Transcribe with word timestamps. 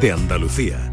de 0.00 0.12
Andalucía. 0.12 0.92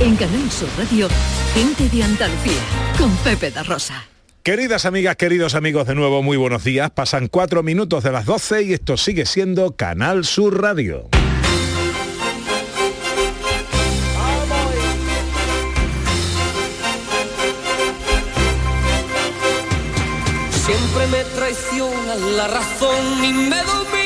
En 0.00 0.16
Canal 0.16 0.50
Sur 0.50 0.68
Radio, 0.78 1.08
gente 1.54 1.88
de 1.88 2.02
Andalucía, 2.02 2.60
con 2.98 3.10
Pepe 3.18 3.50
da 3.50 3.62
Rosa. 3.62 4.04
Queridas 4.42 4.84
amigas, 4.86 5.16
queridos 5.16 5.54
amigos, 5.54 5.86
de 5.86 5.94
nuevo 5.94 6.22
muy 6.22 6.36
buenos 6.36 6.64
días. 6.64 6.90
Pasan 6.90 7.28
cuatro 7.28 7.62
minutos 7.62 8.04
de 8.04 8.12
las 8.12 8.26
12 8.26 8.62
y 8.62 8.72
esto 8.74 8.96
sigue 8.96 9.26
siendo 9.26 9.76
Canal 9.76 10.24
Sur 10.24 10.60
Radio. 10.60 11.08
Siempre 20.50 21.06
me 21.08 21.24
traiciona 21.36 22.14
la 22.14 22.48
razón 22.48 23.24
y 23.24 23.32
me 23.32 23.62
domina 23.62 24.03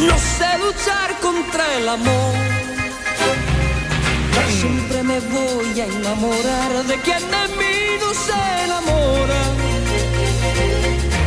No 0.00 0.18
sé 0.18 0.58
luchar 0.58 1.18
contra 1.20 1.64
el 1.76 1.88
amor. 1.88 2.34
Siempre 4.60 5.02
me 5.02 5.20
voy 5.20 5.80
a 5.80 5.86
enamorar 5.86 6.84
de 6.84 6.96
quien 7.00 7.22
de 7.30 7.48
mí 7.58 7.76
no 8.00 8.14
se 8.14 8.64
enamora. 8.64 9.42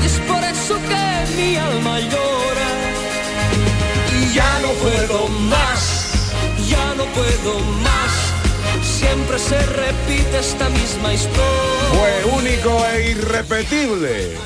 Y 0.02 0.06
es 0.06 0.20
por 0.30 0.44
eso 0.44 0.76
que 0.90 1.36
mi 1.36 1.56
alma 1.56 2.00
llora. 2.00 2.70
Y 4.20 4.34
ya 4.34 4.60
no 4.62 4.70
puedo 4.84 5.28
más, 5.28 5.82
ya 6.68 6.94
no 6.96 7.06
puedo 7.06 7.60
más. 7.88 8.14
Siempre 8.84 9.40
se 9.40 9.60
repite 9.66 10.40
esta 10.40 10.70
misma 10.70 11.14
historia. 11.14 11.88
Fue 11.94 12.14
único 12.40 12.86
e 12.94 13.12
irrepetible. 13.12 14.38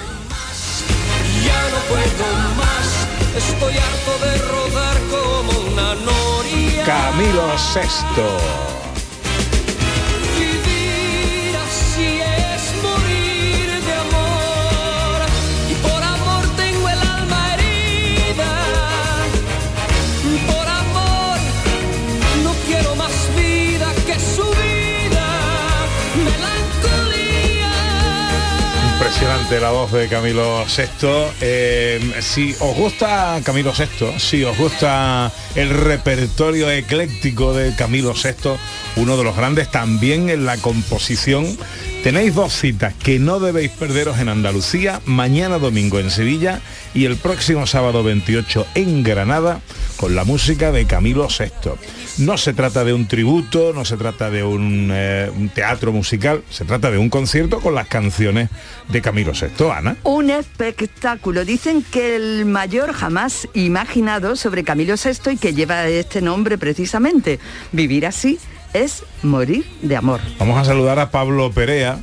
Ya 1.45 1.61
no 1.73 1.79
puedo 1.91 2.27
más, 2.61 2.80
estoy 3.35 3.73
harto 3.77 4.25
de 4.25 4.37
rodar 4.37 4.97
como 5.09 5.59
una 5.71 5.95
noria. 5.95 6.83
Camilo 6.85 7.57
Sexto. 7.57 8.80
La 29.61 29.69
voz 29.69 29.91
de 29.91 30.07
Camilo 30.07 30.67
Sexto. 30.67 31.31
Eh, 31.41 31.99
si 32.21 32.55
os 32.59 32.75
gusta 32.75 33.41
Camilo 33.43 33.75
Sexto, 33.75 34.17
si 34.17 34.43
os 34.43 34.57
gusta 34.57 35.31
el 35.55 35.69
repertorio 35.69 36.71
ecléctico 36.71 37.53
de 37.53 37.75
Camilo 37.75 38.15
Sexto, 38.15 38.57
uno 38.95 39.17
de 39.17 39.23
los 39.23 39.35
grandes 39.35 39.69
también 39.69 40.29
en 40.29 40.45
la 40.45 40.57
composición, 40.57 41.45
tenéis 42.03 42.33
dos 42.33 42.53
citas 42.53 42.95
que 42.95 43.19
no 43.19 43.39
debéis 43.39 43.69
perderos 43.71 44.17
en 44.19 44.27
Andalucía, 44.29 45.01
mañana 45.05 45.59
domingo 45.59 45.99
en 45.99 46.09
Sevilla 46.09 46.59
y 46.95 47.05
el 47.05 47.15
próximo 47.15 47.67
sábado 47.67 48.03
28 48.03 48.65
en 48.73 49.03
Granada 49.03 49.61
con 49.97 50.15
la 50.15 50.23
música 50.23 50.71
de 50.71 50.85
Camilo 50.85 51.29
Sexto. 51.29 51.77
No 52.17 52.37
se 52.37 52.53
trata 52.53 52.83
de 52.83 52.93
un 52.93 53.07
tributo, 53.07 53.71
no 53.73 53.85
se 53.85 53.97
trata 53.97 54.31
de 54.31 54.43
un, 54.43 54.89
eh, 54.91 55.29
un 55.35 55.49
teatro 55.49 55.91
musical, 55.91 56.43
se 56.49 56.65
trata 56.65 56.89
de 56.89 56.97
un 56.97 57.09
concierto 57.09 57.59
con 57.59 57.75
las 57.75 57.87
canciones 57.87 58.49
de 58.89 59.01
Camilo 59.01 59.35
Sexto, 59.35 59.71
Ana. 59.71 59.95
Un 60.03 60.31
espectáculo. 60.31 61.45
Dicen 61.45 61.83
que 61.83 62.15
el 62.15 62.45
mayor 62.45 62.93
jamás 62.93 63.47
imaginado 63.53 64.35
sobre 64.35 64.63
Camilo 64.63 64.95
VI 64.95 65.33
y 65.33 65.37
que 65.37 65.53
lleva 65.53 65.87
este 65.87 66.21
nombre 66.21 66.57
precisamente. 66.57 67.39
Vivir 67.71 68.07
así 68.07 68.39
es 68.73 69.03
morir 69.23 69.65
de 69.81 69.95
amor. 69.95 70.19
Vamos 70.39 70.57
a 70.57 70.65
saludar 70.65 70.99
a 70.99 71.11
Pablo 71.11 71.51
Perea, 71.51 71.99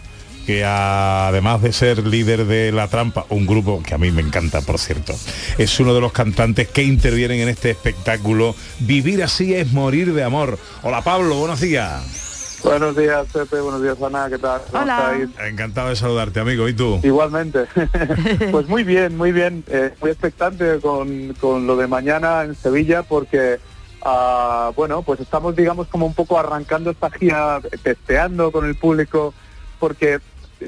que 0.46 0.64
además 0.64 1.62
de 1.62 1.72
ser 1.72 2.06
líder 2.06 2.46
de 2.46 2.72
La 2.72 2.88
Trampa, 2.88 3.26
un 3.28 3.46
grupo 3.46 3.82
que 3.82 3.94
a 3.94 3.98
mí 3.98 4.10
me 4.10 4.22
encanta, 4.22 4.60
por 4.62 4.78
cierto, 4.78 5.14
es 5.58 5.78
uno 5.80 5.94
de 5.94 6.00
los 6.00 6.12
cantantes 6.12 6.68
que 6.68 6.82
intervienen 6.82 7.40
en 7.40 7.48
este 7.48 7.70
espectáculo. 7.70 8.54
Vivir 8.80 9.22
así 9.22 9.54
es 9.54 9.72
morir 9.72 10.14
de 10.14 10.24
amor. 10.24 10.58
Hola 10.82 11.02
Pablo, 11.02 11.36
buenos 11.36 11.60
días. 11.60 12.28
Buenos 12.62 12.96
días, 12.96 13.26
Pepe. 13.32 13.60
Buenos 13.60 13.82
días, 13.82 13.96
Ana. 14.02 14.28
¿Qué 14.28 14.38
tal? 14.38 14.60
¿Cómo 14.70 14.82
Hola. 14.82 15.12
estáis? 15.12 15.48
Encantado 15.50 15.90
de 15.90 15.96
saludarte, 15.96 16.40
amigo. 16.40 16.68
¿Y 16.68 16.74
tú? 16.74 17.00
Igualmente. 17.02 17.66
pues 18.50 18.68
muy 18.68 18.84
bien, 18.84 19.16
muy 19.16 19.32
bien. 19.32 19.64
Eh, 19.68 19.92
muy 20.00 20.10
expectante 20.10 20.80
con, 20.80 21.34
con 21.40 21.66
lo 21.66 21.76
de 21.76 21.86
mañana 21.86 22.42
en 22.42 22.54
Sevilla 22.54 23.02
porque, 23.02 23.58
ah, 24.02 24.72
bueno, 24.76 25.02
pues 25.02 25.20
estamos, 25.20 25.56
digamos, 25.56 25.88
como 25.88 26.06
un 26.06 26.14
poco 26.14 26.38
arrancando 26.38 26.90
esta 26.90 27.10
gira, 27.10 27.60
testeando 27.82 28.52
con 28.52 28.66
el 28.66 28.74
público, 28.74 29.34
porque 29.78 30.20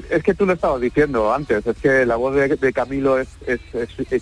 es 0.09 0.23
que 0.23 0.33
tú 0.33 0.45
lo 0.45 0.53
estabas 0.53 0.81
diciendo 0.81 1.33
antes, 1.33 1.65
es 1.65 1.77
que 1.77 2.05
la 2.05 2.15
voz 2.15 2.35
de, 2.35 2.73
Camilo 2.73 3.19
es, 3.19 3.29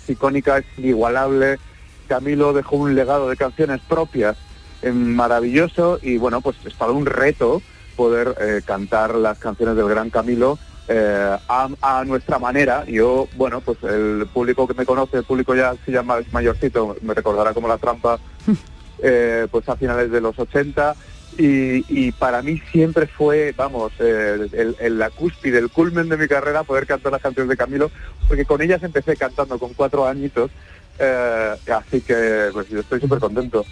icónica, 0.07 0.57
es 0.57 0.65
inigualable. 0.77 1.59
Camilo 2.07 2.53
dejó 2.53 2.77
un 2.77 2.95
legado 2.95 3.29
de 3.29 3.37
canciones 3.37 3.79
propias 3.87 4.35
eh, 4.81 4.91
maravilloso 4.91 5.99
y 6.01 6.17
bueno, 6.17 6.41
pues 6.41 6.57
es 6.65 6.73
todo 6.75 6.93
un 6.93 7.05
reto 7.05 7.61
poder 7.95 8.35
eh, 8.39 8.61
cantar 8.65 9.15
las 9.15 9.37
canciones 9.37 9.75
del 9.75 9.89
gran 9.89 10.09
Camilo 10.09 10.57
eh, 10.87 11.37
a, 11.47 12.03
nuestra 12.05 12.39
manera. 12.39 12.83
Yo, 12.85 13.27
bueno, 13.35 13.61
pues 13.61 13.77
el 13.83 14.27
público 14.33 14.67
que 14.67 14.73
me 14.73 14.85
conoce, 14.85 15.17
el 15.17 15.23
público 15.23 15.53
ya 15.53 15.75
se 15.85 15.91
llama 15.91 16.17
mayorcito, 16.31 16.95
me 17.01 17.13
recordará 17.13 17.53
como 17.53 17.67
la 17.67 17.77
trampa, 17.77 18.17
eh, 19.03 19.47
pues 19.51 19.67
a 19.69 19.75
finales 19.75 20.11
de 20.11 20.21
los 20.21 20.37
80. 20.37 20.95
Y, 21.37 21.85
y 21.87 22.11
para 22.11 22.41
mí 22.41 22.59
siempre 22.71 23.07
fue, 23.07 23.53
vamos, 23.55 23.93
eh, 23.99 24.47
el, 24.51 24.75
el- 24.79 24.97
la 24.99 25.09
cúspide, 25.09 25.59
el 25.59 25.69
culmen 25.69 26.09
de 26.09 26.17
mi 26.17 26.27
carrera 26.27 26.63
poder 26.63 26.85
cantar 26.87 27.11
las 27.11 27.21
canciones 27.21 27.49
de 27.49 27.55
Camilo, 27.55 27.91
porque 28.27 28.45
con 28.45 28.61
ellas 28.61 28.81
empecé 28.83 29.15
cantando 29.15 29.57
con 29.59 29.73
cuatro 29.73 30.05
añitos, 30.07 30.49
eh, 30.97 31.55
así 31.71 32.01
que 32.01 32.49
pues 32.51 32.67
yo 32.67 32.79
estoy 32.79 32.99
súper 32.99 33.19
contento. 33.19 33.63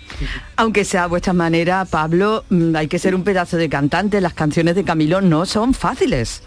Aunque 0.55 0.85
sea 0.85 1.05
a 1.05 1.07
vuestra 1.07 1.33
manera, 1.33 1.83
Pablo, 1.83 2.45
mm, 2.49 2.75
hay 2.75 2.87
que 2.87 2.99
ser 2.99 3.15
un 3.15 3.23
pedazo 3.23 3.57
de 3.57 3.67
cantante. 3.67 4.21
Las 4.21 4.33
canciones 4.35 4.75
de 4.75 4.85
Camilo 4.85 5.19
no 5.19 5.45
son 5.45 5.73
fáciles. 5.73 6.43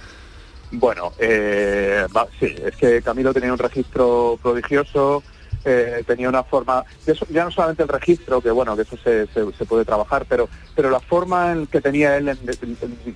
Bueno, 0.71 1.13
eh, 1.19 2.07
va- 2.17 2.29
sí, 2.39 2.47
es 2.65 2.77
que 2.77 3.03
Camilo 3.03 3.35
tenía 3.35 3.53
un 3.53 3.59
registro 3.59 4.39
prodigioso, 4.41 5.23
eh, 5.65 6.03
tenía 6.07 6.29
una 6.29 6.43
forma, 6.43 6.85
eso- 7.07 7.27
ya 7.31 7.45
no 7.45 7.51
solamente 7.51 7.83
el 7.83 7.89
registro, 7.89 8.41
que 8.41 8.51
bueno, 8.51 8.77
que 8.77 8.83
eso 8.83 8.97
se, 8.97 9.27
se- 9.29 9.53
se 9.53 9.67
puede 9.67 9.85
trabajar, 9.85 10.25
pero, 10.29 10.49
pero 10.75 10.91
la 10.91 11.01
forma 11.01 11.53
en 11.53 11.67
que 11.67 11.81
tenía 11.81 12.17
él 12.17 12.29
en- 12.29 12.39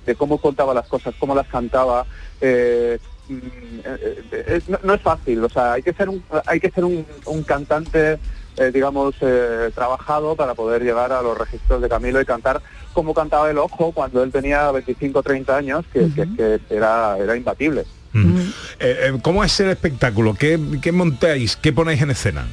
de, 0.05 0.15
cómo 0.15 0.37
contaba 0.37 0.73
las 0.73 0.85
cosas, 0.87 1.13
cómo 1.17 1.33
las 1.35 1.47
cantaba, 1.47 2.05
eh, 2.41 2.99
mm, 3.27 3.37
eh, 3.85 4.23
eh, 4.31 4.61
no, 4.67 4.79
no 4.83 4.93
es 4.93 5.01
fácil, 5.01 5.43
o 5.43 5.49
sea, 5.49 5.73
hay 5.73 5.81
que 5.83 5.93
ser 5.93 6.09
un, 6.09 6.23
hay 6.45 6.59
que 6.59 6.69
ser 6.69 6.83
un, 6.85 7.05
un 7.25 7.43
cantante, 7.43 8.19
eh, 8.57 8.71
digamos, 8.71 9.15
eh, 9.21 9.71
trabajado 9.75 10.35
para 10.35 10.53
poder 10.53 10.83
llegar 10.83 11.11
a 11.11 11.21
los 11.21 11.37
registros 11.37 11.81
de 11.81 11.89
Camilo 11.89 12.21
y 12.21 12.25
cantar 12.25 12.61
como 12.93 13.13
cantaba 13.13 13.49
el 13.49 13.57
ojo 13.57 13.91
cuando 13.91 14.23
él 14.23 14.31
tenía 14.31 14.71
25 14.71 15.19
o 15.19 15.23
30 15.23 15.57
años, 15.57 15.85
que, 15.91 16.01
que- 16.15 16.59
que 16.67 16.75
era, 16.75 17.17
era 17.17 17.35
imbatible. 17.35 17.85
Mm. 18.19 18.37
Eh, 18.39 18.51
eh, 18.79 19.17
¿Cómo 19.21 19.43
es 19.43 19.59
el 19.59 19.69
espectáculo? 19.69 20.33
¿Qué, 20.35 20.59
qué 20.81 20.91
montáis? 20.91 21.55
¿Qué 21.55 21.73
ponéis 21.73 22.01
en 22.01 22.11
escena? 22.11 22.45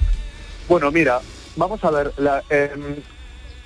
Bueno, 0.68 0.90
mira, 0.90 1.20
vamos 1.56 1.82
a 1.84 1.90
ver, 1.90 2.12
la, 2.16 2.42
em, 2.50 2.96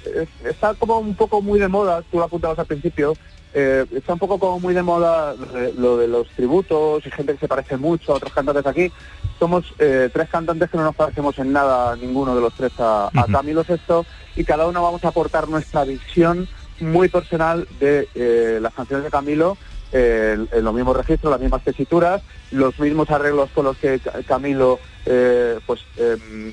es- 0.05 0.47
está 0.47 0.75
como 0.75 0.99
un 0.99 1.15
poco 1.15 1.41
muy 1.43 1.59
de 1.59 1.69
moda, 1.69 2.03
tú 2.11 2.19
lo 2.19 2.25
apuntabas 2.25 2.59
al 2.59 2.67
principio, 2.67 3.15
eh, 3.55 3.87
está 3.95 4.13
un 4.13 4.19
poco 4.19 4.39
como 4.39 4.61
muy 4.61 4.75
de 4.75 4.83
moda 4.83 5.35
lo 5.35 5.47
de, 5.53 5.73
lo 5.75 5.97
de 5.97 6.09
los 6.09 6.29
tributos 6.31 7.07
y 7.07 7.11
gente 7.11 7.33
que 7.35 7.39
se 7.41 7.49
parece 7.49 7.77
mucho 7.79 8.13
a 8.13 8.17
otros 8.17 8.33
cantantes 8.33 8.67
aquí. 8.67 8.93
Somos 9.39 9.65
eh, 9.79 10.11
tres 10.13 10.29
cantantes 10.29 10.69
que 10.71 10.77
no 10.77 10.85
nos 10.85 10.95
parecemos 10.97 11.39
en 11.39 11.53
nada, 11.53 11.97
ninguno 11.97 12.35
de 12.35 12.41
los 12.43 12.53
tres 12.55 12.73
a, 12.79 13.09
a. 13.15 13.25
Camilo 13.33 13.65
Sesto, 13.65 14.05
y 14.35 14.45
cada 14.45 14.67
uno 14.67 14.83
vamos 14.83 15.05
a 15.05 15.09
aportar 15.09 15.49
nuestra 15.49 15.85
visión 15.85 16.47
muy 16.81 17.09
personal 17.09 17.67
de 17.81 18.07
eh, 18.15 18.59
las 18.61 18.75
canciones 18.75 19.05
de 19.05 19.11
Camilo, 19.11 19.57
en 19.93 20.49
los 20.65 20.75
mismos 20.75 20.97
registros, 20.97 21.31
las 21.31 21.41
mismas 21.41 21.63
tesituras, 21.65 22.23
los 22.51 22.79
mismos 22.79 23.11
arreglos 23.11 23.51
con 23.55 23.65
los 23.65 23.77
que 23.77 23.99
Ca- 24.01 24.23
Camilo 24.27 24.79
eh, 25.05 25.59
pues 25.67 25.81
em, 25.97 26.53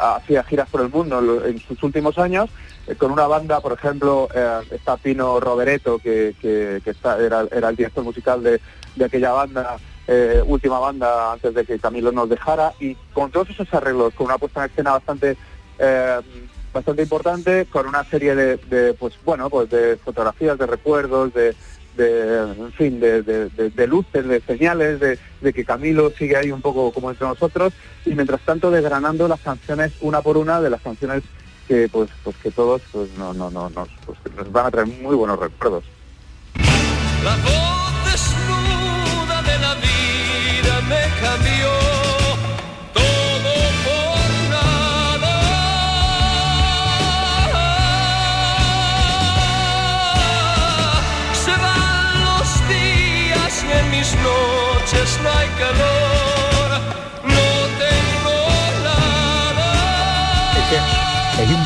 hacía 0.00 0.42
giras 0.44 0.68
por 0.68 0.80
el 0.82 0.88
mundo 0.90 1.44
en 1.46 1.58
sus 1.60 1.82
últimos 1.82 2.18
años, 2.18 2.50
eh, 2.86 2.94
con 2.94 3.10
una 3.10 3.26
banda, 3.26 3.60
por 3.60 3.72
ejemplo, 3.72 4.28
eh, 4.34 4.60
está 4.70 4.96
Pino 4.96 5.38
Rovereto, 5.40 5.98
que, 5.98 6.34
que- 6.40 6.82
era, 7.20 7.46
era 7.50 7.68
el 7.68 7.76
director 7.76 8.04
musical 8.04 8.42
de, 8.42 8.60
de 8.96 9.04
aquella 9.04 9.32
banda, 9.32 9.76
última 10.46 10.78
banda 10.78 11.32
antes 11.32 11.54
de 11.54 11.64
que 11.64 11.78
Camilo 11.78 12.12
nos 12.12 12.28
dejara, 12.28 12.72
y 12.80 12.94
con 13.14 13.30
todos 13.30 13.48
esos 13.50 13.72
arreglos, 13.72 14.12
con 14.14 14.26
una 14.26 14.36
puesta 14.36 14.64
en 14.64 14.70
escena 14.70 14.92
bastante 14.92 15.36
eh, 15.78 16.20
bastante 16.74 17.02
importante, 17.02 17.66
con 17.66 17.86
una 17.86 18.02
serie 18.04 18.34
de, 18.34 18.94
pues 18.98 19.14
bueno, 19.24 19.48
pues 19.50 19.68
de 19.70 19.96
fotografías, 20.02 20.56
de 20.58 20.66
recuerdos, 20.66 21.32
de, 21.34 21.54
de, 21.96 22.38
en 22.58 22.72
fin, 22.72 23.00
de, 23.00 23.22
de- 23.22 23.86
luces, 23.86 24.26
de 24.26 24.40
señales, 24.40 25.00
de, 25.00 25.52
que 25.52 25.64
Camilo 25.64 26.10
sigue 26.10 26.36
ahí 26.36 26.50
un 26.50 26.62
poco 26.62 26.92
como 26.92 27.10
entre 27.10 27.26
nosotros 27.26 27.72
y 28.06 28.10
mientras 28.14 28.40
tanto 28.42 28.70
desgranando 28.70 29.28
las 29.28 29.40
canciones 29.40 29.92
una 30.00 30.22
por 30.22 30.36
una 30.36 30.60
de 30.60 30.70
las 30.70 30.80
canciones 30.80 31.22
que 31.68 31.88
pues 31.90 32.10
pues 32.24 32.36
que 32.36 32.50
todos 32.50 32.82
pues 32.92 33.08
no 33.18 33.32
no 33.34 33.50
no 33.50 33.70
nos, 33.70 33.88
pues, 34.06 34.18
nos 34.36 34.50
van 34.52 34.66
a 34.66 34.70
traer 34.70 34.86
muy 34.88 35.14
buenos 35.14 35.38
recuerdos. 35.38 35.84
La 37.24 37.36
voz 37.36 38.10
desnuda 38.10 39.42
de 39.42 39.58
la 39.60 39.74
vida 39.74 40.80
me 40.88 41.20
cambió 41.20 41.91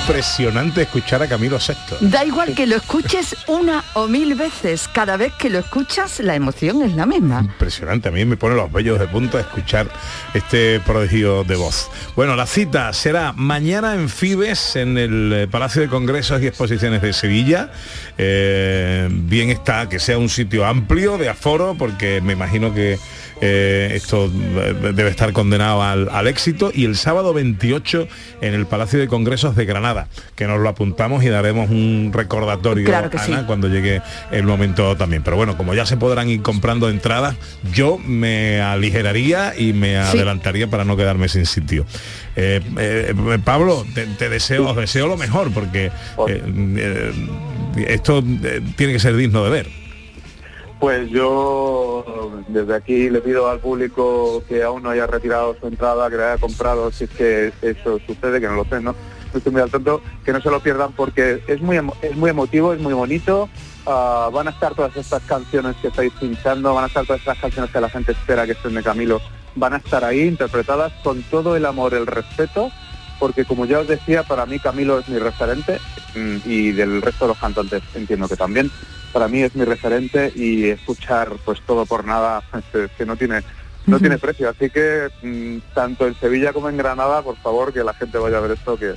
impresionante 0.07 0.83
escuchar 0.83 1.21
a 1.25 1.27
Camilo 1.27 1.59
VI. 1.59 2.09
Da 2.09 2.25
igual 2.25 2.55
que 2.55 2.69
lo 2.69 2.77
escuches 2.77 3.35
una 3.49 3.83
o 3.95 4.07
mil 4.07 4.37
veces, 4.37 4.89
cada 4.93 5.17
vez 5.17 5.33
que 5.33 5.51
lo 5.51 5.59
escuchas 5.59 6.21
la 6.21 6.37
emoción 6.37 6.83
es 6.83 6.95
la 6.95 7.07
misma. 7.07 7.41
Impresionante, 7.41 8.09
a 8.09 8.13
mí 8.13 8.25
me 8.25 8.37
pone 8.37 8.55
los 8.55 8.71
vellos 8.71 9.01
de 9.01 9.09
punta 9.09 9.41
escuchar 9.41 9.89
este 10.33 10.79
prodigio 10.79 11.43
de 11.43 11.57
voz. 11.57 11.91
Bueno, 12.15 12.37
la 12.37 12.47
cita 12.47 12.93
será 12.93 13.33
mañana 13.33 13.95
en 13.95 14.09
Fibes, 14.09 14.77
en 14.77 14.97
el 14.97 15.33
eh, 15.33 15.49
Palacio 15.49 15.83
de 15.83 15.89
Congresos 15.89 16.41
y 16.41 16.47
Exposiciones 16.47 17.03
de 17.03 17.13
Sevilla. 17.13 17.73
Eh, 18.17 19.09
bien 19.11 19.51
está 19.51 19.89
que 19.89 19.99
sea 19.99 20.19
un 20.19 20.29
sitio 20.29 20.67
amplio 20.67 21.19
de 21.19 21.29
aforo, 21.29 21.75
porque 21.77 22.21
me 22.21 22.35
imagino 22.35 22.73
que 22.73 23.01
eh, 23.41 23.93
esto 23.95 24.27
eh, 24.27 24.75
debe 24.95 25.11
estar 25.11 25.33
condenado 25.33 25.83
al, 25.83 26.09
al 26.11 26.27
éxito. 26.27 26.71
Y 26.75 26.85
el 26.85 26.97
sábado 26.97 27.33
28 27.35 28.09
en 28.41 28.55
el 28.55 28.67
Palacio 28.67 28.99
de 28.99 29.09
Congresos 29.09 29.57
de 29.57 29.65
Granada, 29.65 30.09
que 30.35 30.47
nos 30.47 30.61
lo 30.61 30.69
apuntamos 30.69 31.25
y 31.25 31.29
daremos 31.29 31.71
un 31.71 32.11
recordatorio, 32.15 32.85
Claro 32.87 33.11
que 33.11 33.19
sí. 33.19 33.33
Ana, 33.33 33.47
cuando 33.47 33.69
llegue 33.69 34.03
el 34.31 34.45
momento 34.45 34.97
también. 34.97 35.23
Pero 35.23 35.37
bueno, 35.37 35.57
como 35.57 35.75
ya 35.75 35.87
se 35.87 35.97
podrán 35.97 36.29
ir 36.29 36.43
comprando 36.43 36.89
entradas, 36.89 37.37
yo 37.73 37.99
me 37.99 38.61
aligeraría 38.61 39.55
y 39.59 39.73
me 39.73 39.93
Sí. 40.07 40.19
adelantaría 40.19 40.69
para 40.69 40.85
no 40.85 40.97
quedarme 40.97 41.29
sin 41.29 41.47
sitio. 41.47 41.87
Eh, 42.37 42.61
eh, 42.79 43.15
Pablo, 43.45 43.87
te, 43.95 44.07
te 44.07 44.29
deseo, 44.29 44.69
os 44.69 44.77
deseo 44.77 45.07
lo 45.09 45.17
mejor 45.17 45.51
porque 45.53 45.91
esto 47.89 48.23
tiene 48.77 48.93
que 48.93 48.99
ser 49.01 49.17
digno 49.17 49.45
de 49.45 49.51
ver. 49.51 49.86
Pues 50.79 51.09
yo 51.09 52.05
desde 52.49 52.75
aquí 52.75 53.09
le 53.09 53.21
pido 53.21 53.49
al 53.49 53.61
público 53.61 54.43
que 54.47 54.63
aún 54.63 54.83
no 54.83 54.91
haya 54.91 55.07
retirado 55.07 55.57
su 55.59 55.67
entrada, 55.67 56.11
que 56.11 56.17
la 56.17 56.33
haya 56.33 56.41
comprado, 56.41 56.93
si 56.93 57.05
es 57.05 57.11
que 57.11 57.53
eso 57.63 57.99
sucede, 58.07 58.41
que 58.41 58.47
no 58.47 58.57
lo 58.57 58.65
sé, 58.67 58.81
¿no? 58.81 58.95
Estoy 59.35 59.53
muy 59.53 59.63
al 59.63 59.71
tanto, 59.71 60.03
que 60.25 60.33
no 60.33 60.41
se 60.41 60.51
lo 60.51 60.61
pierdan 60.61 60.93
porque 60.93 61.43
es 61.47 61.61
muy 61.61 61.79
es 62.03 62.17
muy 62.17 62.31
emotivo, 62.31 62.73
es 62.73 62.81
muy 62.81 62.93
bonito. 62.93 63.49
Ah, 63.87 64.29
van 64.33 64.49
a 64.49 64.51
estar 64.51 64.75
todas 64.75 64.97
estas 64.97 65.23
canciones 65.23 65.77
que 65.77 65.89
estáis 65.89 66.13
pinchando, 66.19 66.75
van 66.75 66.85
a 66.85 66.87
estar 66.89 67.07
todas 67.07 67.21
estas 67.21 67.39
canciones 67.39 67.71
que 67.71 67.81
la 67.81 67.89
gente 67.89 68.13
espera 68.13 68.45
que 68.45 68.53
estén 68.53 68.75
de 68.75 68.83
Camilo, 68.83 69.21
van 69.55 69.75
a 69.75 69.77
estar 69.77 70.05
ahí 70.05 70.23
interpretadas 70.23 70.93
con 71.05 71.23
todo 71.23 71.57
el 71.57 71.65
amor, 71.65 71.95
el 71.95 72.07
respeto, 72.07 72.71
porque 73.19 73.45
como 73.45 73.67
ya 73.67 73.81
os 73.81 73.89
decía, 73.89 74.23
para 74.23 74.47
mí 74.47 74.59
Camilo 74.59 74.99
es 74.99 75.09
mi 75.09 75.19
referente 75.19 75.79
mm, 76.15 76.37
y 76.45 76.73
del 76.73 77.03
resto 77.03 77.25
de 77.25 77.29
los 77.29 77.39
cantantes 77.39 77.83
entiendo 77.95 78.29
que 78.29 78.37
también. 78.37 78.71
Para 79.13 79.29
mí 79.29 79.43
es 79.43 79.55
mi 79.55 79.65
referente 79.65 80.33
y 80.35 80.69
escuchar 80.69 81.33
pues 81.45 81.61
todo 81.63 81.87
por 81.87 82.05
nada 82.05 82.43
es 82.75 82.91
que 82.93 83.07
no 83.07 83.17
tiene 83.17 83.43
no 83.87 84.01
tiene 84.01 84.19
precio. 84.19 84.49
Así 84.49 84.69
que 84.71 85.09
mm, 85.23 85.75
tanto 85.75 86.07
en 86.07 86.15
Sevilla 86.19 86.53
como 86.53 86.69
en 86.69 86.77
Granada 86.77 87.23
por 87.23 87.37
favor 87.37 87.73
que 87.73 87.85
la 87.85 87.95
gente 87.95 88.19
vaya 88.19 88.39
a 88.39 88.41
ver 88.41 88.53
esto 88.53 88.77
que, 88.77 88.95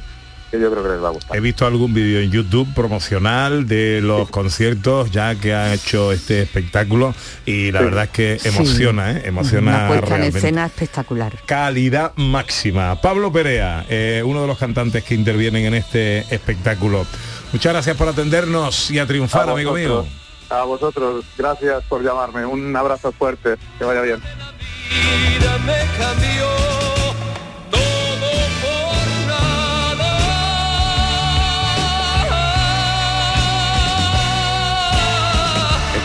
que 0.52 0.60
yo 0.60 0.72
creo 0.72 0.84
que 0.84 0.90
les 0.90 1.04
va 1.04 1.08
a 1.10 1.12
gustar 1.12 1.38
He 1.38 1.40
visto 1.40 1.66
algún 1.66 1.94
vídeo 1.94 2.20
en 2.22 2.32
YouTube 2.32 2.68
promocional 2.74 3.68
de 3.68 4.02
los 4.02 4.30
conciertos 4.30 5.12
ya 5.12 5.36
que 5.36 5.54
ha 5.54 5.74
hecho 5.74 6.12
este 6.12 6.42
espectáculo 6.42 7.14
y 7.46 7.72
la 7.72 7.80
Sí. 7.80 7.86
verdad 7.86 8.04
es 8.06 8.10
que 8.10 8.40
Sí. 8.40 8.48
emociona, 8.50 9.12
¿eh? 9.12 9.22
emociona 9.26 9.72
Una 9.72 9.88
puesta 9.88 10.16
en 10.18 10.24
escena 10.24 10.66
espectacular. 10.66 11.34
calidad 11.46 12.14
máxima. 12.16 13.00
Pablo 13.02 13.32
Perea, 13.32 13.86
eh, 13.90 14.22
uno 14.26 14.42
de 14.42 14.48
los 14.48 14.58
cantantes 14.58 15.04
que 15.04 15.16
intervienen 15.16 15.66
en 15.66 15.74
este 15.76 16.20
espectáculo. 16.34 17.06
Muchas 17.52 17.74
gracias 17.74 17.98
por 17.98 18.08
atendernos 18.08 18.92
y 18.92 19.00
a 19.00 19.06
triunfar, 19.08 19.50
A 19.50 19.54
amigo 19.54 19.74
mío. 19.74 20.06
a 20.50 20.64
vosotros 20.64 21.26
gracias 21.38 21.84
por 21.88 22.04
llamarme 22.04 22.46
un 22.46 22.76
abrazo 22.76 23.12
fuerte 23.12 23.56
que 23.78 23.86
vaya 23.86 24.02
bien 24.02 24.20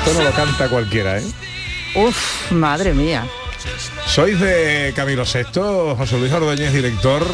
Esto 0.06 0.19
no 0.19 0.29
lo 0.29 0.33
canta 0.33 0.69
cualquiera, 0.69 1.19
¿eh? 1.19 1.25
Uf, 1.95 2.53
madre 2.53 2.93
mía. 2.93 3.27
¿Sois 4.06 4.39
de 4.39 4.93
Camilo 4.95 5.25
VI, 5.25 5.95
José 5.97 6.19
Luis 6.19 6.31
Ordóñez, 6.31 6.73
director? 6.75 7.25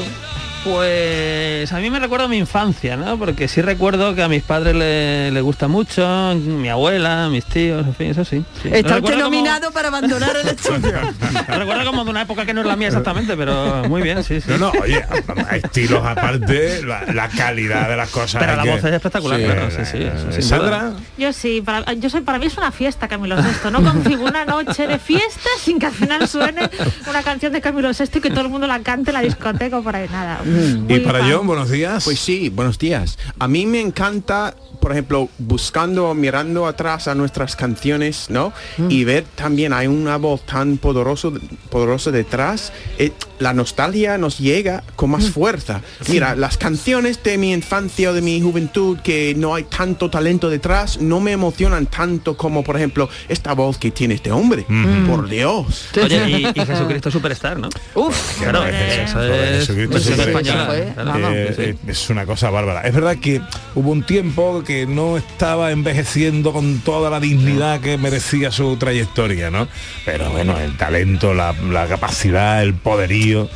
Pues 0.64 1.72
a 1.72 1.78
mí 1.78 1.88
me 1.90 1.98
recuerda 1.98 2.26
a 2.26 2.28
mi 2.28 2.36
infancia, 2.36 2.96
¿no? 2.96 3.18
Porque 3.18 3.48
sí 3.48 3.62
recuerdo 3.62 4.14
que 4.14 4.22
a 4.22 4.28
mis 4.28 4.42
padres 4.42 4.74
le, 4.74 5.30
le 5.30 5.40
gusta 5.40 5.68
mucho, 5.68 6.34
mi 6.36 6.68
abuela, 6.68 7.28
mis 7.30 7.44
tíos, 7.46 7.86
en 7.86 7.94
fin, 7.94 8.10
eso 8.10 8.24
sí. 8.24 8.44
sí. 8.62 8.68
Está 8.72 8.96
usted 8.98 9.12
como- 9.14 9.24
nominado 9.24 9.70
para 9.72 9.88
abandonar 9.88 10.36
el 10.36 10.48
estudio. 10.48 10.92
recuerdo 11.48 11.84
como 11.86 12.04
de 12.04 12.10
una 12.10 12.22
época 12.22 12.44
que 12.44 12.52
no 12.52 12.60
es 12.60 12.66
la 12.66 12.76
mía 12.76 12.88
exactamente, 12.88 13.36
pero 13.36 13.84
muy 13.88 14.02
bien, 14.02 14.22
sí, 14.22 14.40
sí. 14.40 14.50
No, 14.50 14.58
no, 14.58 14.70
oye, 14.82 15.02
hay 15.48 15.60
estilos 15.64 16.04
aparte, 16.04 16.82
la, 16.82 17.04
la 17.12 17.28
calidad 17.28 17.88
de 17.88 17.96
las 17.96 18.10
cosas. 18.10 18.40
Pero 18.42 18.56
la 18.56 18.62
que- 18.62 18.70
voz 18.70 18.84
es 18.84 18.92
espectacular, 18.92 19.38
Sí, 19.40 19.44
claro, 19.46 19.70
sí, 19.70 19.84
sí, 19.84 19.98
eso 20.02 20.42
Sandra. 20.48 20.92
Yo 21.16 21.32
sí, 21.32 21.62
para, 21.62 21.92
yo 21.94 22.10
soy, 22.10 22.20
para 22.20 22.38
mí 22.38 22.46
es 22.46 22.56
una 22.58 22.70
fiesta 22.70 23.08
Camilo 23.08 23.36
VI, 23.36 23.70
no 23.72 23.82
concibo 23.82 24.24
una 24.26 24.44
noche 24.44 24.86
de 24.86 24.98
fiesta 24.98 25.48
sin 25.62 25.78
que 25.78 25.86
al 25.86 25.92
final 25.92 26.28
suene 26.28 26.68
una 27.08 27.22
canción 27.22 27.52
de 27.52 27.60
Camilo 27.60 27.88
VI 27.90 28.04
y 28.18 28.20
que 28.20 28.30
todo 28.30 28.42
el 28.42 28.48
mundo 28.50 28.66
la 28.66 28.80
cante 28.80 29.10
en 29.10 29.14
la 29.14 29.20
discoteca 29.22 29.78
o 29.78 29.82
por 29.82 29.96
ahí, 29.96 30.06
nada. 30.10 30.38
Y 30.50 30.92
Muy 30.92 31.00
para. 31.00 31.20
John, 31.30 31.46
buenos 31.46 31.70
días. 31.70 32.04
Pues 32.04 32.18
sí, 32.18 32.48
buenos 32.48 32.78
días. 32.78 33.18
A 33.38 33.48
mí 33.48 33.66
me 33.66 33.80
encanta, 33.80 34.54
por 34.80 34.92
ejemplo, 34.92 35.28
buscando, 35.38 36.14
mirando 36.14 36.66
atrás 36.66 37.08
a 37.08 37.14
nuestras 37.14 37.56
canciones, 37.56 38.26
¿no? 38.30 38.52
Y 38.88 39.04
ver 39.04 39.24
también 39.34 39.72
hay 39.72 39.86
una 39.86 40.16
voz 40.16 40.44
tan 40.46 40.78
poderoso, 40.78 41.32
poderosa 41.70 42.10
detrás. 42.10 42.72
Eh, 42.98 43.12
la 43.38 43.54
nostalgia 43.54 44.18
nos 44.18 44.38
llega 44.38 44.82
con 44.96 45.10
más 45.10 45.30
fuerza. 45.30 45.80
Mira, 46.08 46.34
las 46.34 46.58
canciones 46.58 47.22
de 47.22 47.38
mi 47.38 47.52
infancia 47.52 48.10
o 48.10 48.12
de 48.12 48.20
mi 48.20 48.40
juventud 48.40 48.98
que 48.98 49.34
no 49.34 49.54
hay 49.54 49.64
tanto 49.64 50.10
talento 50.10 50.50
detrás, 50.50 51.00
no 51.00 51.20
me 51.20 51.32
emocionan 51.32 51.86
tanto 51.86 52.36
como, 52.36 52.62
por 52.62 52.76
ejemplo, 52.76 53.08
esta 53.28 53.54
voz 53.54 53.78
que 53.78 53.90
tiene 53.90 54.14
este 54.14 54.30
hombre. 54.30 54.66
Por 55.06 55.28
Dios. 55.28 55.88
Oye, 56.02 56.28
y, 56.54 56.60
y 56.60 56.64
Jesucristo 56.66 57.10
Superstar, 57.10 57.58
¿no? 57.58 57.68
Uf, 57.94 58.40
Claro, 58.40 58.64
eso 58.64 59.22
es 59.22 59.66
Jesucristo. 59.68 60.39
Española. 60.40 60.66
Fue, 60.66 60.92
claro. 60.94 61.10
vamos. 61.12 61.32
Eh, 61.34 61.46
Sí, 61.50 61.54
sí. 61.56 61.70
eh, 61.70 61.76
es 61.88 62.10
una 62.10 62.26
cosa 62.26 62.50
bárbara. 62.50 62.82
Es 62.82 62.94
verdad 62.94 63.16
que 63.16 63.40
hubo 63.74 63.90
un 63.90 64.02
tiempo 64.04 64.62
que 64.64 64.86
no 64.86 65.16
estaba 65.16 65.70
envejeciendo 65.72 66.52
con 66.52 66.80
toda 66.80 67.10
la 67.10 67.20
dignidad 67.20 67.80
que 67.80 67.98
merecía 67.98 68.50
su 68.50 68.76
trayectoria, 68.76 69.50
¿no? 69.50 69.68
Pero 70.04 70.30
bueno, 70.30 70.58
el 70.58 70.76
talento, 70.76 71.34
la, 71.34 71.52
la 71.70 71.86
capacidad, 71.86 72.62
el 72.62 72.74
poderío, 72.74 73.48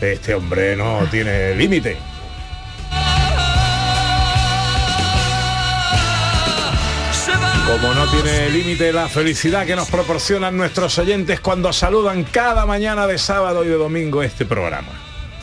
este 0.00 0.34
hombre 0.34 0.76
no 0.76 1.00
tiene 1.10 1.54
límite. 1.54 1.96
Como 7.66 7.92
no 7.94 8.06
tiene 8.10 8.48
límite 8.50 8.92
la 8.92 9.08
felicidad 9.08 9.66
que 9.66 9.74
nos 9.74 9.88
proporcionan 9.90 10.56
nuestros 10.56 10.98
oyentes 10.98 11.40
cuando 11.40 11.72
saludan 11.72 12.22
cada 12.24 12.64
mañana 12.64 13.06
de 13.08 13.18
sábado 13.18 13.64
y 13.64 13.68
de 13.68 13.74
domingo 13.74 14.22
este 14.22 14.44
programa. 14.46 14.88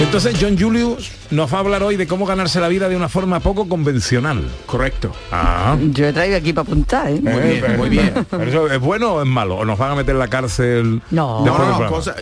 Entonces 0.00 0.36
John 0.40 0.58
Julius 0.58 1.10
nos 1.30 1.52
va 1.52 1.58
a 1.58 1.60
hablar 1.60 1.82
hoy 1.82 1.96
de 1.96 2.06
cómo 2.06 2.26
ganarse 2.26 2.58
la 2.60 2.68
vida 2.68 2.88
de 2.88 2.96
una 2.96 3.08
forma 3.08 3.38
poco 3.40 3.68
convencional. 3.68 4.42
Correcto. 4.66 5.12
Ah. 5.30 5.76
Yo 5.92 6.06
he 6.06 6.12
traído 6.12 6.36
aquí 6.36 6.52
para 6.52 6.62
apuntar, 6.66 7.08
¿eh? 7.10 7.20
Muy 7.22 7.40
bien, 7.42 7.76
muy 7.76 7.88
bien. 7.88 8.26
¿Pero 8.30 8.44
eso 8.44 8.70
es 8.70 8.80
bueno 8.80 9.14
o 9.14 9.22
es 9.22 9.28
malo? 9.28 9.56
¿O 9.58 9.64
nos 9.64 9.78
van 9.78 9.92
a 9.92 9.94
meter 9.94 10.14
en 10.14 10.18
la 10.18 10.28
cárcel? 10.28 11.02
No. 11.10 11.44
No, 11.44 11.58
no, 11.80 11.86
cosa- 11.88 12.16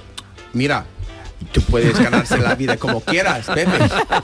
mira, 0.52 0.84
tú 1.52 1.62
puedes 1.62 1.98
ganarse 1.98 2.36
la 2.38 2.54
vida 2.56 2.76
como 2.76 3.00
quieras, 3.00 3.46
Pepe, 3.46 3.70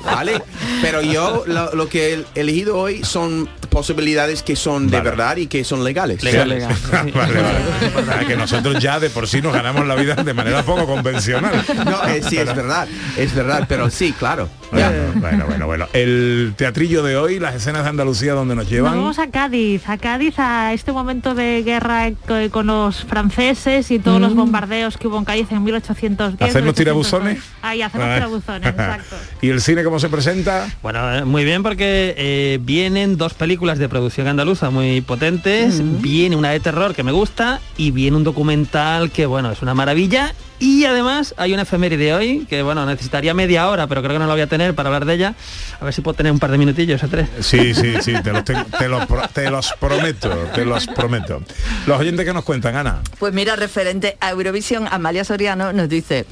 ¿vale? 0.04 0.42
Pero 0.82 1.00
yo 1.00 1.44
lo, 1.46 1.74
lo 1.74 1.88
que 1.88 2.14
he 2.14 2.24
elegido 2.40 2.76
hoy 2.76 3.04
son 3.04 3.48
posibilidades 3.74 4.42
que 4.42 4.56
son 4.56 4.86
de 4.88 4.96
Vale. 4.98 5.10
verdad 5.10 5.36
y 5.36 5.46
que 5.48 5.64
son 5.64 5.84
legales. 5.84 6.22
Vale, 6.24 7.12
vale. 7.14 8.26
Que 8.26 8.36
nosotros 8.36 8.82
ya 8.82 8.98
de 9.00 9.10
por 9.10 9.26
sí 9.28 9.42
nos 9.42 9.52
ganamos 9.52 9.86
la 9.86 9.94
vida 9.96 10.14
de 10.14 10.32
manera 10.32 10.62
poco 10.62 10.86
convencional. 10.86 11.52
No, 11.84 12.04
eh, 12.06 12.22
sí, 12.26 12.38
es 12.38 12.46
verdad, 12.54 12.86
es 13.16 13.34
verdad, 13.34 13.66
pero 13.68 13.90
sí, 13.90 14.12
claro. 14.18 14.48
Bueno, 14.70 14.90
bueno, 15.16 15.46
bueno, 15.46 15.66
bueno. 15.66 15.86
El 15.92 16.54
teatrillo 16.56 17.02
de 17.02 17.16
hoy, 17.16 17.38
las 17.38 17.54
escenas 17.54 17.82
de 17.84 17.90
Andalucía 17.90 18.32
donde 18.32 18.54
nos 18.54 18.64
Nos 18.64 18.72
llevan. 18.72 18.92
vamos 18.96 19.18
a 19.18 19.28
Cádiz, 19.28 19.88
a 19.88 19.98
Cádiz, 19.98 20.38
a 20.38 20.72
este 20.72 20.92
momento 20.92 21.34
de 21.34 21.62
guerra 21.62 22.10
co- 22.26 22.50
con 22.50 22.66
los 22.66 23.04
franceses 23.04 23.90
y 23.90 23.98
todos 23.98 24.20
los 24.20 24.34
bombardeos 24.34 24.96
que 24.96 25.06
hubo 25.08 25.18
en 25.18 25.24
Cádiz 25.24 25.50
en 25.52 25.62
1810. 25.64 26.50
¿Hacernos 26.50 26.74
1809. 26.74 26.74
tirabuzones? 26.76 27.42
Ahí, 27.62 27.82
hacernos 27.82 28.08
Ah. 28.10 28.14
tirabuzones, 28.14 28.68
exacto. 28.70 29.16
¿Y 29.42 29.50
el 29.50 29.60
cine 29.60 29.84
cómo 29.84 29.98
se 29.98 30.08
presenta? 30.08 30.68
Bueno, 30.82 31.14
eh, 31.18 31.24
muy 31.24 31.44
bien 31.44 31.62
porque 31.62 32.14
eh, 32.16 32.58
vienen 32.62 33.16
dos 33.16 33.34
películas 33.34 33.63
de 33.64 33.88
producción 33.88 34.28
andaluza 34.28 34.70
muy 34.70 35.00
potentes, 35.00 35.80
viene 36.02 36.36
una 36.36 36.50
de 36.50 36.60
terror 36.60 36.94
que 36.94 37.02
me 37.02 37.12
gusta 37.12 37.60
y 37.76 37.90
viene 37.90 38.16
un 38.16 38.24
documental 38.24 39.10
que 39.10 39.26
bueno, 39.26 39.50
es 39.50 39.62
una 39.62 39.72
maravilla 39.74 40.34
y 40.60 40.84
además 40.84 41.34
hay 41.36 41.52
una 41.52 41.62
efeméride 41.62 42.12
hoy 42.14 42.46
que 42.48 42.62
bueno, 42.62 42.84
necesitaría 42.86 43.34
media 43.34 43.68
hora, 43.68 43.86
pero 43.86 44.02
creo 44.02 44.12
que 44.14 44.18
no 44.18 44.26
la 44.26 44.32
voy 44.34 44.42
a 44.42 44.46
tener 44.46 44.74
para 44.74 44.88
hablar 44.88 45.04
de 45.06 45.14
ella. 45.14 45.34
A 45.80 45.84
ver 45.84 45.92
si 45.94 46.00
puedo 46.02 46.14
tener 46.14 46.30
un 46.32 46.38
par 46.38 46.50
de 46.50 46.58
minutillos 46.58 47.02
o 47.02 47.08
tres. 47.08 47.28
Sí, 47.40 47.74
sí, 47.74 47.94
sí, 48.00 48.12
te 48.22 48.32
los, 48.32 48.44
tengo- 48.44 48.64
te 48.78 48.88
los 48.88 49.06
te 49.32 49.50
los 49.50 49.72
prometo, 49.80 50.28
te 50.54 50.64
los 50.64 50.86
prometo. 50.86 51.42
Los 51.86 51.98
oyentes 51.98 52.24
que 52.24 52.32
nos 52.32 52.44
cuentan, 52.44 52.76
Ana. 52.76 53.00
Pues 53.18 53.32
mira, 53.34 53.56
referente 53.56 54.16
a 54.20 54.30
Eurovisión, 54.30 54.86
Amalia 54.90 55.24
Soriano 55.24 55.72
nos 55.72 55.88
dice... 55.88 56.26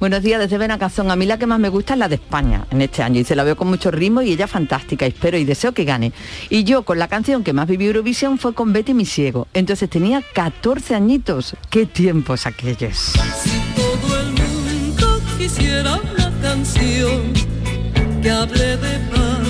Buenos 0.00 0.22
días 0.22 0.40
desde 0.40 0.58
Benacazón. 0.58 1.10
A 1.10 1.16
mí 1.16 1.24
la 1.24 1.38
que 1.38 1.46
más 1.46 1.58
me 1.58 1.68
gusta 1.70 1.94
es 1.94 1.98
la 1.98 2.08
de 2.08 2.16
España 2.16 2.66
en 2.70 2.82
este 2.82 3.02
año. 3.02 3.20
Y 3.20 3.24
se 3.24 3.34
la 3.36 3.44
veo 3.44 3.56
con 3.56 3.68
mucho 3.68 3.90
ritmo 3.90 4.20
y 4.22 4.32
ella 4.32 4.46
fantástica. 4.46 5.06
Espero 5.06 5.38
y 5.38 5.44
deseo 5.44 5.72
que 5.72 5.84
gane. 5.84 6.12
Y 6.50 6.64
yo 6.64 6.82
con 6.82 6.98
la 6.98 7.08
canción 7.08 7.42
que 7.42 7.52
más 7.52 7.66
viví 7.66 7.86
Eurovisión 7.86 8.38
fue 8.38 8.52
con 8.54 8.72
Betty 8.72 8.92
mi 8.92 9.06
ciego. 9.06 9.46
Entonces 9.54 9.88
tenía 9.88 10.22
14 10.34 10.94
añitos. 10.94 11.56
Qué 11.70 11.86
tiempos 11.86 12.46
aquellos. 12.46 13.12
Si 13.42 13.50
todo 13.74 14.20
el 14.20 14.32
mundo 14.32 15.20
quisiera 15.38 15.96
una 15.96 16.30
canción 16.42 17.32
que 18.22 18.30
hable 18.30 18.76
de 18.76 18.98
paz, 19.10 19.48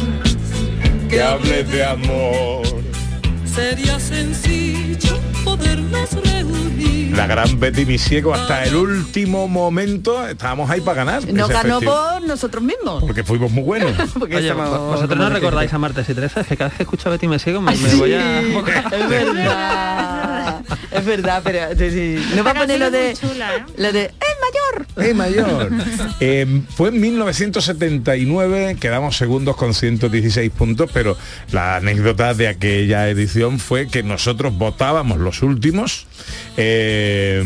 Que 1.08 1.22
hable 1.22 1.64
de 1.64 1.84
amor. 1.84 2.62
sería 3.44 3.98
sencillo 3.98 5.18
podernos 5.56 6.10
reunir. 6.12 7.16
La 7.16 7.26
gran 7.28 7.60
Betty 7.60 7.86
mi 7.86 7.96
ciego 7.96 8.34
hasta 8.34 8.64
el 8.64 8.74
último 8.74 9.46
momento 9.46 10.26
estábamos 10.26 10.68
ahí 10.68 10.80
para 10.80 11.04
ganar. 11.04 11.22
Ese 11.22 11.32
ganó 11.32 11.80
por 11.80 12.22
nosotros 12.22 12.62
mismos. 12.62 13.02
Porque 13.04 13.22
fuimos 13.22 13.52
muy 13.52 13.62
buenos. 13.62 13.92
Porque 14.18 14.36
Oye, 14.36 14.48
estamos- 14.48 14.68
vos- 14.70 14.94
vosotros 14.96 15.18
no 15.18 15.28
recordáis 15.30 15.72
a 15.72 15.78
Martes 15.78 16.08
y 16.08 16.14
Teresa, 16.14 16.40
es 16.40 16.46
que 16.48 16.56
cada 16.56 16.70
vez 16.70 16.76
que 16.78 16.82
escucho 16.82 17.08
a 17.08 17.12
Betty 17.12 17.28
me 17.28 17.38
sigo, 17.38 17.60
me, 17.60 17.70
me 17.76 17.88
Sí, 17.88 17.96
voy 17.98 18.14
a... 18.14 18.40
es 18.42 19.08
verdad. 19.08 20.60
es 20.90 21.04
verdad, 21.04 21.40
pero 21.44 21.60
sí, 21.78 21.90
sí. 21.90 22.34
no 22.36 22.42
va 22.42 22.50
a 22.50 22.54
poner 22.54 22.80
lo 22.80 22.90
de 22.90 23.10
es 23.12 23.20
chula, 23.20 23.54
¿eh? 23.56 23.64
lo 23.76 23.92
de 23.92 24.02
¡Eh, 24.04 24.12
mayor! 24.44 24.86
¡Eh, 25.08 25.14
mayor! 25.14 25.70
Eh, 26.20 26.62
fue 26.76 26.88
en 26.88 27.00
1979, 27.00 28.76
quedamos 28.80 29.16
segundos 29.16 29.56
con 29.56 29.74
116 29.74 30.50
puntos, 30.50 30.90
pero 30.92 31.16
la 31.52 31.76
anécdota 31.76 32.34
de 32.34 32.48
aquella 32.48 33.08
edición 33.08 33.58
fue 33.58 33.86
que 33.88 34.02
nosotros 34.02 34.54
votábamos 34.56 35.18
los 35.18 35.42
últimos 35.44 36.06
eh, 36.56 37.44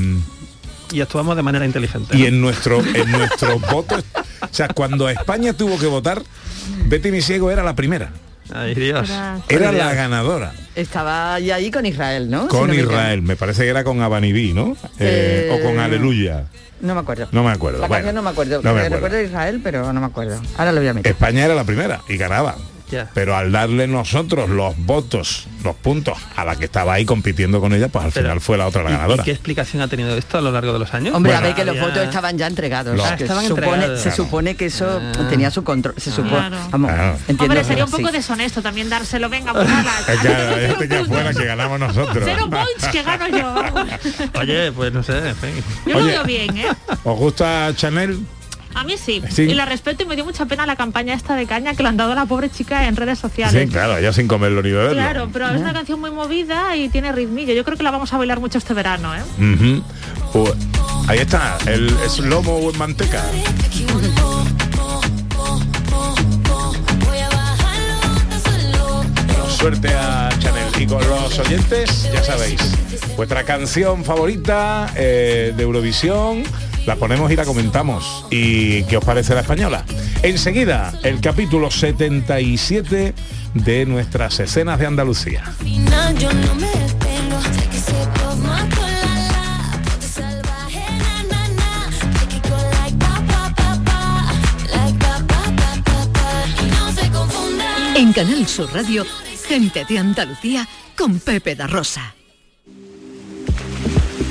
Y 0.92 1.00
actuamos 1.02 1.36
de 1.36 1.42
manera 1.42 1.64
inteligente. 1.66 2.16
y 2.16 2.20
¿no? 2.22 2.26
en 2.28 2.40
nuestro 2.40 2.80
en 2.94 3.10
nuestros 3.12 3.60
votos, 3.70 4.02
o 4.40 4.48
sea, 4.50 4.68
cuando 4.68 5.08
España 5.10 5.52
tuvo 5.52 5.78
que 5.78 5.86
votar, 5.86 6.22
Betty 6.86 7.10
mi 7.10 7.20
ciego 7.20 7.50
era 7.50 7.62
la 7.62 7.74
primera, 7.76 8.10
Ay, 8.54 8.74
Dios. 8.74 9.10
Era- 9.10 9.40
era 9.48 9.72
la 9.72 9.92
ganadora. 9.92 10.54
Estaba 10.74 11.38
ya 11.40 11.56
ahí 11.56 11.70
con 11.70 11.84
Israel, 11.84 12.30
¿no? 12.30 12.42
Si 12.44 12.48
Con 12.48 12.68
no 12.68 12.74
Israel, 12.74 13.20
me 13.20 13.36
parece 13.36 13.64
que 13.64 13.68
era 13.68 13.84
con 13.84 14.00
Abanibí, 14.00 14.54
¿no? 14.54 14.74
Eh, 14.98 15.50
Eh, 15.50 15.50
o 15.52 15.62
con 15.62 15.78
Aleluya. 15.78 16.44
No 16.80 16.94
me 16.94 17.00
acuerdo. 17.00 17.28
No 17.32 17.42
me 17.44 17.50
acuerdo. 17.50 17.80
La 17.80 17.88
Bueno, 17.88 18.04
canción 18.04 18.14
no 18.14 18.22
me 18.22 18.30
acuerdo. 18.30 18.62
no 18.62 18.70
me 18.70 18.74
me 18.74 18.80
acuerdo. 18.86 18.94
recuerdo 18.96 19.16
de 19.16 19.24
Israel, 19.24 19.60
pero 19.62 19.92
no 19.92 20.00
me 20.00 20.06
acuerdo. 20.06 20.40
Ahora 20.56 20.70
lo 20.72 20.80
voy 20.80 20.88
a 20.88 20.94
meter. 20.94 21.10
España 21.12 21.44
era 21.44 21.54
la 21.56 21.64
primera 21.64 22.00
y 22.08 22.16
ganaba. 22.16 22.56
Ya. 22.90 23.10
Pero 23.14 23.36
al 23.36 23.52
darle 23.52 23.86
nosotros 23.86 24.48
los 24.48 24.76
votos, 24.78 25.46
los 25.62 25.74
puntos 25.76 26.16
a 26.36 26.44
la 26.44 26.56
que 26.56 26.64
estaba 26.64 26.94
ahí 26.94 27.04
compitiendo 27.04 27.60
con 27.60 27.72
ella, 27.74 27.88
pues 27.88 28.04
al 28.06 28.12
Pero- 28.12 28.26
final 28.26 28.40
fue 28.40 28.56
la 28.58 28.66
otra 28.66 28.82
la 28.82 28.90
¿Y- 28.90 28.92
ganadora. 28.94 29.22
¿Y 29.22 29.24
qué 29.26 29.30
explicación 29.32 29.82
ha 29.82 29.88
tenido 29.88 30.16
esto 30.16 30.38
a 30.38 30.40
lo 30.40 30.50
largo 30.52 30.72
de 30.72 30.78
los 30.78 30.94
años? 30.94 31.14
Hombre, 31.14 31.34
a 31.34 31.40
ver 31.40 31.54
que 31.54 31.64
los 31.64 31.78
votos 31.78 31.98
estaban 31.98 32.38
ya 32.38 32.46
entregados. 32.46 32.96
Los- 32.96 33.06
Ah, 33.06 33.14
estaban 33.18 33.42
se 33.42 33.48
supone, 33.48 33.66
entregados. 33.72 34.00
se 34.00 34.10
supone 34.12 34.54
que 34.56 34.66
eso 34.66 35.00
tenía 35.28 35.50
su 35.50 35.64
control. 35.64 35.94
Se 35.98 36.10
supone. 36.10 36.30
Claro. 36.48 36.56
Vamos, 36.70 36.90
Claro. 36.92 37.12
entiendo 37.20 37.44
Hombre, 37.44 37.58
que 37.60 37.64
sería 37.66 37.84
un 37.84 37.90
sí. 37.90 37.96
poco 37.96 38.12
deshonesto 38.12 38.62
también 38.62 38.88
dárselo. 38.88 39.28
Venga, 39.28 39.52
pues 39.52 39.68
cero 40.22 40.56
este 40.56 40.88
que 40.88 40.96
puntos. 40.96 41.08
fuera 41.08 41.34
que 41.34 41.44
ganamos 41.44 41.78
nosotros. 41.80 42.24
Cero 42.24 42.48
points 42.50 42.88
que 42.92 43.02
gano 43.02 43.28
yo. 43.28 44.40
Oye, 44.40 44.72
pues 44.72 44.92
no 44.92 45.02
sé, 45.02 45.28
en 45.28 45.36
fin. 45.36 45.50
Yo 45.86 45.98
lo 45.98 46.04
veo 46.06 46.24
bien, 46.24 46.56
¿eh? 46.56 46.66
¿Os 47.04 47.18
gusta 47.18 47.70
Chanel? 47.74 48.18
A 48.78 48.84
mí 48.84 48.94
sí. 48.96 49.20
Sí. 49.28 49.42
Y 49.42 49.54
la 49.54 49.64
respeto 49.64 50.04
y 50.04 50.06
me 50.06 50.14
dio 50.14 50.24
mucha 50.24 50.46
pena 50.46 50.64
la 50.64 50.76
campaña 50.76 51.12
esta 51.12 51.34
de 51.34 51.46
caña 51.46 51.74
que 51.74 51.82
le 51.82 51.88
han 51.88 51.96
dado 51.96 52.12
a 52.12 52.14
la 52.14 52.26
pobre 52.26 52.48
chica 52.48 52.86
en 52.86 52.94
redes 52.94 53.18
sociales. 53.18 53.60
Sí, 53.60 53.68
claro, 53.68 53.98
ya 53.98 54.12
sin 54.12 54.28
comerlo 54.28 54.62
ni 54.62 54.70
beberlo. 54.70 54.94
Claro, 54.94 55.28
pero 55.32 55.48
es 55.48 55.60
una 55.60 55.72
canción 55.72 55.98
muy 55.98 56.12
movida 56.12 56.76
y 56.76 56.88
tiene 56.88 57.10
ritmillo. 57.10 57.54
Yo 57.54 57.64
creo 57.64 57.76
que 57.76 57.82
la 57.82 57.90
vamos 57.90 58.12
a 58.12 58.18
bailar 58.18 58.38
mucho 58.38 58.58
este 58.58 58.74
verano, 58.74 59.12
¿eh? 59.16 59.82
Pues, 60.32 60.52
ahí 61.08 61.18
está, 61.18 61.58
el 61.66 61.92
es 62.06 62.20
lomo 62.20 62.70
en 62.70 62.78
manteca. 62.78 63.24
Suerte 69.58 69.88
a 69.92 70.28
Chanel. 70.38 70.68
Y 70.78 70.86
con 70.86 71.00
los 71.08 71.36
oyentes, 71.40 72.08
ya 72.12 72.22
sabéis, 72.22 72.60
vuestra 73.16 73.42
canción 73.42 74.04
favorita 74.04 74.88
eh, 74.94 75.52
de 75.56 75.62
Eurovisión, 75.64 76.44
la 76.88 76.96
ponemos 76.96 77.30
y 77.30 77.36
la 77.36 77.44
comentamos. 77.44 78.24
¿Y 78.30 78.82
qué 78.84 78.96
os 78.96 79.04
parece 79.04 79.34
la 79.34 79.42
española? 79.42 79.84
Enseguida, 80.22 80.98
el 81.02 81.20
capítulo 81.20 81.70
77 81.70 83.14
de 83.52 83.86
nuestras 83.86 84.40
escenas 84.40 84.78
de 84.78 84.86
Andalucía. 84.86 85.44
En 97.94 98.12
Canal 98.14 98.48
Sur 98.48 98.72
Radio, 98.72 99.04
gente 99.46 99.84
de 99.86 99.98
Andalucía 99.98 100.66
con 100.96 101.20
Pepe 101.20 101.54
da 101.54 101.66
Rosa. 101.66 102.17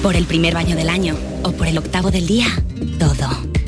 Por 0.08 0.16
el 0.16 0.24
primer 0.24 0.54
baño 0.54 0.78
del 0.78 0.88
año 0.88 1.18
o 1.44 1.52
por 1.52 1.68
el 1.68 1.78
octavo 1.78 2.12
del 2.12 2.28
día, 2.28 2.48
todo. 2.98 3.28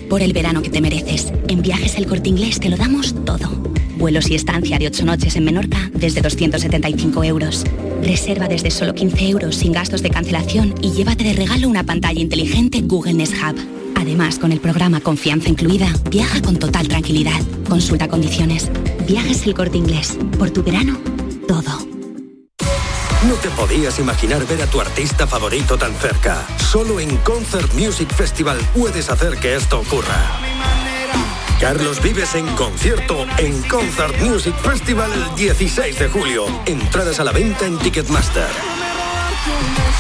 Por 0.10 0.22
el 0.22 0.31
verano 0.31 0.62
que 0.62 0.69
te 0.69 0.79
mereces, 0.79 1.34
en 1.50 1.62
Viajes 1.62 1.98
El 1.98 2.08
Corte 2.08 2.29
Inglés 2.29 2.62
te 2.62 2.69
lo 2.69 2.77
damos 2.77 3.13
todo. 3.25 3.50
Vuelos 3.98 4.29
y 4.29 4.36
estancia 4.36 4.79
de 4.79 4.88
8 4.88 5.03
noches 5.03 5.36
en 5.36 5.43
Menorca 5.43 5.91
desde 5.93 6.22
275 6.22 7.25
euros. 7.25 7.65
Reserva 8.01 8.48
desde 8.48 8.72
solo 8.72 8.96
15 8.96 9.27
euros 9.27 9.55
sin 9.58 9.74
gastos 9.74 10.01
de 10.01 10.12
cancelación 10.12 10.75
y 10.81 10.91
llévate 10.91 11.25
de 11.25 11.34
regalo 11.34 11.67
una 11.67 11.84
pantalla 11.84 12.22
inteligente 12.22 12.84
Google 12.84 13.15
Nest 13.15 13.34
Hub. 13.34 13.60
Además, 13.96 14.39
con 14.39 14.53
el 14.53 14.62
programa 14.62 15.01
Confianza 15.01 15.50
Incluida, 15.50 15.93
viaja 16.10 16.41
con 16.41 16.55
total 16.55 16.88
tranquilidad. 16.88 17.41
Consulta 17.67 18.08
condiciones. 18.08 18.72
Viajes 19.05 19.46
El 19.46 19.55
Corte 19.55 19.77
Inglés. 19.77 20.17
Por 20.38 20.51
tu 20.51 20.63
verano, 20.63 21.01
todo. 21.50 21.88
No 23.29 23.36
te 23.36 23.51
podías 23.51 24.00
imaginar 24.00 24.43
ver 24.48 24.59
a 24.63 24.65
tu 24.65 24.81
artista 24.81 25.27
favorito 25.27 25.77
tan 25.77 25.93
cerca. 25.93 26.48
Solo 26.57 27.00
en 27.00 27.15
Concert 27.17 27.71
Music 27.75 28.12
Festival 28.12 28.57
puedes 28.75 29.12
hacer 29.12 29.38
que 29.38 29.55
esto 29.55 29.81
ocurra. 29.81 30.17
Carlos 31.59 32.01
Vives 32.01 32.33
en 32.33 32.48
concierto 32.55 33.27
en 33.38 33.62
Concert 33.67 34.19
Music 34.19 34.55
Festival 34.55 35.13
el 35.13 35.36
16 35.36 36.00
de 36.00 36.07
julio. 36.07 36.48
Entradas 36.65 37.19
a 37.19 37.24
la 37.24 37.31
venta 37.31 37.67
en 37.67 37.77
Ticketmaster. 37.77 38.50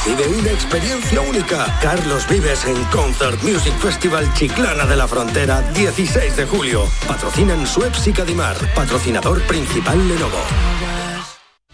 Vive 0.07 0.27
una 0.29 0.49
experiencia 0.49 1.21
única. 1.21 1.77
Carlos 1.83 2.27
Vives 2.27 2.65
en 2.65 2.83
Concert 2.85 3.43
Music 3.43 3.77
Festival 3.77 4.33
Chiclana 4.33 4.87
de 4.87 4.95
la 4.95 5.07
Frontera, 5.07 5.61
16 5.73 6.35
de 6.35 6.47
julio. 6.47 6.89
Patrocinan 7.07 7.67
Suez 7.67 8.07
y 8.07 8.11
Cadimar. 8.11 8.57
Patrocinador 8.73 9.39
principal 9.43 10.07
Lenovo. 10.07 10.78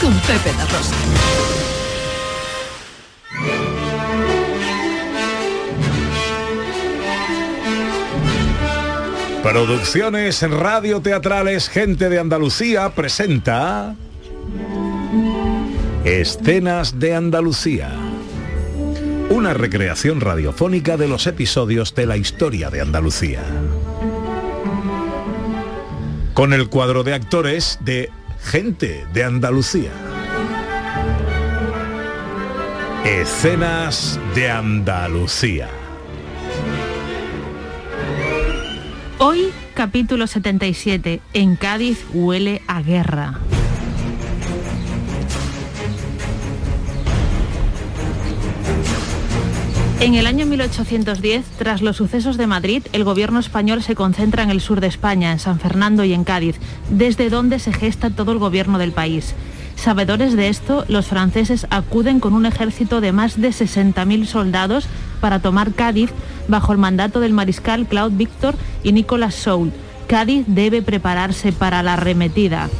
con 0.00 0.14
Pepe 0.20 0.52
La 0.56 0.64
Rosa. 0.64 0.96
Producciones 9.42 10.42
Radio 10.42 11.00
Teatrales 11.00 11.68
Gente 11.68 12.08
de 12.08 12.18
Andalucía 12.18 12.90
presenta 12.94 13.94
Escenas 16.04 16.98
de 16.98 17.14
Andalucía. 17.14 17.90
Una 19.28 19.54
recreación 19.54 20.20
radiofónica 20.20 20.96
de 20.96 21.08
los 21.08 21.26
episodios 21.26 21.94
de 21.94 22.06
la 22.06 22.16
historia 22.16 22.70
de 22.70 22.80
Andalucía. 22.80 23.42
Con 26.34 26.52
el 26.52 26.68
cuadro 26.68 27.02
de 27.02 27.14
actores 27.14 27.78
de 27.82 28.10
Gente 28.42 29.06
de 29.12 29.22
Andalucía. 29.22 29.92
Escenas 33.04 34.18
de 34.34 34.50
Andalucía. 34.50 35.68
Hoy, 39.18 39.52
capítulo 39.74 40.26
77. 40.26 41.20
En 41.32 41.54
Cádiz 41.54 42.04
huele 42.12 42.62
a 42.66 42.82
guerra. 42.82 43.38
En 50.00 50.14
el 50.14 50.26
año 50.26 50.46
1810, 50.46 51.44
tras 51.58 51.82
los 51.82 51.98
sucesos 51.98 52.38
de 52.38 52.46
Madrid, 52.46 52.82
el 52.94 53.04
gobierno 53.04 53.38
español 53.38 53.82
se 53.82 53.94
concentra 53.94 54.42
en 54.42 54.48
el 54.48 54.62
sur 54.62 54.80
de 54.80 54.86
España, 54.86 55.30
en 55.30 55.38
San 55.38 55.60
Fernando 55.60 56.04
y 56.04 56.14
en 56.14 56.24
Cádiz, 56.24 56.56
desde 56.88 57.28
donde 57.28 57.58
se 57.58 57.70
gesta 57.74 58.08
todo 58.08 58.32
el 58.32 58.38
gobierno 58.38 58.78
del 58.78 58.92
país. 58.92 59.34
Sabedores 59.76 60.34
de 60.36 60.48
esto, 60.48 60.86
los 60.88 61.06
franceses 61.06 61.66
acuden 61.68 62.18
con 62.18 62.32
un 62.32 62.46
ejército 62.46 63.02
de 63.02 63.12
más 63.12 63.38
de 63.38 63.50
60.000 63.50 64.24
soldados 64.24 64.86
para 65.20 65.40
tomar 65.40 65.74
Cádiz 65.74 66.10
bajo 66.48 66.72
el 66.72 66.78
mandato 66.78 67.20
del 67.20 67.34
mariscal 67.34 67.86
Claude 67.86 68.16
Victor 68.16 68.54
y 68.82 68.92
Nicolas 68.92 69.34
Soult. 69.34 69.74
Cádiz 70.06 70.44
debe 70.46 70.80
prepararse 70.80 71.52
para 71.52 71.82
la 71.82 71.92
arremetida. 71.92 72.70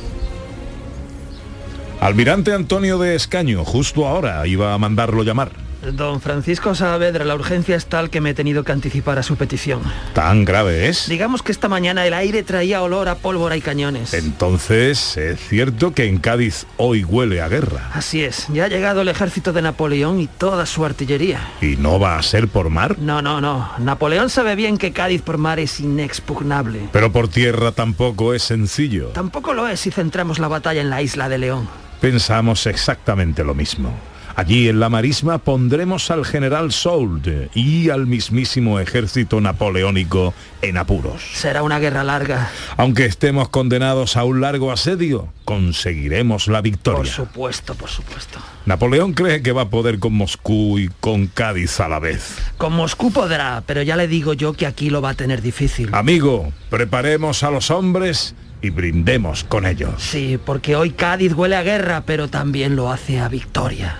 Almirante 2.01 2.55
Antonio 2.55 2.97
de 2.97 3.15
Escaño, 3.15 3.67
justo 3.67 4.07
ahora 4.07 4.47
iba 4.47 4.73
a 4.73 4.79
mandarlo 4.79 5.23
llamar. 5.23 5.70
Don 5.83 6.21
Francisco 6.21 6.75
Saavedra, 6.75 7.25
la 7.25 7.35
urgencia 7.35 7.75
es 7.75 7.87
tal 7.87 8.11
que 8.11 8.21
me 8.21 8.31
he 8.31 8.35
tenido 8.35 8.65
que 8.65 8.73
anticipar 8.73 9.19
a 9.19 9.23
su 9.23 9.37
petición. 9.37 9.81
¿Tan 10.13 10.45
grave 10.45 10.89
es? 10.89 11.09
Digamos 11.09 11.43
que 11.43 11.53
esta 11.53 11.69
mañana 11.69 12.07
el 12.07 12.13
aire 12.13 12.43
traía 12.43 12.83
olor 12.83 13.09
a 13.09 13.15
pólvora 13.15 13.57
y 13.57 13.61
cañones. 13.61 14.13
Entonces, 14.13 15.17
es 15.17 15.41
cierto 15.41 15.93
que 15.93 16.05
en 16.05 16.19
Cádiz 16.19 16.67
hoy 16.77 17.05
huele 17.05 17.41
a 17.41 17.49
guerra. 17.49 17.91
Así 17.95 18.23
es, 18.23 18.47
ya 18.49 18.65
ha 18.65 18.69
llegado 18.69 19.01
el 19.01 19.09
ejército 19.09 19.53
de 19.53 19.63
Napoleón 19.63 20.21
y 20.21 20.27
toda 20.27 20.67
su 20.67 20.85
artillería. 20.85 21.41
¿Y 21.61 21.77
no 21.77 21.99
va 21.99 22.19
a 22.19 22.23
ser 22.23 22.49
por 22.49 22.69
mar? 22.69 22.99
No, 22.99 23.23
no, 23.23 23.41
no. 23.41 23.71
Napoleón 23.79 24.29
sabe 24.29 24.57
bien 24.57 24.77
que 24.77 24.93
Cádiz 24.93 25.23
por 25.23 25.39
mar 25.39 25.59
es 25.59 25.81
inexpugnable. 25.81 26.89
Pero 26.93 27.11
por 27.11 27.29
tierra 27.29 27.73
tampoco 27.73 28.35
es 28.35 28.43
sencillo. 28.43 29.09
Tampoco 29.09 29.55
lo 29.55 29.67
es 29.67 29.81
si 29.81 29.91
centramos 29.91 30.39
la 30.39 30.49
batalla 30.49 30.81
en 30.83 30.91
la 30.91 31.01
isla 31.01 31.29
de 31.29 31.39
León. 31.39 31.69
Pensamos 32.01 32.67
exactamente 32.67 33.45
lo 33.45 33.55
mismo. 33.55 33.95
Allí 34.41 34.71
en 34.71 34.81
la 34.81 34.89
marisma 34.89 35.37
pondremos 35.37 36.11
al 36.11 36.25
general 36.25 36.73
Soult 36.73 37.29
y 37.55 37.91
al 37.91 38.07
mismísimo 38.07 38.81
ejército 38.81 39.39
napoleónico 39.39 40.33
en 40.63 40.79
apuros. 40.79 41.21
Será 41.35 41.63
una 41.63 41.79
guerra 41.79 42.05
larga. 42.05 42.51
Aunque 42.79 43.05
estemos 43.05 43.51
condenados 43.51 44.17
a 44.17 44.25
un 44.25 44.41
largo 44.41 44.73
asedio, 44.73 45.29
conseguiremos 45.45 46.49
la 46.49 46.61
Por 46.61 46.63
victoria. 46.63 47.13
supuesto, 47.13 47.75
por 47.75 47.91
supuesto. 47.91 48.39
Napoleón 48.65 49.13
cree 49.13 49.43
que 49.43 49.53
va 49.53 49.63
a 49.63 49.69
poder 49.69 49.99
con 49.99 50.15
Moscú 50.15 50.79
y 50.79 50.89
con 51.01 51.27
Cádiz 51.27 51.79
a 51.81 51.91
la 51.91 51.99
vez. 51.99 52.39
Con 52.57 52.73
Moscú 52.73 53.13
podrá, 53.13 53.63
pero 53.67 53.83
ya 53.83 53.97
le 53.97 54.09
digo 54.09 54.33
yo 54.33 54.55
que 54.55 54.65
aquí 54.65 54.89
lo 54.89 55.03
va 55.03 55.11
a 55.11 55.15
tener 55.15 55.43
difícil. 55.43 55.91
Amigo, 55.93 56.51
preparemos 56.71 57.43
a 57.43 57.51
los 57.51 57.71
hombres 57.71 58.35
y 58.63 58.71
brindemos 58.71 59.45
con 59.45 59.67
ellos. 59.67 59.91
Sí, 59.99 60.39
porque 60.43 60.77
hoy 60.77 60.93
Cádiz 60.93 61.35
huele 61.35 61.57
a 61.57 61.63
guerra, 61.63 62.05
pero 62.07 62.29
también 62.29 62.75
lo 62.75 62.91
hace 62.91 63.21
a 63.21 63.29
victoria. 63.29 63.99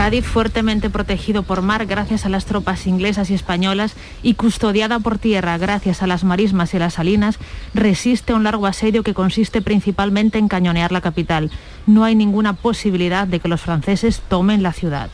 Cádiz, 0.00 0.24
fuertemente 0.24 0.88
protegido 0.88 1.42
por 1.42 1.60
mar 1.60 1.84
gracias 1.84 2.24
a 2.24 2.30
las 2.30 2.46
tropas 2.46 2.86
inglesas 2.86 3.28
y 3.28 3.34
españolas 3.34 3.92
y 4.22 4.32
custodiada 4.32 4.98
por 4.98 5.18
tierra 5.18 5.58
gracias 5.58 6.02
a 6.02 6.06
las 6.06 6.24
marismas 6.24 6.72
y 6.72 6.78
las 6.78 6.94
salinas, 6.94 7.38
resiste 7.74 8.32
a 8.32 8.36
un 8.36 8.44
largo 8.44 8.66
asedio 8.66 9.02
que 9.02 9.12
consiste 9.12 9.60
principalmente 9.60 10.38
en 10.38 10.48
cañonear 10.48 10.90
la 10.90 11.02
capital. 11.02 11.50
No 11.86 12.02
hay 12.02 12.14
ninguna 12.14 12.54
posibilidad 12.54 13.26
de 13.26 13.40
que 13.40 13.48
los 13.48 13.60
franceses 13.60 14.22
tomen 14.26 14.62
la 14.62 14.72
ciudad. 14.72 15.10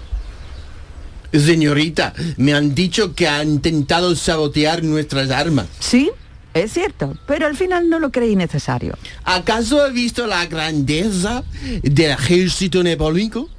Señorita, 1.33 2.15
me 2.37 2.55
han 2.55 2.73
dicho 2.77 3.13
que 3.17 3.27
han 3.27 3.49
intentado 3.55 4.15
sabotear 4.15 4.85
nuestras 4.85 5.33
armas. 5.33 5.67
Sí, 5.81 6.13
es 6.55 6.73
cierto, 6.73 7.19
pero 7.27 7.47
al 7.47 7.57
final 7.57 7.91
no 7.91 7.99
lo 7.99 8.13
creí 8.13 8.37
necesario. 8.37 8.97
¿Acaso 9.25 9.83
ha 9.83 9.89
visto 9.89 10.29
la 10.29 10.47
grandeza 10.47 11.43
del 11.83 12.13
ejército 12.13 12.85
napoleónico 12.85 13.51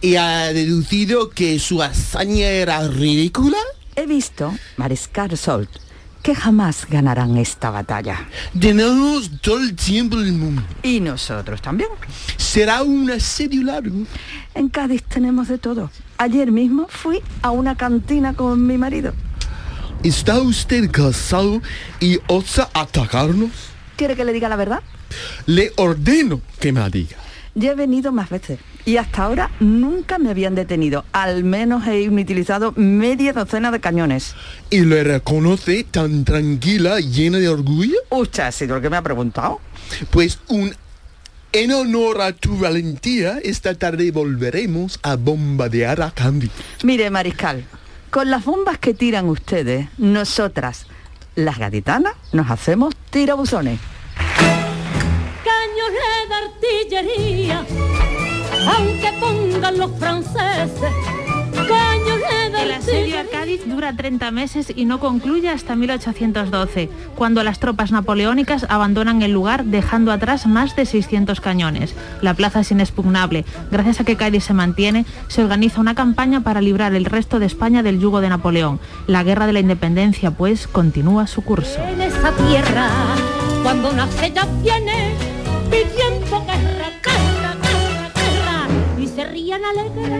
y 0.00 0.16
ha 0.16 0.52
deducido 0.52 1.30
que 1.30 1.58
su 1.58 1.82
hazaña 1.82 2.46
era 2.46 2.86
ridícula? 2.88 3.58
He 3.96 4.06
visto, 4.06 4.54
Mariscal 4.76 5.36
Solt, 5.36 5.70
que 6.22 6.34
jamás 6.34 6.86
ganarán 6.88 7.36
esta 7.36 7.70
batalla. 7.70 8.28
Tenemos 8.58 9.30
todo 9.40 9.60
el 9.60 9.74
tiempo 9.74 10.16
del 10.16 10.32
mundo. 10.32 10.62
Y 10.82 11.00
nosotros 11.00 11.62
también. 11.62 11.90
Será 12.36 12.82
un 12.82 13.10
asedio 13.10 13.62
largo. 13.62 14.04
En 14.54 14.68
Cádiz 14.68 15.02
tenemos 15.02 15.48
de 15.48 15.58
todo. 15.58 15.90
Ayer 16.18 16.50
mismo 16.52 16.86
fui 16.88 17.20
a 17.42 17.50
una 17.50 17.76
cantina 17.76 18.34
con 18.34 18.66
mi 18.66 18.76
marido. 18.76 19.14
¿Está 20.02 20.40
usted 20.40 20.90
casado 20.90 21.60
y 22.00 22.18
osa 22.26 22.70
atacarnos? 22.72 23.50
¿Quiere 23.96 24.16
que 24.16 24.24
le 24.24 24.32
diga 24.32 24.48
la 24.48 24.56
verdad? 24.56 24.82
Le 25.46 25.72
ordeno 25.76 26.40
que 26.58 26.72
me 26.72 26.88
diga. 26.88 27.16
Ya 27.60 27.72
he 27.72 27.74
venido 27.74 28.10
más 28.10 28.30
veces 28.30 28.58
y 28.86 28.96
hasta 28.96 29.24
ahora 29.24 29.50
nunca 29.60 30.18
me 30.18 30.30
habían 30.30 30.54
detenido. 30.54 31.04
Al 31.12 31.44
menos 31.44 31.86
he 31.86 32.00
inutilizado 32.00 32.72
media 32.74 33.34
docena 33.34 33.70
de 33.70 33.80
cañones. 33.80 34.34
¿Y 34.70 34.80
le 34.80 35.04
reconoce 35.04 35.84
tan 35.84 36.24
tranquila, 36.24 37.00
llena 37.00 37.36
de 37.36 37.50
orgullo? 37.50 37.98
Usted 38.08 38.44
ha 38.44 38.52
sido 38.52 38.76
el 38.76 38.82
que 38.82 38.88
me 38.88 38.96
ha 38.96 39.02
preguntado. 39.02 39.60
Pues 40.10 40.38
un 40.48 40.74
en 41.52 41.72
honor 41.72 42.22
a 42.22 42.32
tu 42.32 42.56
valentía, 42.56 43.38
esta 43.42 43.74
tarde 43.74 44.10
volveremos 44.10 44.98
a 45.02 45.16
bombardear 45.16 46.00
a 46.00 46.12
Cádiz. 46.12 46.50
Mire, 46.82 47.10
Mariscal, 47.10 47.66
con 48.10 48.30
las 48.30 48.42
bombas 48.42 48.78
que 48.78 48.94
tiran 48.94 49.28
ustedes, 49.28 49.88
nosotras, 49.98 50.86
las 51.34 51.58
gaditanas, 51.58 52.14
nos 52.32 52.50
hacemos 52.50 52.94
tirabuzones. 53.10 53.80
Cañones 55.80 56.28
de 56.28 56.34
artillería, 56.34 57.64
aunque 58.66 59.12
pongan 59.20 59.78
los 59.78 59.90
franceses, 59.98 60.92
cañones 61.52 62.52
de 62.52 62.62
El 62.62 62.72
asedio 62.72 63.20
a. 63.20 63.24
Cádiz 63.24 63.62
dura 63.66 63.94
30 63.94 64.30
meses 64.30 64.72
y 64.74 64.84
no 64.84 65.00
concluye 65.00 65.48
hasta 65.48 65.76
1812, 65.76 66.90
cuando 67.14 67.42
las 67.42 67.58
tropas 67.58 67.92
napoleónicas 67.92 68.66
abandonan 68.68 69.22
el 69.22 69.32
lugar 69.32 69.64
dejando 69.64 70.12
atrás 70.12 70.46
más 70.46 70.76
de 70.76 70.84
600 70.84 71.40
cañones. 71.40 71.94
La 72.20 72.34
plaza 72.34 72.60
es 72.60 72.70
inexpugnable. 72.70 73.44
Gracias 73.70 74.00
a 74.00 74.04
que 74.04 74.16
Cádiz 74.16 74.44
se 74.44 74.54
mantiene, 74.54 75.06
se 75.28 75.42
organiza 75.42 75.80
una 75.80 75.94
campaña 75.94 76.42
para 76.42 76.60
librar 76.60 76.94
el 76.94 77.04
resto 77.04 77.38
de 77.38 77.46
España 77.46 77.82
del 77.82 78.00
yugo 78.00 78.20
de 78.20 78.28
Napoleón. 78.28 78.80
La 79.06 79.22
guerra 79.22 79.46
de 79.46 79.54
la 79.54 79.60
independencia, 79.60 80.30
pues, 80.32 80.66
continúa 80.66 81.26
su 81.26 81.42
curso. 81.42 81.82
En 81.82 82.02
esa 82.02 82.32
tierra, 82.32 82.88
cuando 83.62 83.92
nace 83.92 84.32
ya 84.32 84.46
viene 84.62 84.99
pidiendo 85.70 86.44
guerra, 86.44 86.90
guerra, 87.02 87.54
guerra, 87.62 88.10
guerra. 88.14 88.68
Y 88.98 89.06
se 89.06 89.24
rían 89.24 89.64
alegres 89.64 90.10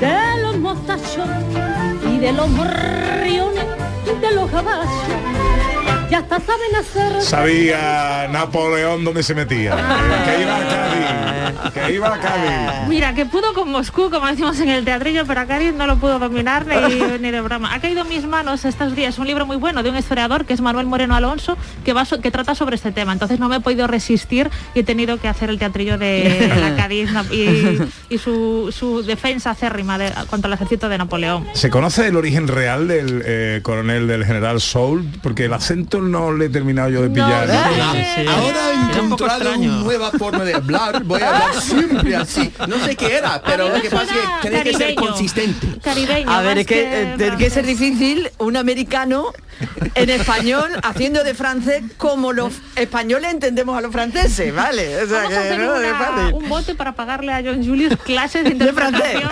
de 0.00 0.42
los 0.42 0.56
mostachos 0.56 1.28
y 2.12 2.18
de 2.18 2.32
los 2.32 2.48
morriones 2.48 3.64
de 4.20 4.30
los 4.34 4.50
caballos. 4.50 4.90
Ya 6.10 6.18
hasta 6.18 6.40
saben 6.40 6.76
hacer... 6.76 7.22
Sabía 7.22 8.28
Napoleón 8.30 9.04
dónde 9.04 9.22
se 9.22 9.34
metía. 9.34 9.70
que 10.24 10.42
iba 10.42 10.56
a 10.56 10.68
Cádiz. 10.68 10.93
Que 11.74 11.92
iba 11.94 12.08
a 12.14 12.18
Cádiz. 12.20 12.88
Mira, 12.88 13.14
que 13.14 13.26
pudo 13.26 13.52
con 13.54 13.70
Moscú, 13.70 14.10
como 14.10 14.26
decimos 14.26 14.58
en 14.60 14.68
el 14.68 14.84
teatrillo, 14.84 15.24
pero 15.26 15.40
a 15.40 15.46
Cádiz 15.46 15.72
no 15.74 15.86
lo 15.86 15.96
pudo 15.96 16.18
dominar 16.18 16.66
ni, 16.66 16.76
ni 17.20 17.30
de 17.30 17.40
broma. 17.40 17.74
Ha 17.74 17.80
caído 17.80 18.02
en 18.02 18.08
mis 18.08 18.26
manos 18.26 18.64
estos 18.64 18.94
días 18.94 19.18
un 19.18 19.26
libro 19.26 19.46
muy 19.46 19.56
bueno 19.56 19.82
de 19.82 19.90
un 19.90 19.96
historiador 19.96 20.44
que 20.44 20.54
es 20.54 20.60
Manuel 20.60 20.86
Moreno 20.86 21.14
Alonso, 21.16 21.56
que, 21.84 21.92
va 21.92 22.04
so- 22.04 22.20
que 22.20 22.30
trata 22.30 22.54
sobre 22.54 22.76
este 22.76 22.92
tema. 22.92 23.12
Entonces 23.12 23.38
no 23.40 23.48
me 23.48 23.56
he 23.56 23.60
podido 23.60 23.86
resistir 23.86 24.50
y 24.74 24.80
he 24.80 24.84
tenido 24.84 25.18
que 25.18 25.28
hacer 25.28 25.50
el 25.50 25.58
teatrillo 25.58 25.98
de 25.98 26.52
la 26.60 26.76
Cádiz 26.82 27.10
y, 27.32 27.78
y 28.14 28.18
su, 28.18 28.72
su 28.76 29.02
defensa 29.02 29.50
acérrima 29.50 29.98
de, 29.98 30.12
contra 30.30 30.48
el 30.48 30.54
ejército 30.54 30.88
de 30.88 30.98
Napoleón. 30.98 31.46
¿Se 31.54 31.70
conoce 31.70 32.08
el 32.08 32.16
origen 32.16 32.48
real 32.48 32.88
del 32.88 33.22
eh, 33.24 33.60
coronel 33.62 34.06
del 34.06 34.24
general 34.24 34.60
Soul? 34.60 35.04
Porque 35.22 35.46
el 35.46 35.52
acento 35.52 36.00
no 36.00 36.32
le 36.32 36.46
he 36.46 36.48
terminado 36.48 36.90
yo 36.90 37.02
de 37.02 37.10
pillar. 37.10 37.48
¿no? 37.48 38.30
Ahora 38.32 38.58
he 38.72 38.98
encontrado 39.04 39.54
una 39.54 39.66
nueva 39.82 40.10
forma 40.12 40.44
de 40.44 40.54
hablar. 40.54 40.93
Voy 41.04 41.20
a 41.22 41.28
hablar 41.28 41.60
siempre 41.60 42.16
así. 42.16 42.52
No 42.68 42.78
sé 42.84 42.96
qué 42.96 43.16
era, 43.16 43.42
pero 43.44 43.68
lo 43.68 43.80
que 43.80 43.90
pasa 43.90 44.14
es 44.14 44.20
que 44.42 44.48
tiene 44.50 44.64
que 44.64 44.74
ser 44.74 44.94
consistente. 44.94 45.66
Caribeño. 45.82 46.30
A 46.30 46.42
ver, 46.42 46.58
es 46.58 46.66
que 46.66 46.82
eh, 46.82 47.14
tiene 47.18 47.36
que 47.36 47.50
ser 47.50 47.66
difícil 47.66 48.30
un 48.38 48.56
americano 48.56 49.32
en 49.94 50.10
español 50.10 50.68
haciendo 50.82 51.22
de 51.24 51.34
francés 51.34 51.82
como 51.96 52.32
los 52.32 52.52
españoles 52.76 53.30
entendemos 53.32 53.76
a 53.78 53.80
los 53.80 53.92
franceses, 53.92 54.52
¿vale? 54.54 55.02
O 55.02 55.06
sea 55.06 55.18
Vamos 55.22 55.24
a 55.24 55.28
que 55.28 55.36
hacer 55.48 55.58
no 55.60 55.76
es 55.76 55.90
una- 55.92 55.98
fácil. 55.98 56.34
un 56.34 56.48
bote 56.48 56.74
para 56.74 56.92
pagarle 56.94 57.32
a 57.32 57.42
John 57.44 57.64
Julius 57.64 57.96
clases 58.04 58.44
de 58.44 58.50
interpretación 58.50 59.22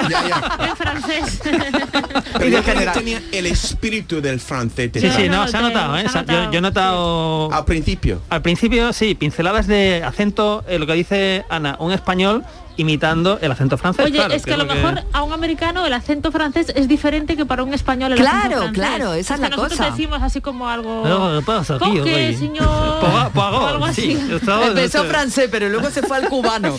en 0.61 0.77
francés. 0.77 1.41
Pero 2.39 2.63
tenía 2.93 3.23
el 3.33 3.47
espíritu 3.47 4.21
del 4.21 4.41
francés. 4.41 4.91
Sí, 4.95 5.11
sí, 5.11 5.29
no, 5.29 5.47
se 5.49 5.57
ha 5.57 5.61
notado, 5.61 5.97
¿eh? 5.99 6.09
Se 6.09 6.19
ha- 6.19 6.25
yo, 6.25 6.51
yo 6.53 6.59
he 6.59 6.63
notado... 6.63 7.53
Al 7.53 7.65
principio. 7.65 8.23
Al 8.31 8.43
principio, 8.43 8.93
sí, 8.93 9.15
pinceladas 9.15 9.67
de 9.67 10.03
acento, 10.05 10.65
eh, 10.69 10.79
lo 10.79 10.87
que 10.87 10.95
dice 10.95 11.45
Ana, 11.53 11.77
un 11.81 11.93
español 11.93 12.45
imitando 12.79 13.39
el 13.43 13.53
acento 13.53 13.77
francés. 13.77 14.07
Oye, 14.07 14.15
claro, 14.15 14.33
es 14.33 14.47
que 14.47 14.55
a 14.55 14.57
lo 14.57 14.65
lo 14.65 14.75
mejor 14.75 15.03
a 15.13 15.23
un 15.23 15.35
americano 15.35 15.85
el 15.85 15.93
acento 15.93 16.33
francés 16.33 16.73
es 16.75 16.89
diferente 16.89 17.37
que 17.37 17.45
para 17.45 17.63
un 17.63 17.75
español 17.75 18.13
el 18.13 18.19
acento 18.27 18.39
Claro, 18.41 18.57
francés. 18.63 18.73
claro, 18.75 19.13
esa 19.13 19.35
es 19.35 19.41
que 19.41 19.43
la 19.51 19.57
nosotros 19.57 19.79
cosa. 19.79 19.91
decimos 19.91 20.23
así 20.23 20.41
como 20.41 20.67
algo... 20.67 21.07
No, 21.07 21.39
¿qué 21.39 21.45
pasa, 21.45 21.79
¿Con 21.79 21.93
tío? 21.93 22.05
qué, 22.05 22.35
señor? 22.35 22.65
Poga- 22.67 23.29
poagó, 23.29 23.59
O 23.59 23.67
algo 23.67 23.87
sí, 23.89 24.19
así. 24.19 24.35
estaba- 24.35 24.67
Empezó 24.69 25.05
francés, 25.05 25.49
pero 25.51 25.69
luego 25.69 25.91
se 25.91 26.01
fue 26.03 26.17
al 26.17 26.29
cubano. 26.31 26.75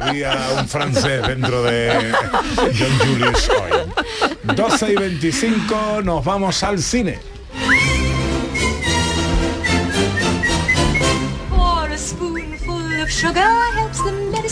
Había 0.00 0.34
un 0.58 0.66
francés 0.68 1.26
dentro 1.26 1.62
de 1.64 2.12
John 2.56 2.98
Julius 3.10 3.50
hoy. 3.50 4.54
12 4.56 4.92
y 4.92 4.96
25 4.96 6.00
nos 6.02 6.24
vamos 6.24 6.62
al 6.62 6.78
cine. 6.78 7.18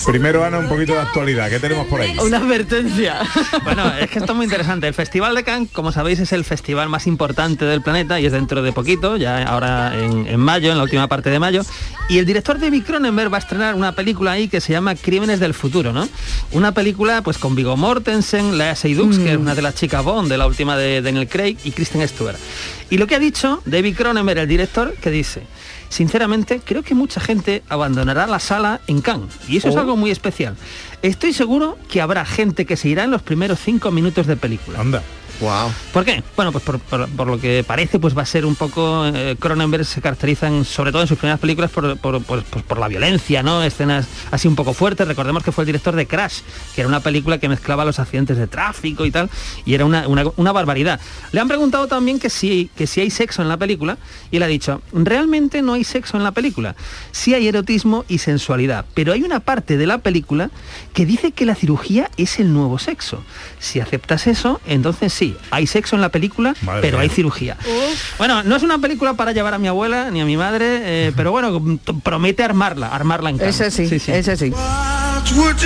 Primero 0.07 0.44
Ana 0.44 0.59
un 0.59 0.68
poquito 0.68 0.92
de 0.92 1.01
actualidad. 1.01 1.49
¿Qué 1.51 1.59
tenemos 1.59 1.87
por 1.87 2.01
ahí? 2.01 2.16
Una 2.23 2.38
advertencia. 2.38 3.20
Bueno, 3.64 3.92
es 4.01 4.11
que 4.11 4.18
esto 4.18 4.33
es 4.33 4.37
muy 4.37 4.44
interesante. 4.44 4.88
El 4.88 4.94
Festival 4.94 5.35
de 5.35 5.44
Cannes, 5.44 5.70
como 5.73 5.92
sabéis, 5.92 6.18
es 6.18 6.33
el 6.33 6.44
festival 6.44 6.88
más 6.88 7.07
importante 7.07 7.64
del 7.64 7.83
planeta 7.83 8.18
y 8.18 8.27
es 8.27 8.33
dentro 8.33 8.62
de 8.62 8.73
poquito, 8.73 9.16
ya 9.16 9.42
ahora 9.44 9.96
en, 9.96 10.27
en 10.27 10.40
mayo, 10.40 10.73
en 10.73 10.79
la 10.79 10.85
última 10.85 11.07
parte 11.09 11.31
de 11.31 11.38
mayo. 11.38 11.62
Y 12.09 12.18
el 12.18 12.27
director 12.27 12.59
David 12.59 12.83
Cronenberg 12.85 13.33
va 13.33 13.37
a 13.37 13.40
estrenar 13.40 13.75
una 13.75 13.92
película 13.92 14.33
ahí 14.33 14.49
que 14.49 14.61
se 14.61 14.73
llama 14.73 14.94
Crímenes 14.94 15.40
del 15.40 15.55
Futuro, 15.55 15.92
¿no? 15.92 16.09
Una 16.53 16.73
película 16.73 17.23
pues 17.23 17.38
con 17.38 17.55
Viggo 17.55 17.77
Mortensen, 17.77 18.59
Lea 18.59 18.75
Seydoux, 18.75 19.16
que 19.18 19.33
es 19.33 19.38
una 19.38 19.55
de 19.55 19.62
las 19.62 19.75
chicas 19.75 20.03
Bond 20.03 20.29
de 20.29 20.38
la 20.38 20.46
última 20.46 20.77
de 20.77 21.03
Daniel 21.03 21.29
Craig, 21.29 21.57
y 21.64 21.70
Kristen 21.70 22.07
Stewart. 22.09 22.37
Y 22.88 22.99
lo 22.99 23.07
que 23.07 23.14
ha 23.14 23.20
dicho 23.20 23.62
David 23.66 23.96
Cronenberg, 23.96 24.40
el 24.40 24.49
director, 24.49 24.94
que 24.94 25.11
dice... 25.11 25.42
Sinceramente, 25.90 26.61
creo 26.64 26.83
que 26.83 26.94
mucha 26.94 27.20
gente 27.20 27.62
abandonará 27.68 28.26
la 28.26 28.38
sala 28.38 28.81
en 28.87 29.03
Cannes 29.03 29.35
y 29.48 29.59
eso 29.59 29.68
es 29.68 29.76
Oh. 29.76 29.81
algo 29.81 29.96
muy 29.96 30.11
especial. 30.11 30.57
Estoy 31.03 31.33
seguro 31.35 31.76
que 31.90 32.00
habrá 32.00 32.24
gente 32.24 32.64
que 32.64 32.76
se 32.79 32.88
irá 32.88 33.05
en 33.05 33.11
los 33.11 33.20
primeros 33.22 33.59
cinco 33.61 33.90
minutos 33.90 34.26
de 34.26 34.37
película. 34.37 34.81
Anda. 34.81 35.03
Wow. 35.40 35.70
¿Por 35.94 36.05
qué? 36.05 36.22
Bueno, 36.37 36.53
pues 36.53 36.62
por, 36.64 37.26
lo 37.26 37.40
que 37.40 37.64
parece, 37.66 37.98
pues 37.98 38.16
va 38.16 38.22
a 38.22 38.26
ser 38.26 38.44
un 38.44 38.55
poco. 38.57 39.07
eh, 39.07 39.37
Cronenberg 39.38 39.87
se 39.87 40.03
caracteriza, 40.03 40.48
en- 40.48 40.66
sobre 40.66 40.92
todo 40.92 41.00
en 41.00 41.09
sus 41.09 41.16
primeras 41.16 41.40
películas, 41.40 41.70
por, 41.70 41.96
por- 41.96 42.22
pues 42.22 42.44
por 42.44 42.79
la 42.79 42.88
violencia, 42.88 43.42
¿no? 43.42 43.62
Escenas 43.62 44.07
así 44.31 44.48
un 44.48 44.55
poco 44.55 44.74
fuertes. 44.74 45.09
Recordemos 45.09 45.42
que 45.42 45.50
fue 45.50 45.62
el 45.62 45.66
director 45.66 45.96
de 45.96 46.07
Crash, 46.07 46.40
que 46.74 46.83
era 46.83 46.88
una 46.88 47.00
película 47.00 47.38
que 47.38 47.48
mezclaba 47.48 47.87
los 47.87 47.98
accidentes 47.98 48.37
de 48.37 48.46
tráfico 48.48 49.07
y 49.07 49.11
tal, 49.11 49.31
y 49.64 49.72
era 49.72 49.87
una, 49.87 50.07
una- 50.09 50.24
una 50.37 50.53
barbaridad. 50.53 51.00
Le 51.33 51.40
han 51.40 51.48
preguntado 51.48 51.87
también 51.87 52.18
que 52.18 52.29
si, 52.29 52.70
que 52.76 52.87
si 52.87 53.00
hay 53.00 53.11
sexo 53.11 53.40
en 53.40 53.48
la 53.48 53.57
película, 53.57 53.96
y 54.31 54.37
él 54.37 54.42
ha 54.42 54.46
dicho, 54.46 54.83
realmente 54.92 55.62
no 55.62 55.72
hay 55.72 55.85
sexo 55.85 56.18
en 56.18 56.22
la 56.24 56.33
película. 56.33 56.76
Sí 57.12 57.33
hay 57.33 57.48
erotismo 57.48 58.05
y 58.09 58.18
sensualidad, 58.18 58.85
pero 58.92 59.14
hay 59.14 59.22
una 59.22 59.40
parte 59.40 59.79
de 59.79 59.87
la 59.87 59.98
película 59.98 60.50
que 60.92 61.07
dice 61.07 61.33
que 61.33 61.46
la 61.46 61.55
cirugía 61.55 62.11
es 62.18 62.38
el 62.40 62.53
nuevo 62.53 62.79
sexo. 62.79 63.22
Si 63.59 63.81
aceptas 63.81 64.26
eso, 64.26 64.61
entonces 64.66 65.12
sí, 65.14 65.30
hay 65.51 65.66
sexo 65.66 65.97
en 65.97 66.03
la 66.03 66.09
película, 66.09 66.55
Madre 66.62 66.83
pero 66.83 66.99
mía. 66.99 67.03
hay 67.03 67.09
cirugía. 67.09 67.57
Bueno, 68.19 68.43
no 68.43 68.57
es 68.57 68.62
una 68.62 68.79
película 68.79 69.14
para 69.14 69.33
llevar 69.33 69.55
a 69.55 69.59
mi 69.59 69.69
abuela 69.69 70.11
ni 70.11 70.21
a 70.21 70.25
mi 70.25 70.37
madre, 70.37 70.66
eh, 70.83 71.12
pero 71.16 71.31
bueno, 71.31 71.79
promete 72.03 72.43
armarla, 72.43 72.88
armarla 72.88 73.31
en 73.31 73.38
casa. 73.38 73.66
Ese 73.66 73.88
sí, 73.88 74.12
ese 74.12 74.37
sí. 74.37 74.51
What 74.51 75.31
would 75.37 75.61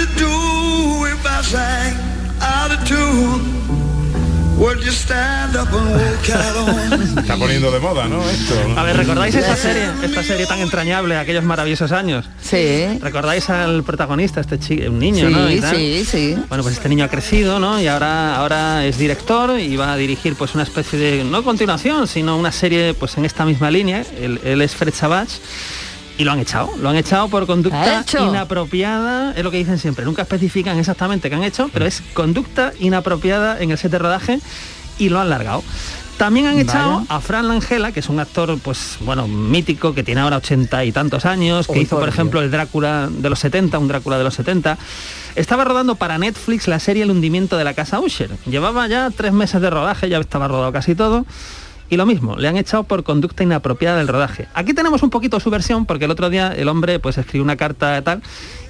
está 7.18 7.36
poniendo 7.38 7.70
de 7.70 7.80
moda, 7.80 8.06
¿no? 8.08 8.22
Esto. 8.28 8.54
¿no? 8.68 8.78
A 8.78 8.82
ver, 8.82 8.96
¿recordáis 8.96 9.34
esta 9.34 9.56
serie, 9.56 9.88
esta 10.02 10.22
serie 10.22 10.46
tan 10.46 10.60
entrañable, 10.60 11.16
aquellos 11.16 11.44
maravillosos 11.44 11.92
años? 11.92 12.26
Sí. 12.40 12.98
¿Recordáis 13.00 13.48
al 13.50 13.82
protagonista, 13.84 14.40
este 14.40 14.58
chico, 14.58 14.90
un 14.90 14.98
niño, 14.98 15.28
Sí, 15.28 15.34
¿no? 15.34 15.50
Y 15.50 15.60
tal? 15.60 15.76
sí, 15.76 16.04
sí. 16.04 16.36
Bueno, 16.48 16.62
pues 16.62 16.76
este 16.76 16.88
niño 16.88 17.04
ha 17.04 17.08
crecido, 17.08 17.58
¿no? 17.58 17.80
Y 17.80 17.86
ahora, 17.86 18.36
ahora 18.36 18.84
es 18.86 18.98
director 18.98 19.58
y 19.58 19.76
va 19.76 19.92
a 19.92 19.96
dirigir 19.96 20.34
pues 20.36 20.54
una 20.54 20.64
especie 20.64 20.98
de, 20.98 21.24
no 21.24 21.42
continuación, 21.42 22.06
sino 22.06 22.36
una 22.36 22.52
serie 22.52 22.94
pues 22.94 23.16
en 23.16 23.24
esta 23.24 23.44
misma 23.44 23.70
línea. 23.70 24.04
Él, 24.20 24.40
él 24.44 24.62
es 24.62 24.74
Fred 24.74 24.94
Savage. 24.94 25.38
Y 26.16 26.24
lo 26.24 26.32
han 26.32 26.38
echado, 26.38 26.70
lo 26.80 26.88
han 26.88 26.96
echado 26.96 27.28
por 27.28 27.42
¿Ha 27.42 27.46
conducta 27.46 28.04
inapropiada, 28.20 29.32
es 29.32 29.42
lo 29.42 29.50
que 29.50 29.56
dicen 29.56 29.78
siempre, 29.78 30.04
nunca 30.04 30.22
especifican 30.22 30.78
exactamente 30.78 31.28
qué 31.28 31.34
han 31.34 31.42
hecho, 31.42 31.68
pero 31.72 31.86
es 31.86 32.02
conducta 32.12 32.72
inapropiada 32.78 33.60
en 33.60 33.72
el 33.72 33.78
set 33.78 33.90
de 33.90 33.98
rodaje 33.98 34.40
y 34.98 35.08
lo 35.08 35.18
han 35.20 35.28
largado. 35.28 35.64
También 36.16 36.46
han 36.46 36.58
echado 36.60 37.00
Vaya. 37.00 37.06
a 37.08 37.20
Fran 37.20 37.48
Langella, 37.48 37.90
que 37.90 37.98
es 37.98 38.08
un 38.08 38.20
actor, 38.20 38.56
pues, 38.62 38.98
bueno, 39.00 39.26
mítico, 39.26 39.94
que 39.94 40.04
tiene 40.04 40.20
ahora 40.20 40.36
ochenta 40.36 40.84
y 40.84 40.92
tantos 40.92 41.26
años, 41.26 41.66
que 41.66 41.80
hizo, 41.80 41.96
por 41.96 42.04
por 42.04 42.08
ejemplo, 42.08 42.40
el 42.40 42.52
Drácula 42.52 43.08
de 43.10 43.30
los 43.30 43.40
70, 43.40 43.78
un 43.78 43.88
Drácula 43.88 44.16
de 44.18 44.24
los 44.24 44.34
70. 44.34 44.78
Estaba 45.34 45.64
rodando 45.64 45.96
para 45.96 46.16
Netflix 46.18 46.68
la 46.68 46.78
serie 46.78 47.02
El 47.02 47.10
hundimiento 47.10 47.56
de 47.56 47.64
la 47.64 47.74
casa 47.74 47.98
Usher. 47.98 48.30
Llevaba 48.46 48.86
ya 48.86 49.10
tres 49.10 49.32
meses 49.32 49.60
de 49.60 49.70
rodaje, 49.70 50.08
ya 50.08 50.18
estaba 50.18 50.46
rodado 50.46 50.70
casi 50.72 50.94
todo. 50.94 51.26
Y 51.90 51.96
lo 51.96 52.06
mismo, 52.06 52.36
le 52.36 52.48
han 52.48 52.56
echado 52.56 52.84
por 52.84 53.04
conducta 53.04 53.42
inapropiada 53.42 53.98
del 53.98 54.08
rodaje. 54.08 54.48
Aquí 54.54 54.72
tenemos 54.72 55.02
un 55.02 55.10
poquito 55.10 55.38
su 55.38 55.50
versión, 55.50 55.84
porque 55.84 56.06
el 56.06 56.10
otro 56.10 56.30
día 56.30 56.52
el 56.52 56.68
hombre 56.68 56.98
pues 56.98 57.18
escribió 57.18 57.42
una 57.42 57.56
carta 57.56 58.00
tal, 58.02 58.22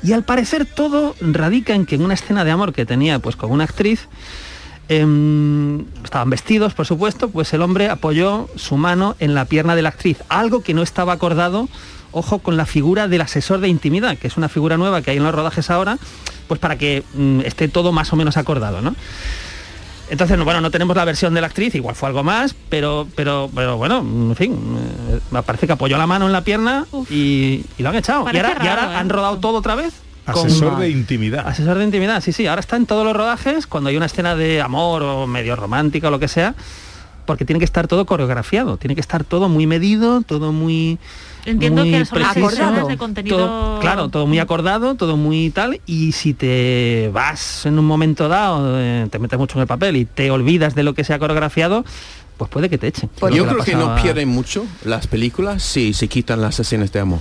y 0.02 0.12
al 0.12 0.24
parecer 0.24 0.66
todo 0.66 1.14
radica 1.20 1.74
en 1.74 1.86
que 1.86 1.94
en 1.94 2.04
una 2.04 2.14
escena 2.14 2.44
de 2.44 2.50
amor 2.50 2.72
que 2.72 2.84
tenía 2.84 3.20
pues 3.20 3.36
con 3.36 3.52
una 3.52 3.64
actriz, 3.64 4.08
em, 4.88 5.84
estaban 6.02 6.28
vestidos, 6.28 6.74
por 6.74 6.86
supuesto, 6.86 7.30
pues 7.30 7.52
el 7.54 7.62
hombre 7.62 7.88
apoyó 7.88 8.48
su 8.56 8.76
mano 8.76 9.14
en 9.20 9.34
la 9.34 9.44
pierna 9.44 9.76
de 9.76 9.82
la 9.82 9.90
actriz, 9.90 10.18
algo 10.28 10.62
que 10.62 10.74
no 10.74 10.82
estaba 10.82 11.12
acordado, 11.12 11.68
ojo, 12.10 12.40
con 12.40 12.56
la 12.56 12.66
figura 12.66 13.06
del 13.06 13.20
asesor 13.20 13.60
de 13.60 13.68
intimidad, 13.68 14.18
que 14.18 14.26
es 14.26 14.36
una 14.36 14.48
figura 14.48 14.76
nueva 14.76 15.02
que 15.02 15.12
hay 15.12 15.18
en 15.18 15.24
los 15.24 15.34
rodajes 15.34 15.70
ahora, 15.70 15.98
pues 16.48 16.58
para 16.60 16.76
que 16.76 17.04
mm, 17.14 17.40
esté 17.40 17.68
todo 17.68 17.92
más 17.92 18.12
o 18.12 18.16
menos 18.16 18.36
acordado, 18.36 18.82
¿no? 18.82 18.94
Entonces, 20.10 20.36
no, 20.36 20.44
bueno, 20.44 20.60
no 20.60 20.70
tenemos 20.70 20.94
la 20.96 21.04
versión 21.04 21.32
de 21.34 21.40
la 21.40 21.46
actriz, 21.46 21.74
igual 21.74 21.94
fue 21.94 22.08
algo 22.08 22.22
más, 22.22 22.54
pero, 22.68 23.06
pero, 23.16 23.50
pero 23.54 23.76
bueno, 23.78 23.98
en 24.00 24.36
fin, 24.36 24.52
eh, 24.52 25.20
me 25.30 25.42
parece 25.42 25.66
que 25.66 25.72
apoyó 25.72 25.96
la 25.96 26.06
mano 26.06 26.26
en 26.26 26.32
la 26.32 26.42
pierna 26.44 26.86
y, 27.10 27.64
y 27.78 27.82
lo 27.82 27.88
han 27.88 27.96
echado. 27.96 28.24
Y 28.30 28.36
ahora, 28.36 28.48
y 28.62 28.68
ahora 28.68 28.82
raro, 28.82 28.92
¿eh? 28.92 28.96
han 28.96 29.08
rodado 29.08 29.38
todo 29.38 29.58
otra 29.58 29.74
vez. 29.74 29.94
con- 30.30 30.46
Asesor 30.46 30.78
de 30.78 30.90
intimidad. 30.90 31.46
Asesor 31.48 31.78
de 31.78 31.84
intimidad, 31.84 32.20
sí, 32.22 32.32
sí. 32.32 32.46
Ahora 32.46 32.60
está 32.60 32.76
en 32.76 32.84
todos 32.86 33.04
los 33.04 33.16
rodajes, 33.16 33.66
cuando 33.66 33.88
hay 33.90 33.96
una 33.96 34.06
escena 34.06 34.34
de 34.36 34.60
amor 34.60 35.02
o 35.02 35.26
medio 35.26 35.56
romántica 35.56 36.08
o 36.08 36.10
lo 36.10 36.18
que 36.20 36.28
sea, 36.28 36.54
porque 37.26 37.46
tiene 37.46 37.58
que 37.58 37.64
estar 37.64 37.88
todo 37.88 38.04
coreografiado, 38.04 38.76
tiene 38.76 38.94
que 38.94 39.00
estar 39.00 39.24
todo 39.24 39.48
muy 39.48 39.66
medido, 39.66 40.20
todo 40.20 40.52
muy... 40.52 40.98
Entiendo 41.46 41.82
muy 41.82 41.90
que 41.92 42.04
son 42.06 42.18
de 42.88 42.96
contenido... 42.96 43.36
todo- 43.36 43.80
claro, 43.80 44.08
todo 44.08 44.26
muy 44.26 44.38
acordado, 44.38 44.94
todo 44.94 45.16
muy 45.16 45.50
tal, 45.50 45.80
y 45.86 46.12
si 46.12 46.32
te 46.34 47.10
vas 47.12 47.66
en 47.66 47.78
un 47.78 47.84
momento 47.84 48.28
dado, 48.28 48.78
eh, 48.80 49.06
te 49.10 49.18
metes 49.18 49.38
mucho 49.38 49.58
en 49.58 49.62
el 49.62 49.66
papel 49.66 49.96
y 49.96 50.04
te 50.06 50.30
olvidas 50.30 50.74
de 50.74 50.82
lo 50.82 50.94
que 50.94 51.04
se 51.04 51.12
ha 51.12 51.18
coreografiado, 51.18 51.84
pues 52.38 52.50
puede 52.50 52.68
que 52.70 52.78
te 52.78 52.86
echen. 52.88 53.10
Yo 53.20 53.44
le 53.44 53.50
ha 53.50 53.52
creo 53.54 53.64
que 53.64 53.74
no 53.76 53.94
pierden 54.02 54.28
mucho 54.28 54.64
las 54.84 55.06
películas 55.06 55.62
si 55.62 55.92
se 55.92 56.08
quitan 56.08 56.40
las 56.40 56.58
escenas 56.60 56.90
de 56.92 57.00
amor. 57.00 57.20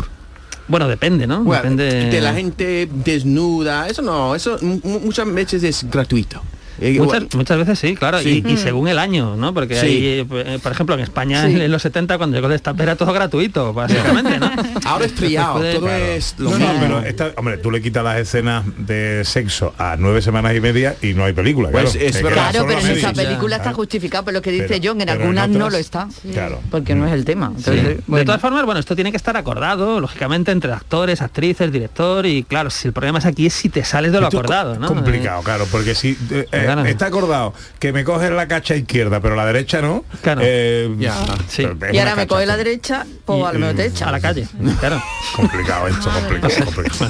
Bueno, 0.70 0.88
depende, 0.88 1.28
¿no? 1.28 1.44
Bueno, 1.44 1.62
depende 1.64 2.06
de 2.10 2.22
la 2.22 2.34
gente 2.34 2.88
desnuda, 2.92 3.88
eso 3.90 4.02
no, 4.02 4.34
eso 4.34 4.58
mu- 4.62 4.80
muchas 5.02 5.32
veces 5.34 5.62
es 5.64 5.90
gratuito. 5.92 6.42
Eh, 6.82 6.94
Muchas, 7.00 7.06
bueno, 7.22 7.28
muchas 7.36 7.58
veces 7.58 7.80
sí, 7.80 7.96
claro, 7.96 8.20
Sí. 8.20 8.44
Y, 8.46 8.52
y 8.54 8.58
según 8.58 8.88
el 8.88 8.98
año, 9.00 9.36
¿no? 9.36 9.54
Porque 9.54 9.76
Sí. 9.76 9.86
hay, 9.86 10.06
eh, 10.30 10.60
por 10.62 10.72
ejemplo, 10.72 10.96
en 10.96 11.02
España 11.02 11.46
Sí. 11.48 11.60
en 11.62 11.72
los 11.72 11.82
70 11.82 12.18
cuando 12.18 12.36
llegó 12.38 12.48
el 12.48 12.54
destape 12.54 12.84
era 12.84 12.96
todo 12.96 13.14
gratuito, 13.14 13.74
básicamente, 13.74 14.40
¿no? 14.40 14.52
Ahora 14.86 15.06
es 15.06 15.14
trillado, 15.16 15.60
de- 15.60 15.74
todo 15.76 15.90
es 15.90 16.36
lo 16.38 16.50
No, 16.52 16.60
no, 16.60 16.68
mismo. 16.68 16.80
pero 16.82 17.00
esta- 17.02 17.32
hombre, 17.38 17.58
tú 17.58 17.70
le 17.72 17.82
quitas 17.82 18.04
las 18.04 18.18
escenas 18.18 18.64
de 18.78 19.22
sexo 19.26 19.74
a 19.78 19.96
nueve 19.98 20.22
semanas 20.22 20.56
y 20.56 20.60
media 20.62 20.96
y 21.02 21.14
no 21.14 21.26
hay 21.26 21.34
película. 21.34 21.70
Pues 21.70 21.92
claro. 21.92 22.06
es 22.08 22.18
Claro, 22.18 22.66
pero 22.68 22.80
en 22.80 22.88
esa 22.98 23.14
película 23.14 23.58
está 23.58 23.74
justificado, 23.74 24.26
pero 24.26 24.38
lo 24.38 24.42
que 24.42 24.52
dice 24.52 24.66
Pero- 24.70 24.82
John, 24.84 25.02
en 25.02 25.10
algunas 25.10 25.50
no 25.50 25.70
lo 25.70 25.78
está. 25.78 26.08
Claro. 26.34 26.60
Porque 26.72 26.96
no 26.96 27.06
es 27.08 27.14
el 27.14 27.26
tema. 27.26 27.52
De 27.56 28.26
todas 28.26 28.42
formas, 28.42 28.66
bueno, 28.66 28.80
esto 28.80 28.96
tiene 28.96 29.12
que 29.12 29.18
estar 29.18 29.36
acordado, 29.38 30.00
lógicamente, 30.00 30.52
entre 30.52 30.72
actores, 30.72 31.22
actrices, 31.22 31.72
director 31.72 32.26
y 32.26 32.44
claro, 32.44 32.70
si 32.70 32.88
el 32.88 32.94
problema 32.94 33.20
es 33.20 33.26
aquí 33.26 33.46
es 33.46 33.54
si 33.54 33.70
te 33.70 33.84
sales 33.84 34.12
de 34.12 34.20
lo 34.20 34.28
Esto 34.28 34.40
acordado, 34.40 34.80
¿no? 34.80 34.88
complicado, 34.88 35.42
claro, 35.44 35.66
porque 35.72 35.96
si 35.96 36.18
eh, 36.32 36.48
Claro. 36.82 36.90
está 36.90 37.06
acordado 37.08 37.54
que 37.80 37.94
me 37.94 38.04
coges 38.04 38.32
la 38.32 38.48
cacha 38.48 38.76
izquierda, 38.76 39.20
pero 39.22 39.36
la 39.36 39.46
derecha 39.46 39.82
no. 39.82 40.04
Claro. 40.22 40.42
eh, 40.44 40.94
Ya. 40.98 41.16
Sí. 41.48 41.68
Y 41.92 41.98
ahora 42.00 42.16
me 42.16 42.28
coge 42.28 42.46
la 42.46 42.58
derecha, 42.58 43.06
pues 43.26 43.44
a 43.46 43.54
lo 43.54 43.60
mejor 43.60 43.76
te 43.76 43.86
echa. 43.86 44.10
A 44.10 44.12
la 44.12 44.20
calle, 44.20 44.48
claro. 44.80 45.02
Complicado 45.36 45.88
esto, 45.88 46.10
complicado, 46.10 46.66
complicado. 46.66 47.10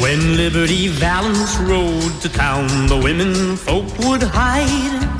When 0.00 0.36
Liberty 0.36 0.88
Valance 0.98 1.58
rode 1.66 2.12
to 2.22 2.28
town, 2.30 2.66
the 2.88 2.94
women 2.96 3.56
folk 3.56 3.86
would 4.00 4.22
hide. 4.22 5.17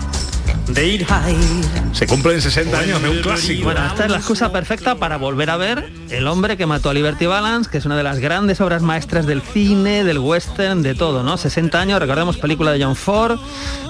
Se 1.93 2.07
cumplen 2.07 2.41
60 2.41 2.79
años 2.79 3.03
de 3.03 3.09
un 3.09 3.19
clásico. 3.19 3.65
Bueno, 3.65 3.85
esta 3.87 4.05
es 4.05 4.11
la 4.11 4.19
excusa 4.19 4.53
perfecta 4.53 4.97
para 4.97 5.17
volver 5.17 5.51
a 5.51 5.57
ver 5.57 5.91
El 6.11 6.27
hombre 6.27 6.57
que 6.57 6.67
mató 6.67 6.91
a 6.91 6.95
Liberty 6.95 7.27
Balance, 7.27 7.71
que 7.71 7.79
es 7.79 7.87
una 7.87 7.97
de 7.97 8.03
las 8.03 8.19
grandes 8.19 8.61
obras 8.61 8.83
maestras 8.83 9.27
del 9.27 9.43
cine, 9.43 10.05
del 10.05 10.19
western, 10.19 10.83
de 10.83 10.95
todo, 10.95 11.23
¿no? 11.23 11.37
60 11.37 11.81
años, 11.81 12.01
recordemos 12.01 12.37
película 12.37 12.73
de 12.73 12.83
John 12.83 12.97
Ford, 12.97 13.39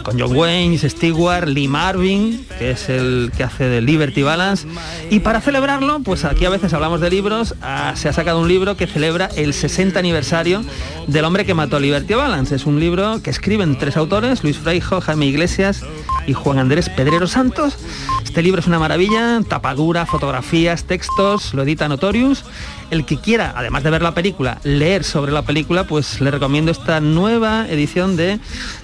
con 0.02 0.18
John 0.18 0.34
Wayne, 0.34 0.78
Stewart, 0.78 1.48
Lee 1.48 1.68
Marvin, 1.68 2.46
que 2.58 2.72
es 2.72 2.88
el 2.88 3.32
que 3.36 3.44
hace 3.44 3.64
de 3.64 3.80
Liberty 3.80 4.22
Balance. 4.22 4.66
Y 5.10 5.20
para 5.20 5.40
celebrarlo, 5.40 6.00
pues 6.00 6.24
aquí 6.24 6.44
a 6.44 6.50
veces 6.50 6.72
hablamos 6.72 7.00
de 7.00 7.10
libros, 7.10 7.54
ah, 7.62 7.92
se 7.96 8.08
ha 8.08 8.12
sacado 8.12 8.40
un 8.40 8.48
libro 8.48 8.76
que 8.76 8.86
celebra 8.86 9.28
el 9.36 9.52
60 9.54 9.98
aniversario 9.98 10.64
del 11.06 11.24
hombre 11.24 11.44
que 11.44 11.54
mató 11.54 11.76
a 11.76 11.80
Liberty 11.80 12.14
Balance. 12.14 12.54
Es 12.54 12.66
un 12.66 12.80
libro 12.80 13.22
que 13.22 13.30
escriben 13.30 13.78
tres 13.78 13.96
autores, 13.96 14.42
Luis 14.42 14.58
Freijo, 14.58 15.00
Jaime 15.00 15.26
Iglesias 15.26 15.84
y 16.28 16.34
Juan 16.34 16.58
Andrés 16.58 16.90
Pedrero 16.90 17.26
Santos. 17.26 17.76
Este 18.22 18.42
libro 18.42 18.60
es 18.60 18.66
una 18.66 18.78
maravilla, 18.78 19.40
tapadura, 19.48 20.04
fotografías, 20.04 20.84
textos, 20.84 21.54
lo 21.54 21.62
edita 21.62 21.88
Notorious. 21.88 22.44
El 22.90 23.06
que 23.06 23.16
quiera, 23.16 23.54
además 23.56 23.82
de 23.82 23.90
ver 23.90 24.02
la 24.02 24.12
película, 24.12 24.60
leer 24.62 25.04
sobre 25.04 25.32
la 25.32 25.42
película, 25.42 25.84
pues 25.84 26.20
le 26.20 26.30
recomiendo 26.30 26.70
esta 26.70 27.00
nueva 27.00 27.66
edición 27.68 28.16
de 28.16 28.38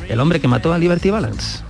El 0.09 0.21
hombre 0.21 0.41
que 0.41 0.49
mató 0.49 0.73
a 0.73 0.79
Liberty 0.79 1.11
Balance. 1.11 1.63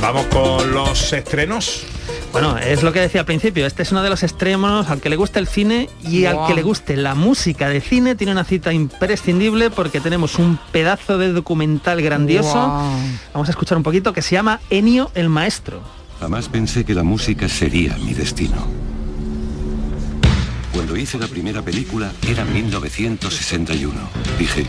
Vamos 0.00 0.26
con 0.26 0.72
los 0.72 1.12
estrenos. 1.12 1.95
Bueno, 2.38 2.58
es 2.58 2.82
lo 2.82 2.92
que 2.92 3.00
decía 3.00 3.22
al 3.22 3.26
principio, 3.26 3.64
este 3.64 3.82
es 3.82 3.92
uno 3.92 4.02
de 4.02 4.10
los 4.10 4.22
extremos 4.22 4.90
al 4.90 5.00
que 5.00 5.08
le 5.08 5.16
gusta 5.16 5.38
el 5.38 5.46
cine 5.46 5.88
y 6.02 6.26
al 6.26 6.46
que 6.46 6.52
le 6.52 6.62
guste 6.62 6.94
la 6.94 7.14
música 7.14 7.70
de 7.70 7.80
cine 7.80 8.14
tiene 8.14 8.30
una 8.30 8.44
cita 8.44 8.74
imprescindible 8.74 9.70
porque 9.70 10.02
tenemos 10.02 10.38
un 10.38 10.58
pedazo 10.70 11.16
de 11.16 11.32
documental 11.32 12.02
grandioso. 12.02 12.52
Vamos 13.32 13.48
a 13.48 13.50
escuchar 13.50 13.78
un 13.78 13.82
poquito 13.82 14.12
que 14.12 14.20
se 14.20 14.34
llama 14.34 14.60
Enio 14.68 15.10
el 15.14 15.30
Maestro. 15.30 15.80
Jamás 16.20 16.50
pensé 16.50 16.84
que 16.84 16.92
la 16.92 17.02
música 17.02 17.48
sería 17.48 17.96
mi 17.96 18.12
destino. 18.12 18.66
Cuando 20.74 20.94
hice 20.94 21.18
la 21.18 21.28
primera 21.28 21.62
película 21.62 22.12
era 22.28 22.44
1961. 22.44 23.94
Dije, 24.38 24.66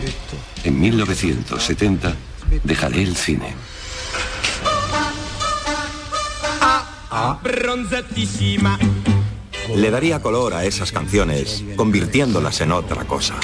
en 0.64 0.80
1970 0.80 2.14
dejaré 2.64 3.02
el 3.02 3.14
cine. 3.14 3.54
Bronzatísima. 7.42 8.78
Le 9.74 9.90
daría 9.90 10.20
color 10.20 10.54
a 10.54 10.64
esas 10.64 10.92
canciones, 10.92 11.64
convirtiéndolas 11.76 12.60
en 12.60 12.72
otra 12.72 13.04
cosa. 13.04 13.34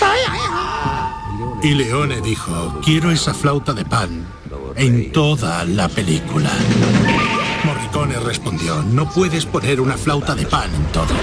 Y 1.62 1.74
Leone 1.74 2.20
dijo, 2.20 2.80
quiero 2.84 3.10
esa 3.10 3.34
flauta 3.34 3.72
de 3.72 3.84
pan 3.84 4.26
en 4.76 5.12
toda 5.12 5.64
la 5.64 5.88
película. 5.88 6.50
Morricone 7.64 8.18
respondió, 8.20 8.82
no 8.82 9.08
puedes 9.08 9.46
poner 9.46 9.80
una 9.80 9.96
flauta 9.96 10.34
de 10.34 10.46
pan 10.46 10.70
en 10.74 10.84
todo. 10.92 11.14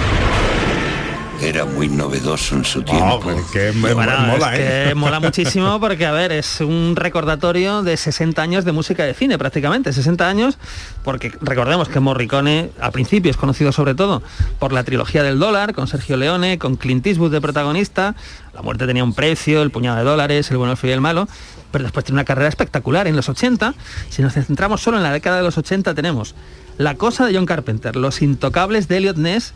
Era 1.42 1.66
muy 1.66 1.88
novedoso 1.90 2.56
en 2.56 2.64
su 2.64 2.84
tiempo. 2.84 3.04
Ah, 3.04 3.20
pues 3.22 3.44
que 3.52 3.72
me- 3.74 3.94
Bueno, 3.94 4.12
mola, 4.28 4.54
es 4.56 4.60
que 4.60 4.90
¿eh? 4.92 4.96
mola 4.96 5.20
muchísimo 5.20 5.80
porque, 5.80 6.06
a 6.06 6.12
ver, 6.12 6.32
es 6.32 6.62
un 6.62 6.94
recordatorio 6.96 7.82
de 7.82 7.98
60 7.98 8.40
años 8.42 8.64
de 8.64 8.72
música 8.72 9.04
de 9.06 9.16
cine, 9.16 9.40
prácticamente, 9.40 9.92
60 9.92 10.28
años, 10.30 10.60
porque 11.04 11.34
recordemos 11.42 11.90
que 11.90 12.00
Morricone 12.00 12.70
al 12.80 12.92
principio 12.92 13.32
es 13.32 13.38
conocido 13.38 13.72
sobre 13.72 13.96
todo 13.96 14.22
por 14.60 14.72
la 14.72 14.84
trilogía 14.84 15.24
del 15.24 15.40
dólar, 15.40 15.74
con 15.74 15.88
Sergio 15.88 16.16
Leone, 16.16 16.60
con 16.60 16.76
Clint 16.76 17.08
Eastwood 17.08 17.32
de 17.32 17.42
protagonista, 17.42 18.14
La 18.54 18.62
muerte 18.62 18.86
tenía 18.86 19.04
un 19.04 19.14
precio, 19.16 19.64
El 19.64 19.72
puñado 19.72 19.98
de 19.98 20.04
dólares, 20.04 20.52
El 20.52 20.58
bueno, 20.58 20.74
el 20.74 20.78
feo 20.78 20.92
y 20.92 20.94
el 20.94 21.02
malo, 21.02 21.28
pero 21.72 21.84
después 21.84 22.06
tiene 22.06 22.18
una 22.18 22.26
carrera 22.26 22.50
espectacular 22.50 23.08
en 23.08 23.16
los 23.16 23.30
80, 23.30 23.74
si 24.10 24.22
nos 24.22 24.34
centramos 24.34 24.82
solo 24.82 24.98
en 24.98 25.04
la 25.04 25.12
década 25.12 25.38
de 25.38 25.44
los 25.44 25.58
80 25.58 25.96
tenemos 25.96 26.36
La 26.78 26.96
cosa 26.96 27.26
de 27.26 27.34
John 27.36 27.48
Carpenter, 27.48 27.96
Los 27.96 28.22
intocables 28.22 28.88
de 28.88 28.98
Elliot 28.98 29.18
Ness, 29.18 29.54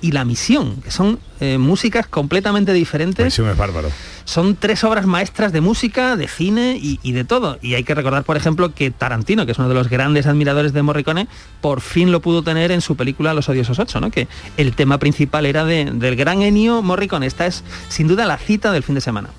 y 0.00 0.12
La 0.12 0.24
Misión, 0.24 0.80
que 0.82 0.90
son 0.90 1.18
eh, 1.40 1.58
músicas 1.58 2.06
completamente 2.06 2.72
diferentes. 2.72 3.24
Misión 3.24 3.48
es 3.48 3.56
bárbaro. 3.56 3.88
Son 4.24 4.54
tres 4.54 4.84
obras 4.84 5.06
maestras 5.06 5.52
de 5.52 5.60
música, 5.60 6.14
de 6.16 6.28
cine 6.28 6.78
y, 6.80 7.00
y 7.02 7.12
de 7.12 7.24
todo. 7.24 7.58
Y 7.62 7.74
hay 7.74 7.82
que 7.84 7.94
recordar, 7.94 8.22
por 8.24 8.36
ejemplo, 8.36 8.74
que 8.74 8.90
Tarantino, 8.90 9.44
que 9.46 9.52
es 9.52 9.58
uno 9.58 9.68
de 9.68 9.74
los 9.74 9.88
grandes 9.88 10.26
admiradores 10.26 10.72
de 10.72 10.82
Morricone, 10.82 11.26
por 11.60 11.80
fin 11.80 12.12
lo 12.12 12.20
pudo 12.20 12.42
tener 12.42 12.70
en 12.70 12.80
su 12.80 12.96
película 12.96 13.34
Los 13.34 13.48
Odiosos 13.48 13.78
8, 13.78 14.00
¿no? 14.00 14.10
que 14.10 14.28
el 14.56 14.74
tema 14.74 14.98
principal 14.98 15.46
era 15.46 15.64
de- 15.64 15.90
del 15.92 16.16
gran 16.16 16.42
Ennio 16.42 16.82
Morricone. 16.82 17.26
Esta 17.26 17.46
es 17.46 17.64
sin 17.88 18.06
duda 18.08 18.24
la 18.26 18.38
cita 18.38 18.70
del 18.72 18.82
fin 18.82 18.94
de 18.94 19.00
semana. 19.00 19.30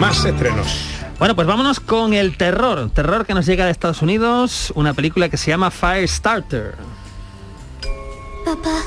Más 0.00 0.24
estrenos. 0.24 0.95
Bueno, 1.18 1.34
pues 1.34 1.46
vámonos 1.48 1.80
con 1.80 2.12
el 2.12 2.36
terror. 2.36 2.90
Terror 2.90 3.24
que 3.24 3.32
nos 3.34 3.46
llega 3.46 3.64
de 3.64 3.70
Estados 3.70 4.02
Unidos, 4.02 4.72
una 4.74 4.92
película 4.92 5.28
que 5.28 5.36
se 5.38 5.50
llama 5.50 5.70
Firestarter. 5.70 6.74
Papá, 8.44 8.82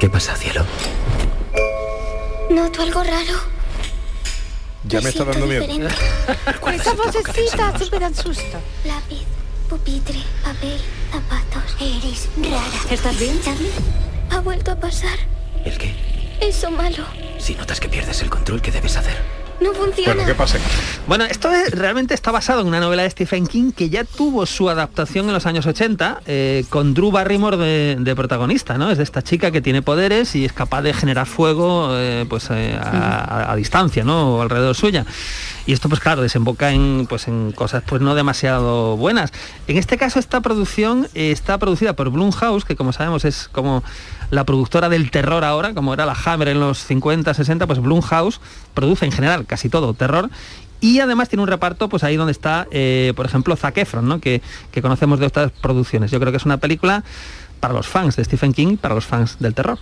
¿Qué 0.00 0.10
pasa, 0.10 0.34
cielo? 0.36 0.64
noto 2.50 2.82
algo 2.82 3.02
raro. 3.02 3.38
Ya 4.84 5.00
me 5.00 5.08
está 5.10 5.24
dando 5.24 5.46
miedo. 5.46 5.64
Esa 6.72 6.92
vocecita 6.94 7.78
súper 7.78 8.04
asusta. 8.04 8.60
Lápiz, 8.84 9.22
pupitre, 9.70 10.18
papel, 10.42 10.78
zapatos. 11.12 11.76
Eres 11.80 12.28
rara. 12.36 12.90
¿Estás 12.90 13.18
bien, 13.18 13.40
Charlie? 13.42 13.70
Ha 14.30 14.40
vuelto 14.40 14.72
a 14.72 14.76
pasar. 14.80 15.18
¿El 15.64 15.78
qué? 15.78 15.94
Eso 16.40 16.70
malo. 16.72 17.04
Si 17.38 17.54
notas 17.54 17.78
que 17.78 17.88
pierdes 17.88 18.20
el 18.22 18.28
control, 18.28 18.60
¿qué 18.60 18.72
debes 18.72 18.96
hacer? 18.96 19.16
No 19.62 19.72
funciona. 19.74 20.34
pasa? 20.34 20.58
Bueno, 21.06 21.24
esto 21.24 21.50
es- 21.52 21.70
realmente 21.72 22.14
está 22.14 22.30
basado 22.30 22.60
en 22.62 22.66
una 22.66 22.80
novela 22.80 23.02
de 23.02 23.10
Stephen 23.10 23.46
King 23.46 23.72
que 23.72 23.88
ya 23.90 24.04
tuvo 24.04 24.46
su 24.46 24.68
adaptación 24.68 25.26
en 25.28 25.32
los 25.34 25.46
años 25.46 25.66
80 25.66 26.20
eh, 26.26 26.64
con 26.68 26.94
Drew 26.94 27.10
Barrymore 27.10 27.56
de, 27.56 27.96
de 27.98 28.16
protagonista, 28.16 28.78
¿no? 28.78 28.90
Es 28.90 28.98
de 28.98 29.04
esta 29.04 29.22
chica 29.22 29.50
que 29.50 29.60
tiene 29.60 29.82
poderes 29.82 30.34
y 30.34 30.44
es 30.44 30.52
capaz 30.52 30.82
de 30.82 30.92
generar 30.94 31.26
fuego 31.26 31.88
eh, 31.92 32.26
pues 32.28 32.48
eh, 32.50 32.78
a, 32.80 33.18
a- 33.48 33.52
a 33.52 33.56
distancia, 33.56 34.04
¿no? 34.04 34.36
O 34.36 34.42
alrededor 34.42 34.74
suya. 34.74 35.04
Y 35.66 35.72
esto 35.72 35.88
pues 35.88 36.00
claro, 36.00 36.22
desemboca 36.22 36.72
en, 36.72 37.06
pues, 37.08 37.28
en 37.28 37.52
cosas 37.52 37.82
pues 37.86 38.02
no 38.02 38.14
demasiado 38.14 38.96
buenas. 38.96 39.32
En 39.68 39.76
este 39.78 39.96
caso 39.96 40.18
esta 40.18 40.40
producción 40.40 41.08
eh, 41.14 41.30
está 41.30 41.58
producida 41.58 41.94
por 41.94 42.10
Blumhouse, 42.10 42.64
que 42.64 42.74
como 42.76 42.92
sabemos 42.92 43.24
es 43.24 43.48
como 43.52 43.84
la 44.32 44.44
productora 44.44 44.88
del 44.88 45.10
terror 45.10 45.44
ahora, 45.44 45.74
como 45.74 45.92
era 45.92 46.06
la 46.06 46.16
Hammer 46.24 46.48
en 46.48 46.58
los 46.58 46.78
50, 46.86 47.34
60, 47.34 47.66
pues 47.66 47.80
Blumhouse 47.80 48.40
produce 48.72 49.04
en 49.04 49.12
general 49.12 49.44
casi 49.44 49.68
todo 49.68 49.92
terror 49.92 50.30
y 50.80 51.00
además 51.00 51.28
tiene 51.28 51.42
un 51.42 51.48
reparto 51.48 51.90
pues 51.90 52.02
ahí 52.02 52.16
donde 52.16 52.32
está, 52.32 52.66
eh, 52.70 53.12
por 53.14 53.26
ejemplo, 53.26 53.54
Zac 53.56 53.76
Efron, 53.76 54.08
¿no? 54.08 54.20
que, 54.20 54.40
que 54.70 54.80
conocemos 54.80 55.20
de 55.20 55.26
otras 55.26 55.52
producciones. 55.52 56.10
Yo 56.10 56.18
creo 56.18 56.32
que 56.32 56.38
es 56.38 56.46
una 56.46 56.56
película 56.56 57.04
para 57.60 57.74
los 57.74 57.86
fans 57.86 58.16
de 58.16 58.24
Stephen 58.24 58.54
King, 58.54 58.78
para 58.78 58.94
los 58.94 59.04
fans 59.04 59.36
del 59.38 59.52
terror. 59.52 59.78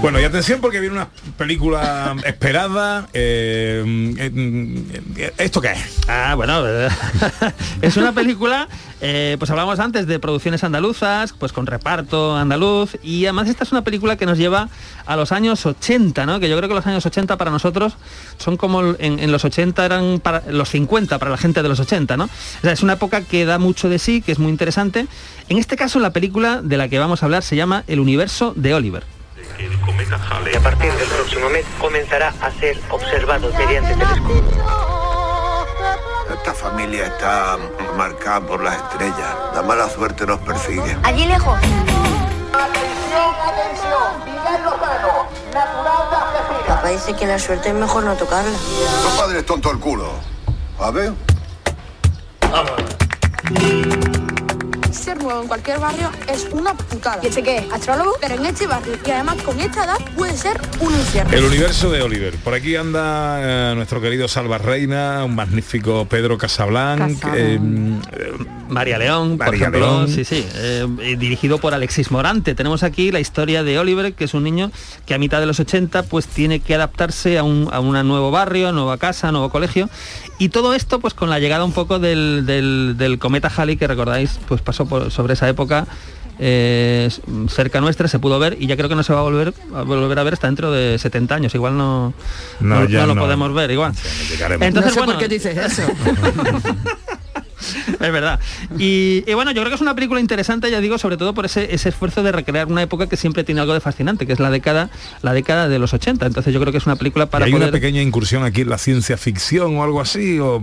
Bueno, 0.00 0.20
y 0.20 0.24
atención 0.24 0.60
porque 0.60 0.78
viene 0.78 0.94
una 0.94 1.08
película 1.38 2.14
esperada. 2.24 3.08
eh, 3.12 3.82
eh, 4.18 5.32
¿Esto 5.38 5.60
qué 5.60 5.72
es? 5.72 6.00
Ah, 6.06 6.34
bueno, 6.36 6.62
es 7.82 7.96
una 7.96 8.12
película, 8.12 8.68
eh, 9.00 9.36
pues 9.38 9.50
hablamos 9.50 9.78
antes 9.78 10.06
de 10.06 10.18
producciones 10.18 10.64
andaluzas, 10.64 11.32
pues 11.32 11.52
con 11.52 11.66
reparto 11.66 12.36
andaluz, 12.36 12.96
y 13.02 13.26
además 13.26 13.48
esta 13.48 13.64
es 13.64 13.72
una 13.72 13.82
película 13.82 14.16
que 14.16 14.26
nos 14.26 14.38
lleva 14.38 14.68
a 15.04 15.16
los 15.16 15.32
años 15.32 15.66
80, 15.66 16.24
¿no? 16.26 16.40
Que 16.40 16.48
yo 16.48 16.56
creo 16.56 16.68
que 16.68 16.74
los 16.74 16.86
años 16.86 17.04
80 17.04 17.36
para 17.36 17.50
nosotros 17.50 17.96
son 18.38 18.56
como 18.56 18.94
en, 18.98 19.30
los 19.30 19.44
80 19.44 19.84
eran 19.84 20.20
para 20.20 20.42
los 20.50 20.70
50 20.70 21.18
para 21.18 21.30
la 21.30 21.36
gente 21.36 21.62
de 21.62 21.68
los 21.68 21.80
80, 21.80 22.16
¿no? 22.16 22.24
O 22.24 22.60
sea, 22.62 22.72
es 22.72 22.82
una 22.82 22.94
época 22.94 23.22
que 23.22 23.44
da 23.44 23.58
mucho 23.58 23.88
de 23.88 23.98
sí, 23.98 24.22
que 24.22 24.32
es 24.32 24.38
muy 24.38 24.50
interesante. 24.50 25.06
En 25.48 25.58
este 25.58 25.76
caso, 25.76 26.00
la 26.00 26.10
película 26.10 26.62
de 26.62 26.76
la 26.76 26.88
que 26.88 26.98
vamos 26.98 27.22
a 27.22 27.26
hablar 27.26 27.42
se 27.42 27.56
llama 27.56 27.84
El 27.86 28.00
universo 28.00 28.52
de 28.56 28.74
Oliver. 28.74 29.04
Y 29.58 30.56
a 30.56 30.60
partir 30.60 30.92
del 30.92 31.08
próximo 31.08 31.48
mes 31.50 31.64
comenzará 31.80 32.34
a 32.40 32.50
ser 32.52 32.78
observado 32.90 33.50
mediante 33.52 33.94
telescopio. 33.94 34.95
Esta 36.36 36.54
familia 36.54 37.06
está 37.06 37.56
marcada 37.96 38.40
por 38.40 38.62
las 38.62 38.76
estrellas. 38.76 39.34
La 39.54 39.62
mala 39.62 39.88
suerte 39.88 40.26
nos 40.26 40.38
persigue. 40.40 40.96
Allí 41.02 41.24
lejos. 41.24 41.58
Papá 46.66 46.88
dice 46.88 47.14
que 47.14 47.26
la 47.26 47.38
suerte 47.38 47.70
es 47.70 47.74
mejor 47.74 48.04
no 48.04 48.14
tocarla. 48.16 48.50
Los 48.50 49.12
padres 49.14 49.44
tonto 49.46 49.70
el 49.70 49.78
culo. 49.78 50.12
A 50.78 50.90
ver. 50.90 51.12
Ser 54.96 55.22
nuevo 55.22 55.42
en 55.42 55.46
cualquier 55.48 55.78
barrio 55.78 56.10
es 56.32 56.48
una 56.52 56.74
putada. 56.74 57.20
¿Y 57.22 57.28
ese 57.28 57.42
qué? 57.42 57.68
¿Astrólogo? 57.72 58.12
Pero 58.20 58.34
en 58.34 58.46
este 58.46 58.66
barrio 58.66 58.94
y 59.06 59.10
además 59.10 59.36
con 59.44 59.60
esta 59.60 59.84
edad 59.84 59.98
puede 60.16 60.36
ser 60.36 60.60
un 60.80 60.92
infierno. 60.92 61.32
El 61.32 61.44
universo 61.44 61.90
de 61.90 62.02
Oliver. 62.02 62.34
Por 62.38 62.54
aquí 62.54 62.74
anda 62.74 63.38
eh, 63.72 63.74
nuestro 63.76 64.00
querido 64.00 64.26
Salva 64.26 64.58
Reina, 64.58 65.22
un 65.24 65.34
magnífico 65.36 66.06
Pedro 66.06 66.38
Casablanc, 66.38 67.22
eh, 67.36 67.58
María 68.68 68.98
León, 68.98 69.36
por 69.38 69.46
María 69.46 69.60
ejemplo, 69.60 69.80
León. 69.80 70.08
sí, 70.08 70.24
sí, 70.24 70.44
eh, 70.54 71.16
dirigido 71.18 71.58
por 71.58 71.72
Alexis 71.74 72.10
Morante. 72.10 72.54
Tenemos 72.56 72.82
aquí 72.82 73.12
la 73.12 73.20
historia 73.20 73.62
de 73.62 73.78
Oliver, 73.78 74.14
que 74.14 74.24
es 74.24 74.34
un 74.34 74.42
niño 74.42 74.72
que 75.06 75.14
a 75.14 75.18
mitad 75.18 75.38
de 75.38 75.46
los 75.46 75.60
80 75.60 76.02
pues 76.04 76.26
tiene 76.26 76.58
que 76.58 76.74
adaptarse 76.74 77.38
a 77.38 77.44
un 77.44 77.68
a 77.70 77.78
un 77.80 77.92
nuevo 78.08 78.30
barrio, 78.32 78.72
nueva 78.72 78.96
casa, 78.98 79.30
nuevo 79.30 79.50
colegio. 79.50 79.88
Y 80.38 80.48
todo 80.50 80.74
esto 80.74 80.98
pues 81.00 81.14
con 81.14 81.30
la 81.30 81.38
llegada 81.38 81.64
un 81.64 81.72
poco 81.72 81.98
del, 81.98 82.44
del- 82.44 82.94
del 82.98 83.18
cometa 83.18 83.50
Halley, 83.54 83.76
que 83.76 83.86
recordáis, 83.86 84.38
pues 84.48 84.60
pasó 84.60 84.85
por- 84.86 85.10
sobre 85.10 85.34
esa 85.34 85.48
época. 85.48 85.86
eh, 86.38 87.08
cerca 87.48 87.80
nuestra 87.80 88.08
se 88.08 88.18
pudo 88.18 88.38
ver 88.38 88.58
y 88.60 88.66
ya 88.66 88.76
creo 88.76 88.90
que 88.90 88.94
no 88.94 89.02
se 89.02 89.10
va 89.14 89.20
a 89.20 89.22
volver 89.22 89.54
a 89.74 89.82
volver 89.84 90.18
a 90.18 90.22
ver 90.22 90.34
hasta 90.34 90.48
dentro 90.48 90.70
de 90.70 90.98
70 90.98 91.34
años 91.34 91.54
igual 91.54 91.78
no 91.78 92.12
No, 92.60 92.80
no, 92.82 92.88
ya 92.90 93.00
no 93.00 93.06
lo 93.06 93.14
no. 93.14 93.22
podemos 93.22 93.54
ver 93.54 93.70
igual 93.70 93.92
entonces 94.60 94.74
no 94.74 94.90
sé 94.90 94.98
bueno 94.98 95.12
por 95.14 95.22
qué 95.22 95.28
dices 95.28 95.56
eso. 95.56 95.82
es 98.00 98.12
verdad. 98.12 98.38
Y, 98.78 99.24
y 99.26 99.34
bueno, 99.34 99.50
yo 99.52 99.62
creo 99.62 99.70
que 99.70 99.74
es 99.76 99.80
una 99.80 99.94
película 99.94 100.20
interesante, 100.20 100.70
ya 100.70 100.80
digo, 100.80 100.98
sobre 100.98 101.16
todo 101.16 101.34
por 101.34 101.46
ese, 101.46 101.74
ese 101.74 101.88
esfuerzo 101.88 102.22
de 102.22 102.32
recrear 102.32 102.66
una 102.68 102.82
época 102.82 103.08
que 103.08 103.16
siempre 103.16 103.44
tiene 103.44 103.60
algo 103.60 103.74
de 103.74 103.80
fascinante, 103.80 104.26
que 104.26 104.32
es 104.32 104.40
la 104.40 104.50
década, 104.50 104.90
la 105.22 105.32
década 105.32 105.68
de 105.68 105.78
los 105.78 105.92
80. 105.94 106.26
Entonces 106.26 106.52
yo 106.52 106.60
creo 106.60 106.72
que 106.72 106.78
es 106.78 106.86
una 106.86 106.96
película 106.96 107.24
¿Y 107.24 107.28
para 107.28 107.44
hay 107.46 107.52
poder... 107.52 107.68
una 107.68 107.72
pequeña 107.72 108.02
incursión 108.02 108.44
aquí 108.44 108.62
en 108.62 108.70
la 108.70 108.78
ciencia 108.78 109.16
ficción 109.16 109.76
o 109.76 109.82
algo 109.84 110.00
así? 110.00 110.38
O... 110.38 110.62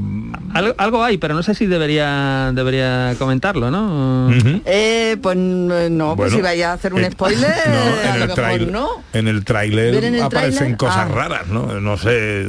Algo, 0.53 0.73
algo 0.77 1.03
hay, 1.03 1.17
pero 1.17 1.33
no 1.33 1.43
sé 1.43 1.55
si 1.55 1.65
debería 1.65 2.51
debería 2.53 3.15
comentarlo, 3.19 3.71
¿no? 3.71 4.29
Eh, 4.65 5.17
pues 5.21 5.35
no, 5.37 6.15
pues 6.15 6.31
Bueno, 6.31 6.35
si 6.35 6.41
vaya 6.41 6.71
a 6.71 6.73
hacer 6.73 6.93
un 6.93 7.03
eh, 7.03 7.11
spoiler, 7.11 7.41
No, 7.67 7.73
a 7.73 8.03
en 8.03 8.07
lo 8.07 8.13
el 8.13 8.19
mejor 8.21 8.35
tráiler 8.35 8.71
no. 8.71 8.89
en 9.13 9.27
el 9.27 9.43
tráiler 9.45 9.93
¿Ver 9.93 10.03
en 10.05 10.15
el 10.15 10.21
aparecen 10.23 10.75
cosas 10.75 10.93
Ah. 10.93 11.05
raras, 11.13 11.47
¿no? 11.47 11.79
No 11.81 11.97
sé, 11.97 12.45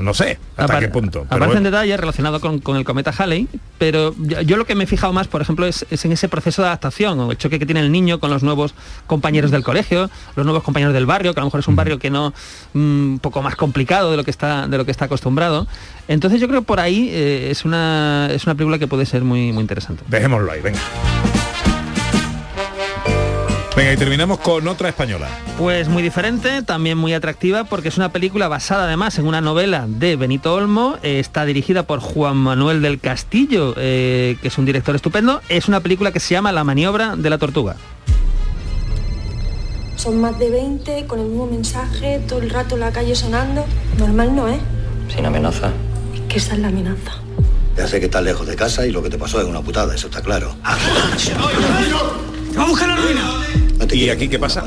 no 0.00 0.12
sé 0.14 0.38
hasta 0.56 0.74
Apar- 0.74 0.80
qué 0.80 0.88
punto. 0.88 1.20
Aparecen 1.26 1.48
bueno. 1.62 1.70
detalles 1.70 1.98
relacionados 1.98 2.40
con, 2.40 2.58
con 2.60 2.76
el 2.76 2.84
cometa 2.84 3.12
Halley, 3.16 3.48
pero 3.78 3.83
yo, 3.90 4.14
yo 4.42 4.56
lo 4.56 4.64
que 4.64 4.74
me 4.74 4.84
he 4.84 4.86
fijado 4.86 5.12
más, 5.12 5.28
por 5.28 5.42
ejemplo, 5.42 5.66
es, 5.66 5.86
es 5.90 6.04
en 6.04 6.12
ese 6.12 6.28
proceso 6.28 6.62
de 6.62 6.68
adaptación, 6.68 7.18
o 7.20 7.30
el 7.30 7.38
choque 7.38 7.58
que 7.58 7.66
tiene 7.66 7.80
el 7.80 7.92
niño 7.92 8.20
con 8.20 8.30
los 8.30 8.42
nuevos 8.42 8.74
compañeros 9.06 9.50
del 9.50 9.62
colegio, 9.62 10.10
los 10.36 10.44
nuevos 10.44 10.62
compañeros 10.62 10.94
del 10.94 11.06
barrio, 11.06 11.34
que 11.34 11.40
a 11.40 11.42
lo 11.42 11.46
mejor 11.46 11.60
es 11.60 11.68
un 11.68 11.76
barrio 11.76 11.98
que 11.98 12.10
no, 12.10 12.32
mm, 12.72 12.78
un 12.78 13.18
poco 13.20 13.42
más 13.42 13.56
complicado 13.56 14.10
de 14.10 14.16
lo 14.16 14.24
que 14.24 14.30
está, 14.30 14.66
de 14.68 14.78
lo 14.78 14.84
que 14.84 14.90
está 14.90 15.06
acostumbrado. 15.06 15.66
Entonces 16.08 16.40
yo 16.40 16.48
creo 16.48 16.60
que 16.60 16.66
por 16.66 16.80
ahí 16.80 17.08
eh, 17.10 17.50
es 17.50 17.64
una 17.64 18.28
es 18.30 18.44
una 18.44 18.54
película 18.54 18.78
que 18.78 18.86
puede 18.86 19.06
ser 19.06 19.22
muy, 19.22 19.52
muy 19.52 19.62
interesante. 19.62 20.02
Dejémoslo 20.08 20.50
ahí, 20.52 20.60
venga. 20.60 20.80
Venga, 23.76 23.92
y 23.92 23.96
terminamos 23.96 24.38
con 24.38 24.68
otra 24.68 24.88
española. 24.88 25.28
Pues 25.58 25.88
muy 25.88 26.00
diferente, 26.00 26.62
también 26.62 26.96
muy 26.96 27.12
atractiva, 27.12 27.64
porque 27.64 27.88
es 27.88 27.96
una 27.96 28.12
película 28.12 28.46
basada 28.46 28.84
además 28.84 29.18
en 29.18 29.26
una 29.26 29.40
novela 29.40 29.86
de 29.88 30.14
Benito 30.14 30.54
Olmo, 30.54 30.96
eh, 31.02 31.18
está 31.18 31.44
dirigida 31.44 31.82
por 31.82 31.98
Juan 31.98 32.36
Manuel 32.36 32.82
del 32.82 33.00
Castillo, 33.00 33.74
eh, 33.76 34.36
que 34.40 34.46
es 34.46 34.58
un 34.58 34.64
director 34.64 34.94
estupendo, 34.94 35.40
es 35.48 35.66
una 35.66 35.80
película 35.80 36.12
que 36.12 36.20
se 36.20 36.34
llama 36.34 36.52
La 36.52 36.62
maniobra 36.62 37.16
de 37.16 37.28
la 37.30 37.38
tortuga. 37.38 37.74
Son 39.96 40.20
más 40.20 40.38
de 40.38 40.50
20 40.50 41.06
con 41.06 41.18
el 41.18 41.26
mismo 41.26 41.46
mensaje, 41.46 42.20
todo 42.28 42.40
el 42.42 42.50
rato 42.50 42.76
en 42.76 42.80
la 42.82 42.92
calle 42.92 43.16
sonando. 43.16 43.64
Normal 43.98 44.36
no, 44.36 44.48
¿eh? 44.48 44.60
Sin 45.12 45.26
amenaza. 45.26 45.72
Es 46.14 46.20
que 46.28 46.38
esa 46.38 46.54
es 46.54 46.60
la 46.60 46.68
amenaza. 46.68 47.12
Ya 47.76 47.88
sé 47.88 47.98
que 47.98 48.06
estás 48.06 48.22
lejos 48.22 48.46
de 48.46 48.54
casa 48.54 48.86
y 48.86 48.92
lo 48.92 49.02
que 49.02 49.10
te 49.10 49.18
pasó 49.18 49.40
es 49.40 49.46
una 49.46 49.62
putada, 49.62 49.92
eso 49.96 50.06
está 50.06 50.22
claro. 50.22 50.54
¡Vamos 52.54 52.80
a 52.80 52.86
la 52.86 52.94
ruina! 52.94 53.63
¿Y 53.92 54.08
aquí 54.08 54.28
qué 54.28 54.38
pasa? 54.38 54.64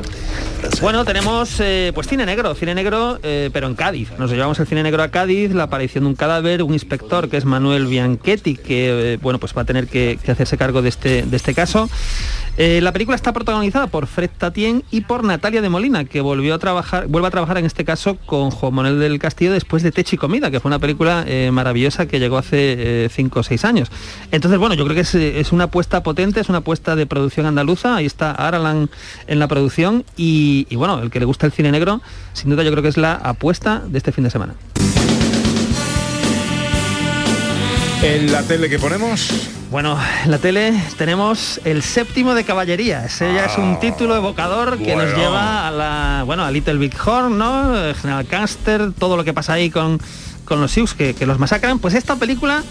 Bueno, 0.81 1.05
tenemos 1.05 1.59
eh, 1.59 1.91
pues 1.93 2.07
cine 2.07 2.25
negro, 2.25 2.53
cine 2.55 2.75
negro, 2.75 3.19
eh, 3.23 3.49
pero 3.53 3.67
en 3.67 3.75
Cádiz. 3.75 4.09
Nos 4.17 4.31
llevamos 4.31 4.59
el 4.59 4.67
cine 4.67 4.83
negro 4.83 5.03
a 5.03 5.09
Cádiz, 5.09 5.51
la 5.51 5.63
aparición 5.63 6.03
de 6.03 6.09
un 6.09 6.15
cadáver, 6.15 6.63
un 6.63 6.73
inspector 6.73 7.29
que 7.29 7.37
es 7.37 7.45
Manuel 7.45 7.87
Bianchetti, 7.87 8.55
que 8.55 9.13
eh, 9.13 9.17
bueno, 9.21 9.39
pues 9.39 9.55
va 9.55 9.61
a 9.61 9.65
tener 9.65 9.87
que, 9.87 10.19
que 10.23 10.31
hacerse 10.31 10.57
cargo 10.57 10.81
de 10.81 10.89
este, 10.89 11.23
de 11.23 11.37
este 11.37 11.53
caso. 11.53 11.89
La 12.57 12.91
película 12.91 13.15
está 13.15 13.33
protagonizada 13.33 13.85
por 13.85 14.07
Fred 14.07 14.31
Tatien 14.35 14.83
y 14.89 15.01
por 15.01 15.23
Natalia 15.23 15.61
de 15.61 15.69
Molina, 15.69 16.05
que 16.05 16.21
volvió 16.21 16.55
a 16.55 16.57
trabajar, 16.57 17.05
vuelve 17.05 17.27
a 17.27 17.31
trabajar 17.31 17.59
en 17.59 17.67
este 17.67 17.85
caso 17.85 18.17
con 18.25 18.49
Juan 18.49 18.73
Manuel 18.73 18.99
del 18.99 19.19
Castillo 19.19 19.53
después 19.53 19.83
de 19.83 19.91
Techo 19.91 20.15
y 20.15 20.17
Comida, 20.17 20.49
que 20.49 20.59
fue 20.59 20.69
una 20.69 20.79
película 20.79 21.23
maravillosa 21.51 22.07
que 22.07 22.19
llegó 22.19 22.35
hace 22.35 23.09
5 23.13 23.39
o 23.39 23.43
6 23.43 23.63
años. 23.63 23.91
Entonces, 24.31 24.57
bueno, 24.57 24.73
yo 24.73 24.85
creo 24.85 24.95
que 24.95 25.01
es, 25.01 25.13
es 25.13 25.51
una 25.51 25.65
apuesta 25.65 26.01
potente, 26.01 26.39
es 26.39 26.49
una 26.49 26.57
apuesta 26.59 26.95
de 26.95 27.05
producción 27.05 27.45
andaluza, 27.45 27.95
ahí 27.95 28.07
está 28.07 28.31
Aralan 28.31 28.89
en 29.27 29.39
la 29.39 29.47
producción 29.47 30.03
y, 30.15 30.67
y, 30.69 30.75
bueno, 30.75 31.01
el 31.01 31.09
que 31.09 31.19
le 31.19 31.25
gusta 31.25 31.45
el 31.45 31.51
cine 31.51 31.71
negro, 31.71 32.01
sin 32.33 32.49
duda 32.49 32.63
yo 32.63 32.71
creo 32.71 32.83
que 32.83 32.89
es 32.89 32.97
la 32.97 33.13
apuesta 33.13 33.81
de 33.87 33.97
este 33.97 34.11
fin 34.11 34.23
de 34.23 34.29
semana. 34.29 34.53
En 38.03 38.31
la 38.31 38.43
tele 38.43 38.69
que 38.69 38.77
ponemos, 38.77 39.31
Bueno, 39.71 39.97
en 40.23 40.29
la 40.29 40.37
tele 40.37 40.71
tenemos 40.99 41.59
el 41.65 41.81
séptimo 41.81 42.35
de 42.35 42.43
caballería. 42.43 43.05
Ese 43.05 43.33
ya 43.33 43.45
es 43.45 43.57
un 43.57 43.79
título 43.79 44.15
evocador 44.15 44.77
que 44.77 44.95
nos 44.95 45.15
lleva 45.15 45.67
a 45.67 45.71
la, 45.71 46.23
bueno, 46.23 46.45
a 46.45 46.51
Little 46.51 46.75
Big 46.75 46.93
Horn, 47.03 47.39
¿no? 47.39 47.73
General 47.99 48.25
Caster, 48.27 48.91
todo 48.93 49.17
lo 49.17 49.23
que 49.23 49.33
pasa 49.33 49.53
ahí 49.53 49.71
con, 49.71 49.99
con 50.45 50.61
los 50.61 50.71
Sioux 50.71 50.93
que, 50.95 51.15
que 51.15 51.25
los 51.25 51.39
masacran. 51.39 51.79
Pues 51.79 51.95
esta 51.95 52.15
película 52.17 52.63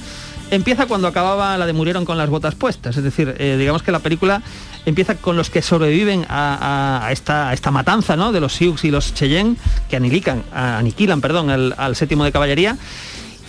empieza 0.50 0.86
cuando 0.86 1.08
acababa 1.08 1.56
la 1.56 1.66
de 1.66 1.72
Murieron 1.72 2.04
con 2.04 2.18
las 2.18 2.28
botas 2.28 2.54
puestas. 2.54 2.96
Es 2.96 3.04
decir, 3.04 3.34
eh, 3.38 3.56
digamos 3.58 3.82
que 3.82 3.92
la 3.92 3.98
película 3.98 4.42
empieza 4.84 5.16
con 5.16 5.36
los 5.36 5.50
que 5.50 5.62
sobreviven 5.62 6.24
a, 6.28 7.08
esta, 7.10 7.52
esta 7.52 7.70
matanza, 7.70 8.16
¿no? 8.16 8.32
De 8.32 8.40
los 8.40 8.54
Sioux 8.54 8.84
y 8.84 8.90
los 8.90 9.14
Cheyenne, 9.14 9.56
que 9.88 9.96
aniquilan, 9.96 10.42
aniquilan 10.52 11.20
perdón, 11.20 11.50
al, 11.50 11.74
al 11.76 11.96
séptimo 11.96 12.24
de 12.24 12.32
caballería. 12.32 12.76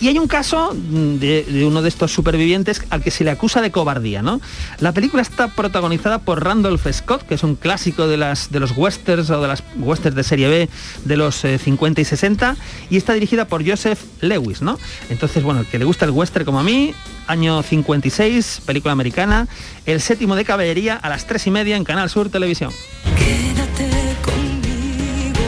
Y 0.00 0.08
hay 0.08 0.18
un 0.18 0.28
caso 0.28 0.74
mm, 0.74 1.16
de, 1.16 1.64
uno 1.66 1.82
de 1.82 1.88
estos 1.88 2.12
supervivientes 2.12 2.82
al 2.90 3.02
que 3.02 3.10
se 3.10 3.24
le 3.24 3.30
acusa 3.30 3.60
de 3.60 3.70
cobardía, 3.70 4.22
¿no? 4.22 4.40
La 4.78 4.92
película 4.92 5.22
está 5.22 5.48
protagonizada 5.48 6.20
por 6.20 6.44
Randolph 6.44 6.86
Scott, 6.92 7.22
que 7.26 7.34
es 7.34 7.42
un 7.42 7.56
clásico 7.56 8.06
de, 8.06 8.16
las, 8.16 8.50
de 8.50 8.60
los 8.60 8.76
westerns 8.76 9.30
o 9.30 9.40
de 9.40 9.48
las 9.48 9.62
westerns 9.76 10.16
de 10.16 10.22
serie 10.22 10.48
B 10.48 10.68
de 11.04 11.16
los 11.16 11.44
eh, 11.44 11.58
50 11.58 12.00
y 12.00 12.04
60, 12.04 12.56
y 12.90 12.96
está 12.96 13.12
dirigida 13.14 13.46
por 13.46 13.68
Joseph 13.68 14.00
Lewis, 14.20 14.62
¿no? 14.62 14.78
Entonces, 15.10 15.42
bueno, 15.42 15.60
el 15.60 15.66
que 15.66 15.78
le 15.78 15.84
gusta 15.84 16.04
el 16.04 16.12
western 16.12 16.44
como 16.44 16.60
a 16.60 16.62
mí, 16.62 16.94
año 17.26 17.62
56, 17.62 18.62
película 18.66 18.92
americana, 18.92 19.48
el 19.84 20.00
séptimo 20.00 20.36
de 20.36 20.44
caballería 20.44 20.94
a 20.94 21.08
las 21.08 21.26
tres 21.26 21.46
y 21.46 21.50
media 21.50 21.76
en 21.76 21.84
Canal 21.84 22.08
Sur 22.08 22.30
Televisión. 22.30 22.72
Quédate 23.16 24.16
conmigo, 24.22 25.40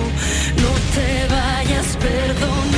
no 0.57 0.73
te 0.95 1.33
vayas, 1.33 1.97
perdóname. 1.97 2.70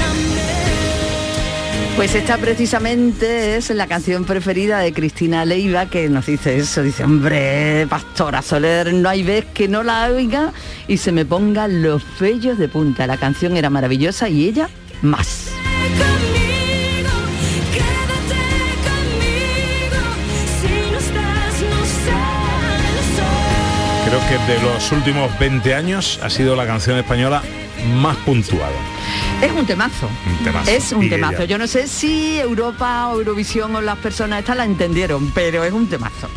Pues 1.96 2.14
esta 2.14 2.38
precisamente 2.38 3.56
es 3.56 3.70
la 3.70 3.86
canción 3.86 4.24
preferida 4.24 4.78
de 4.78 4.92
Cristina 4.92 5.44
Leiva 5.44 5.86
que 5.86 6.08
nos 6.08 6.26
dice 6.26 6.56
eso, 6.56 6.82
dice, 6.82 7.04
hombre, 7.04 7.86
Pastora 7.88 8.42
Soler, 8.42 8.92
no 8.94 9.08
hay 9.08 9.22
vez 9.22 9.44
que 9.52 9.68
no 9.68 9.82
la 9.82 10.06
oiga 10.08 10.52
y 10.88 10.96
se 10.96 11.12
me 11.12 11.24
pongan 11.24 11.82
los 11.82 12.02
vellos 12.18 12.58
de 12.58 12.68
punta. 12.68 13.06
La 13.06 13.18
canción 13.18 13.56
era 13.56 13.70
maravillosa 13.70 14.28
y 14.28 14.46
ella 14.46 14.68
más. 15.02 15.50
Creo 24.06 24.20
que 24.28 24.52
de 24.52 24.60
los 24.62 24.92
últimos 24.92 25.38
20 25.38 25.74
años 25.74 26.18
ha 26.22 26.30
sido 26.30 26.56
la 26.56 26.66
canción 26.66 26.98
española 26.98 27.42
más 28.00 28.16
puntuado. 28.18 29.01
Es 29.42 29.52
un 29.52 29.66
temazo. 29.66 30.08
Un 30.26 30.44
temazo. 30.44 30.70
Es 30.70 30.92
un 30.92 31.02
Y 31.04 31.10
temazo. 31.10 31.34
ella- 31.42 31.44
Yo 31.46 31.58
no 31.58 31.66
sé 31.66 31.88
si 31.88 32.38
Europa 32.38 33.08
o 33.08 33.18
Eurovisión 33.18 33.74
o 33.74 33.80
las 33.80 33.98
personas 33.98 34.38
estas 34.40 34.56
la 34.56 34.64
entendieron, 34.64 35.30
pero 35.34 35.64
es 35.64 35.72
un 35.72 35.88
temazo. 35.88 36.28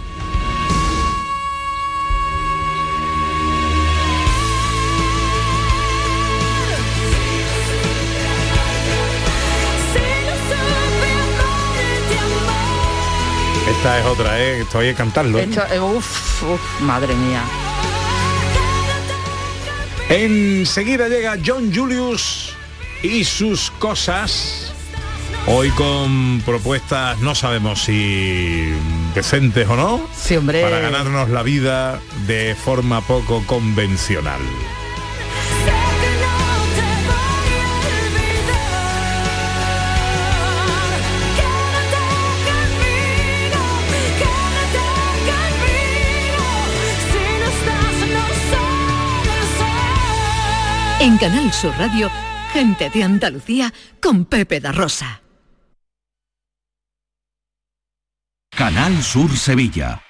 Esta 13.70 14.00
es 14.00 14.06
otra, 14.06 14.40
¿eh? 14.40 14.62
Esto 14.62 14.80
hay 14.80 14.90
que 14.90 14.96
cantarlo. 14.96 15.40
¿eh? 15.40 15.44
Esto, 15.50 15.64
eh, 15.74 15.80
uf, 15.80 16.44
uf, 16.44 16.82
madre 16.82 17.16
mía. 17.16 17.42
Enseguida 20.10 21.08
llega 21.08 21.36
John 21.44 21.72
Julius 21.74 22.54
y 23.04 23.24
sus 23.24 23.72
cosas. 23.72 24.72
Hoy 25.48 25.70
con 25.72 26.42
propuestas, 26.46 27.20
no 27.20 27.36
sabemos 27.36 27.84
si 27.84 28.72
decentes 29.14 29.68
o 29.70 29.76
no, 29.76 30.02
Sí, 30.18 30.36
hombre. 30.36 30.62
para 30.64 30.80
ganarnos 30.80 31.30
la 31.30 31.44
vida 31.44 32.00
de 32.26 32.56
forma 32.56 33.02
poco 33.02 33.44
convencional. 33.46 34.42
En 51.00 51.18
Canal 51.18 51.52
Sur 51.54 51.74
Radio, 51.78 52.10
gente 52.56 52.90
de 52.90 53.04
Andalucía 53.04 53.74
con 54.02 54.24
Pepe 54.24 54.62
da 54.62 54.72
Rosa. 54.72 55.22
Canal 58.50 59.04
Sur 59.04 59.36
Sevilla. 59.36 60.05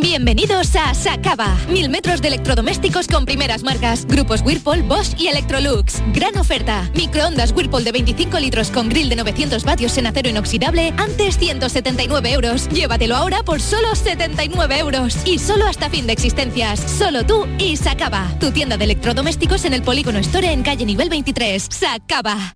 Bienvenidos 0.00 0.74
a 0.74 0.94
Sacaba. 0.94 1.54
Mil 1.68 1.90
metros 1.90 2.22
de 2.22 2.28
electrodomésticos 2.28 3.08
con 3.08 3.26
primeras 3.26 3.62
marcas. 3.62 4.06
Grupos 4.06 4.40
Whirlpool, 4.40 4.82
Bosch 4.84 5.20
y 5.20 5.26
Electrolux. 5.26 6.02
Gran 6.14 6.38
oferta. 6.38 6.90
Microondas 6.94 7.52
Whirlpool 7.52 7.84
de 7.84 7.92
25 7.92 8.40
litros 8.40 8.70
con 8.70 8.88
grill 8.88 9.10
de 9.10 9.16
900 9.16 9.64
vatios 9.64 9.98
en 9.98 10.06
acero 10.06 10.30
inoxidable. 10.30 10.94
Antes 10.96 11.36
179 11.36 12.32
euros. 12.32 12.70
Llévatelo 12.70 13.16
ahora 13.16 13.42
por 13.42 13.60
solo 13.60 13.94
79 13.94 14.78
euros. 14.78 15.18
Y 15.26 15.38
solo 15.38 15.66
hasta 15.66 15.90
fin 15.90 16.06
de 16.06 16.14
existencias. 16.14 16.80
Solo 16.80 17.26
tú 17.26 17.46
y 17.58 17.76
Sacaba. 17.76 18.34
Tu 18.40 18.50
tienda 18.50 18.78
de 18.78 18.84
electrodomésticos 18.84 19.66
en 19.66 19.74
el 19.74 19.82
Polígono 19.82 20.20
Store 20.20 20.50
en 20.50 20.62
calle 20.62 20.86
nivel 20.86 21.10
23. 21.10 21.68
Sacaba. 21.70 22.54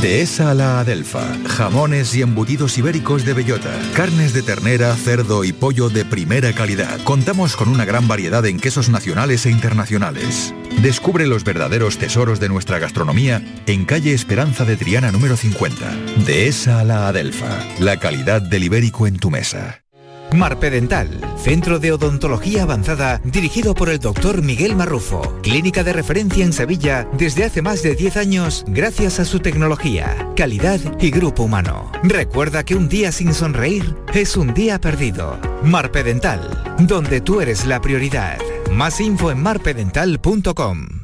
Dehesa 0.00 0.50
a 0.50 0.54
la 0.54 0.80
Adelfa. 0.80 1.36
Jamones 1.46 2.14
y 2.14 2.22
embutidos 2.22 2.78
ibéricos 2.78 3.24
de 3.24 3.34
bellota. 3.34 3.70
Carnes 3.94 4.32
de 4.32 4.42
ternera, 4.42 4.94
cerdo 4.96 5.44
y 5.44 5.52
pollo 5.52 5.90
de 5.90 6.04
primera 6.04 6.52
calidad. 6.52 7.00
Contamos 7.04 7.56
con 7.56 7.68
una 7.68 7.84
gran 7.84 8.08
variedad 8.08 8.44
en 8.46 8.58
quesos 8.58 8.88
nacionales 8.88 9.46
e 9.46 9.50
internacionales. 9.50 10.54
Descubre 10.82 11.26
los 11.26 11.44
verdaderos 11.44 11.98
tesoros 11.98 12.40
de 12.40 12.48
nuestra 12.48 12.78
gastronomía 12.78 13.42
en 13.66 13.84
calle 13.84 14.14
Esperanza 14.14 14.64
de 14.64 14.76
Triana 14.76 15.12
número 15.12 15.36
50. 15.36 15.94
Dehesa 16.26 16.80
a 16.80 16.84
la 16.84 17.08
Adelfa. 17.08 17.58
La 17.78 17.98
calidad 17.98 18.40
del 18.42 18.64
ibérico 18.64 19.06
en 19.06 19.18
tu 19.18 19.30
mesa. 19.30 19.83
Marpedental, 20.34 21.20
centro 21.36 21.78
de 21.78 21.92
odontología 21.92 22.64
avanzada 22.64 23.20
dirigido 23.24 23.74
por 23.74 23.88
el 23.88 24.00
doctor 24.00 24.42
Miguel 24.42 24.74
Marrufo, 24.74 25.38
clínica 25.42 25.84
de 25.84 25.92
referencia 25.92 26.44
en 26.44 26.52
Sevilla 26.52 27.08
desde 27.12 27.44
hace 27.44 27.62
más 27.62 27.82
de 27.82 27.94
10 27.94 28.16
años 28.16 28.64
gracias 28.66 29.20
a 29.20 29.24
su 29.24 29.38
tecnología, 29.38 30.28
calidad 30.36 30.80
y 31.00 31.10
grupo 31.10 31.44
humano. 31.44 31.92
Recuerda 32.02 32.64
que 32.64 32.74
un 32.74 32.88
día 32.88 33.12
sin 33.12 33.32
sonreír 33.32 33.94
es 34.12 34.36
un 34.36 34.52
día 34.54 34.80
perdido. 34.80 35.38
Marpedental, 35.62 36.76
donde 36.80 37.20
tú 37.20 37.40
eres 37.40 37.64
la 37.64 37.80
prioridad. 37.80 38.38
Más 38.72 39.00
info 39.00 39.30
en 39.30 39.40
marpedental.com. 39.40 41.03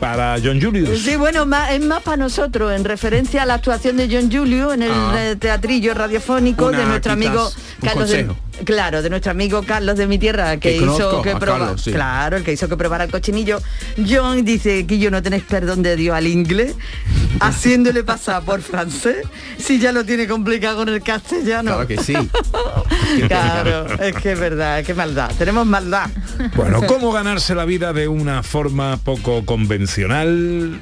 para 0.00 0.36
John 0.42 0.60
Julius. 0.60 1.00
Sí, 1.02 1.16
bueno, 1.16 1.46
es 1.70 1.80
más 1.80 2.02
para 2.02 2.16
nosotros, 2.16 2.72
en 2.72 2.84
referencia 2.84 3.42
a 3.42 3.46
la 3.46 3.54
actuación 3.54 3.96
de 3.96 4.08
John 4.10 4.30
Julio 4.30 4.72
en 4.72 4.82
el 4.82 4.90
Ah. 4.92 5.34
teatrillo 5.38 5.94
radiofónico 5.94 6.66
Una, 6.66 6.78
de 6.78 6.86
nuestro 6.86 7.12
amigo 7.12 7.46
un 7.48 7.88
Carlos 7.88 8.10
de, 8.10 8.26
consejo. 8.26 8.45
Claro, 8.64 9.02
de 9.02 9.10
nuestro 9.10 9.30
amigo 9.32 9.62
Carlos 9.62 9.96
de 9.98 10.06
mi 10.06 10.18
tierra, 10.18 10.56
que, 10.56 10.70
Que 10.70 10.76
hizo 10.76 11.20
que 11.22 11.32
a 11.32 11.38
proba- 11.38 11.58
Carlos, 11.58 11.82
sí. 11.82 11.92
Claro, 11.92 12.36
el 12.38 12.42
que 12.44 12.52
hizo 12.52 12.68
que 12.68 12.76
probara 12.76 13.04
el 13.04 13.10
cochinillo. 13.10 13.60
John 14.08 14.44
dice 14.44 14.86
que 14.86 14.98
yo 14.98 15.10
no 15.10 15.22
tenéis 15.22 15.42
perdón 15.44 15.82
de 15.82 15.94
Dios 15.96 16.16
al 16.16 16.26
inglés, 16.26 16.74
haciéndole 17.40 18.02
pasar 18.02 18.42
por 18.42 18.62
francés, 18.62 19.26
si 19.58 19.78
ya 19.78 19.92
lo 19.92 20.04
tiene 20.04 20.26
complicado 20.26 20.78
con 20.78 20.88
el 20.88 21.02
castellano. 21.02 21.72
Claro 21.72 21.86
que 21.86 21.98
sí. 21.98 22.14
Claro, 23.28 23.86
es 24.02 24.14
que 24.16 24.32
es 24.32 24.38
verdad, 24.40 24.82
qué 24.84 24.92
maldad. 24.94 25.30
Tenemos 25.38 25.64
maldad. 25.66 26.10
Bueno, 26.56 26.80
¿cómo 26.86 27.12
ganarse 27.12 27.54
la 27.54 27.64
vida 27.64 27.92
de 27.92 28.08
una 28.08 28.42
forma 28.42 28.96
poco 28.98 29.44
convencional? 29.44 30.80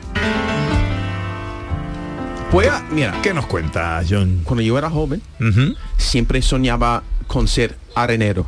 Pues, 2.50 2.70
mira. 2.90 3.20
¿Qué 3.22 3.34
nos 3.34 3.46
cuenta, 3.46 4.02
John? 4.08 4.40
Cuando 4.44 4.62
yo 4.62 4.78
era 4.78 4.88
joven, 4.88 5.20
siempre 5.96 6.40
soñaba 6.40 7.02
con 7.34 7.48
ser 7.48 7.74
arenero 7.96 8.46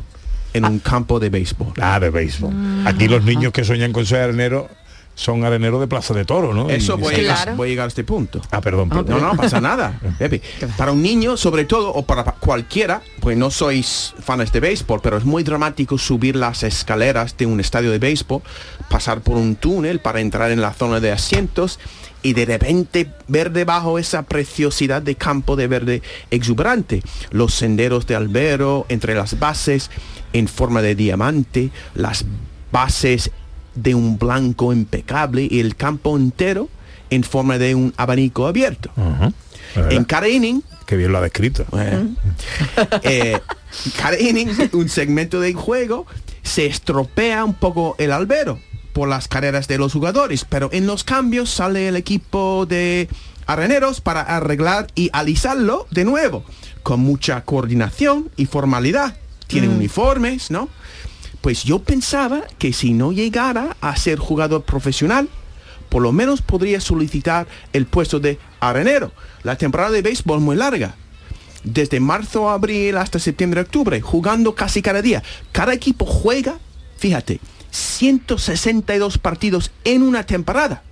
en 0.53 0.63
un 0.63 0.79
campo 0.79 1.19
de 1.19 1.29
béisbol. 1.29 1.73
Ah, 1.81 1.99
de 1.99 2.09
béisbol. 2.09 2.53
Aquí 2.85 3.09
los 3.09 3.21
niños 3.25 3.51
que 3.51 3.65
sueñan 3.65 3.91
con 3.91 4.05
ser 4.05 4.21
arenero 4.21 4.69
son 5.17 5.43
areneros 5.43 5.79
de 5.81 5.87
Plaza 5.87 6.13
de 6.13 6.25
Toro, 6.25 6.53
¿no? 6.53 6.69
Eso 6.69 6.95
Y- 6.95 7.01
voy, 7.01 7.15
a 7.15 7.17
llegar, 7.17 7.55
voy 7.55 7.67
a 7.67 7.69
llegar 7.71 7.85
a 7.85 7.87
este 7.87 8.03
punto. 8.03 8.39
Ah, 8.51 8.61
perdón. 8.61 8.87
perdón. 8.87 9.19
No, 9.19 9.19
no 9.19 9.35
pasa 9.35 9.59
nada. 9.59 9.99
Pepe. 10.19 10.43
Para 10.77 10.91
un 10.91 11.01
niño, 11.01 11.35
sobre 11.37 11.65
todo, 11.65 11.91
o 11.91 12.05
para 12.05 12.23
cualquiera, 12.23 13.01
pues 13.19 13.35
no 13.35 13.49
sois 13.49 14.13
fans 14.19 14.51
de 14.51 14.59
béisbol, 14.59 15.01
pero 15.01 15.17
es 15.17 15.25
muy 15.25 15.41
dramático 15.41 15.97
subir 15.97 16.35
las 16.35 16.61
escaleras 16.61 17.35
de 17.35 17.47
un 17.47 17.59
estadio 17.59 17.89
de 17.89 17.97
béisbol, 17.97 18.43
pasar 18.89 19.21
por 19.21 19.37
un 19.37 19.55
túnel 19.55 19.99
para 19.99 20.19
entrar 20.21 20.51
en 20.51 20.61
la 20.61 20.71
zona 20.73 20.99
de 20.99 21.11
asientos 21.11 21.79
y 22.21 22.33
de 22.33 22.45
repente 22.45 23.11
ver 23.27 23.51
debajo 23.51 23.97
esa 23.97 24.21
preciosidad 24.21 25.01
de 25.01 25.15
campo 25.15 25.55
de 25.55 25.65
verde 25.67 26.01
exuberante. 26.29 27.01
Los 27.31 27.55
senderos 27.55 28.05
de 28.05 28.13
albero 28.15 28.85
entre 28.87 29.15
las 29.15 29.39
bases 29.39 29.89
en 30.33 30.47
forma 30.47 30.83
de 30.83 30.93
diamante, 30.93 31.71
las 31.95 32.23
bases 32.71 33.31
de 33.77 33.95
un 33.95 34.17
blanco 34.17 34.73
impecable 34.73 35.47
y 35.49 35.59
el 35.59 35.75
campo 35.75 36.17
entero 36.17 36.69
en 37.09 37.23
forma 37.23 37.57
de 37.57 37.75
un 37.75 37.93
abanico 37.97 38.47
abierto. 38.47 38.91
En 39.89 40.03
cada 40.05 40.27
inning, 40.27 40.61
Qué 40.87 40.95
bien 40.95 41.11
lo 41.11 41.17
ha 41.17 41.21
descrito. 41.21 41.65
eh, 43.03 43.39
cada 43.97 44.17
inning, 44.17 44.47
un 44.71 44.87
segmento 44.87 45.41
del 45.41 45.53
juego, 45.53 46.07
se 46.43 46.65
estropea 46.65 47.43
un 47.43 47.53
poco 47.53 47.95
el 47.99 48.13
albero 48.13 48.57
por 48.93 49.09
las 49.09 49.27
carreras 49.27 49.67
de 49.67 49.77
los 49.77 49.91
jugadores, 49.91 50.45
pero 50.45 50.69
en 50.71 50.87
los 50.87 51.03
cambios 51.03 51.49
sale 51.49 51.89
el 51.89 51.97
equipo 51.97 52.65
de 52.65 53.09
areneros 53.45 53.99
para 53.99 54.21
arreglar 54.21 54.87
y 54.95 55.09
alisarlo 55.11 55.87
de 55.91 56.05
nuevo, 56.05 56.45
con 56.83 57.01
mucha 57.01 57.41
coordinación 57.41 58.31
y 58.37 58.45
formalidad. 58.45 59.17
Tienen 59.47 59.71
uniformes, 59.71 60.51
¿no? 60.51 60.69
Pues 61.47 61.63
yo 61.63 61.79
pensaba 61.79 62.43
que 62.59 62.73
si 62.73 62.91
no 62.91 63.13
llegara 63.13 63.77
a 63.79 63.95
ser 63.95 64.19
jugador 64.19 64.63
profesional, 64.63 65.29
por 65.87 66.01
lo 66.01 66.11
menos 66.11 66.41
podría 66.41 66.81
solicitar 66.81 67.47
el 67.71 67.85
puesto 67.85 68.19
de 68.19 68.37
arenero. 68.59 69.13
La 69.43 69.55
temporada 69.55 69.91
de 69.91 70.01
béisbol 70.01 70.41
muy 70.41 70.57
larga. 70.57 70.95
Desde 71.63 72.01
marzo 72.01 72.49
a 72.49 72.55
abril 72.55 72.97
hasta 72.97 73.17
septiembre 73.17 73.61
octubre, 73.61 74.01
jugando 74.01 74.55
casi 74.55 74.81
cada 74.81 75.01
día. 75.01 75.23
Cada 75.53 75.73
equipo 75.73 76.05
juega, 76.05 76.59
fíjate, 76.97 77.39
162 77.71 79.17
partidos 79.17 79.71
en 79.85 80.01
una 80.01 80.25
temporada. 80.25 80.83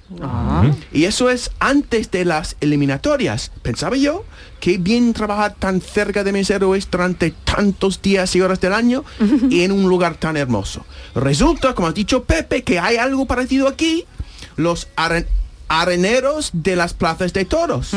Y 0.94 1.06
eso 1.06 1.30
es 1.30 1.52
antes 1.60 2.12
de 2.12 2.26
las 2.26 2.56
eliminatorias. 2.62 3.52
Pensaba 3.62 3.96
yo 3.98 4.24
que 4.60 4.78
bien 4.78 5.14
trabajar 5.14 5.56
tan 5.58 5.82
cerca 5.82 6.24
de 6.24 6.32
mis 6.32 6.50
héroes 6.50 6.88
durante 6.90 7.32
tantos 7.32 8.02
días 8.02 8.36
y 8.36 8.42
horas 8.42 8.62
del 8.62 8.74
año 8.74 9.04
y 9.50 9.62
en 9.62 9.72
un 9.72 9.90
lugar 9.90 10.16
tan 10.16 10.38
hermoso. 10.38 10.86
Resulta, 11.16 11.74
como 11.74 11.88
ha 11.88 11.92
dicho 11.92 12.24
Pepe, 12.24 12.64
que 12.64 12.80
hay 12.80 12.98
algo 12.98 13.26
parecido 13.26 13.68
aquí. 13.68 14.06
Los 14.58 14.88
aren- 14.96 15.28
areneros 15.68 16.52
de 16.54 16.76
las 16.76 16.94
plazas 16.94 17.34
de 17.34 17.46
toros. 17.46 17.92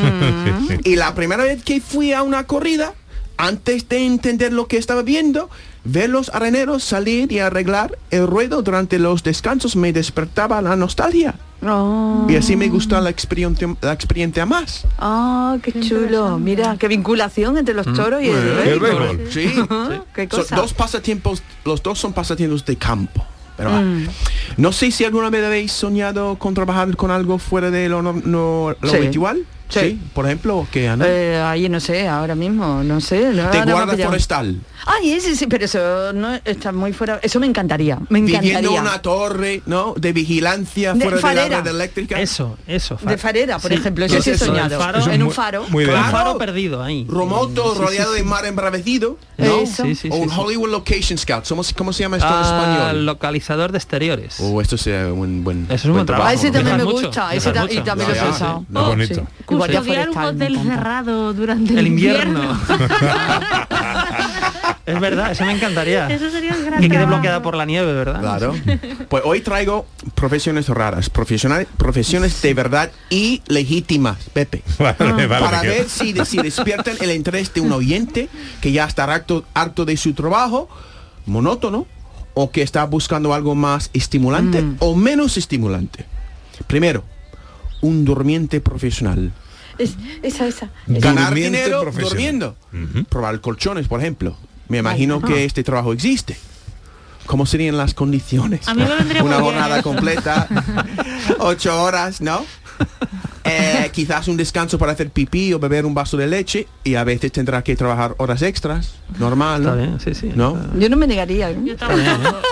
Y 0.84 0.96
la 0.96 1.14
primera 1.14 1.44
vez 1.44 1.62
que 1.62 1.80
fui 1.80 2.12
a 2.12 2.22
una 2.22 2.44
corrida, 2.46 2.94
antes 3.36 3.88
de 3.88 4.04
entender 4.04 4.52
lo 4.52 4.66
que 4.66 4.78
estaba 4.78 5.02
viendo, 5.02 5.48
ver 5.90 6.10
los 6.10 6.28
areneros 6.34 6.84
salir 6.84 7.32
y 7.32 7.38
arreglar 7.38 7.98
el 8.10 8.26
ruedo 8.26 8.62
durante 8.62 8.98
los 8.98 9.22
descansos 9.22 9.74
me 9.76 9.92
despertaba 9.92 10.60
la 10.62 10.76
nostalgia. 10.76 11.34
Y 12.28 12.36
así 12.36 12.54
me 12.54 12.68
gusta 12.68 13.00
la 13.00 13.10
experiencia, 13.10 13.74
la 13.80 13.92
experiencia 13.92 14.46
más. 14.46 14.84
Ah, 14.98 15.56
qué 15.62 15.72
chulo. 15.80 16.38
Mira, 16.38 16.76
qué 16.78 16.86
vinculación 16.86 17.56
entre 17.58 17.74
los 17.74 17.92
toros 17.94 18.22
y 18.22 18.28
el, 18.28 18.36
El 18.36 18.78
béisbol. 18.80 19.16
béisbol, 19.16 19.26
sí. 19.32 19.54
Qué 20.14 20.28
cosa. 20.28 20.54
dos 20.56 20.72
pasatiempos, 20.72 21.42
los 21.64 21.82
dos 21.82 21.98
son 21.98 22.12
pasatiempos 22.12 22.64
de 22.64 22.76
campo. 22.76 23.24
Pero. 23.56 23.70
Mm. 23.72 24.06
no 24.56 24.70
sé 24.70 24.92
si 24.92 25.04
alguna 25.04 25.30
vez 25.30 25.44
habéis 25.44 25.72
soñado 25.72 26.36
con 26.36 26.54
trabajar 26.54 26.94
con 26.94 27.10
algo 27.10 27.38
fuera 27.38 27.72
de 27.72 27.88
lo, 27.88 28.02
no- 28.02 28.12
no- 28.12 28.72
lo 28.80 28.88
Sí. 28.90 28.96
habitual. 28.96 29.44
Sí. 29.68 30.00
Por 30.14 30.24
ejemplo, 30.26 30.66
que 30.70 30.88
Ana. 30.88 31.04
Eh, 31.06 31.40
ahí 31.42 31.68
no 31.68 31.78
sé, 31.80 32.08
ahora 32.08 32.34
mismo, 32.34 32.82
no 32.82 33.00
sé. 33.00 33.32
no- 33.32 33.50
de 33.50 33.72
guarda 33.72 33.96
forestal. 33.96 34.60
Ay, 34.86 35.12
ese 35.12 35.36
sí, 35.36 35.46
pero 35.46 35.64
eso 35.66 36.12
no 36.14 36.34
está 36.44 36.72
muy 36.72 36.92
fuera. 36.92 37.18
Eso 37.22 37.38
me 37.40 37.46
encantaría, 37.46 37.98
me 38.08 38.20
Viviendo 38.22 38.48
encantaría. 38.48 38.80
una 38.80 39.02
torre, 39.02 39.62
¿no? 39.66 39.92
De 39.98 40.12
vigilancia 40.12 40.94
De 40.94 41.00
fuera 41.00 41.16
de, 41.16 41.22
farera. 41.22 41.48
la 41.58 41.62
red 41.62 41.70
eléctrica. 41.74 42.20
Eso, 42.20 42.56
eso. 42.66 42.98
De 43.02 43.18
farera, 43.18 43.58
por 43.58 43.72
ejemplo, 43.72 44.04
eso 44.06 44.22
sí 44.22 44.30
he 44.30 44.38
soñado. 44.38 44.78
faro. 44.78 44.98
en 44.98 45.02
Eso 45.02 45.10
es 45.12 45.20
un 45.20 45.30
faro. 45.32 45.64
muy 45.68 45.84
de 45.84 45.90
un 45.90 45.96
Claro. 45.96 46.10
faro 46.16 46.38
perdido 46.38 46.82
ahí. 46.82 47.06
Remoto, 47.08 47.74
Sí, 47.74 47.80
rodeado 47.82 48.12
sí, 48.12 48.18
de 48.18 48.24
mar 48.24 48.46
embravecido. 48.46 49.18
¿no? 49.36 49.44
Eso. 49.60 49.84
Sí, 49.84 49.94
sí, 49.94 50.08
o 50.10 50.16
un 50.16 50.30
sí. 50.30 50.34
Hollywood 50.38 50.70
Location 50.70 51.18
Scout. 51.18 51.44
Somos, 51.44 51.72
¿Cómo 51.74 51.92
se 51.92 52.02
llama 52.04 52.16
esto 52.16 52.28
en 52.28 52.34
Ah, 52.34 52.42
español? 52.42 53.06
localizador 53.06 53.70
de 53.72 53.78
exteriores. 53.78 54.36
Oh, 54.40 54.60
esto 54.60 54.76
sea 54.78 55.12
un 55.12 55.44
buen, 55.44 55.64
Eso 55.66 55.74
es 55.74 55.84
un 55.86 55.92
buen 55.92 56.06
trabajo. 56.06 56.28
Ah, 56.30 56.34
ese 56.34 56.50
también 56.50 56.76
me 56.78 56.84
gusta, 56.84 57.34
ese 57.34 57.50
y 57.50 57.80
también 57.80 58.08
lo 58.08 58.14
he 58.14 58.18
pensado. 58.20 58.64
bonito. 58.70 59.26
Custodiar 59.58 60.10
un 60.10 60.18
hotel 60.18 60.60
cerrado 60.62 61.34
durante 61.34 61.72
el, 61.72 61.80
El 61.80 61.86
invierno. 61.88 62.42
es 64.86 65.00
verdad, 65.00 65.32
eso 65.32 65.44
me 65.44 65.52
encantaría. 65.52 66.08
Eso 66.08 66.30
sería 66.30 66.54
un 66.54 66.64
gran 66.64 66.80
Que 66.80 66.88
quede 66.88 67.04
bloqueada 67.04 67.42
por 67.42 67.56
la 67.56 67.64
nieve, 67.64 67.92
¿verdad? 67.92 68.20
Claro. 68.20 68.54
Pues 69.08 69.22
hoy 69.24 69.40
traigo 69.40 69.86
profesiones 70.14 70.68
raras, 70.68 71.08
profesionales, 71.08 71.66
profesiones 71.78 72.42
de 72.42 72.52
verdad 72.52 72.90
y 73.08 73.42
legítimas, 73.46 74.18
Pepe. 74.32 74.62
Vale, 74.78 75.26
vale, 75.26 75.28
para 75.28 75.62
ver 75.62 75.88
si, 75.88 76.14
si 76.26 76.36
despiertan 76.38 76.96
el 77.00 77.12
interés 77.12 77.54
de 77.54 77.62
un 77.62 77.72
oyente 77.72 78.28
que 78.60 78.70
ya 78.70 78.84
está 78.84 79.04
harto, 79.04 79.44
harto 79.54 79.86
de 79.86 79.96
su 79.96 80.12
trabajo, 80.12 80.68
monótono, 81.24 81.86
o 82.40 82.52
que 82.52 82.62
está 82.62 82.84
buscando 82.84 83.34
algo 83.34 83.56
más 83.56 83.90
estimulante 83.92 84.62
o 84.78 84.94
menos 84.94 85.36
estimulante. 85.36 86.04
Primero, 86.68 87.02
un 87.80 88.04
durmiente 88.04 88.60
profesional. 88.60 89.32
Es- 89.78 89.96
esa, 90.22 90.46
esa. 90.46 90.70
Ganar 90.86 91.26
Durmiente 91.28 91.58
dinero 91.64 91.84
durmiendo. 91.92 92.56
Probar 93.08 93.40
colchones, 93.40 93.86
por 93.88 94.00
ejemplo. 94.00 94.36
Me 94.68 94.78
imagino 94.78 95.20
que 95.22 95.44
este 95.44 95.62
trabajo 95.64 95.92
existe. 95.92 96.36
¿Cómo 97.26 97.44
serían 97.46 97.76
las 97.76 97.92
condiciones? 97.94 98.66
A 98.68 98.74
mí 98.74 98.82
me 98.82 98.94
vendría 98.94 99.22
Una 99.22 99.36
bien 99.36 99.44
jornada 99.44 99.82
completa, 99.82 100.48
ocho 101.40 101.82
horas, 101.82 102.20
¿no? 102.22 102.42
Eh, 103.44 103.90
quizás 103.92 104.28
un 104.28 104.36
descanso 104.36 104.78
para 104.78 104.92
hacer 104.92 105.10
pipí 105.10 105.52
o 105.54 105.58
beber 105.58 105.84
un 105.86 105.94
vaso 105.94 106.16
de 106.16 106.26
leche 106.26 106.66
y 106.84 106.94
a 106.94 107.04
veces 107.04 107.32
tendrá 107.32 107.62
que 107.62 107.76
trabajar 107.76 108.14
horas 108.18 108.42
extras. 108.42 108.92
Normal, 109.18 109.62
¿no? 109.62 109.70
Está 109.74 109.80
bien, 109.86 110.00
sí, 110.00 110.14
sí. 110.14 110.32
¿No? 110.34 110.58
Yo 110.78 110.88
no 110.88 110.96
me 110.96 111.06
negaría. 111.06 111.50
¿eh? 111.50 111.56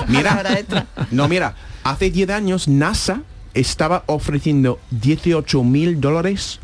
Mira, 0.08 0.36
Hora 0.38 0.58
extra. 0.58 0.86
no, 1.10 1.28
mira, 1.28 1.54
hace 1.84 2.10
10 2.10 2.30
años 2.30 2.68
NASA 2.68 3.22
estaba 3.54 4.04
ofreciendo 4.06 4.78
18 4.90 5.62
mil 5.64 6.00
dólares, 6.00 6.60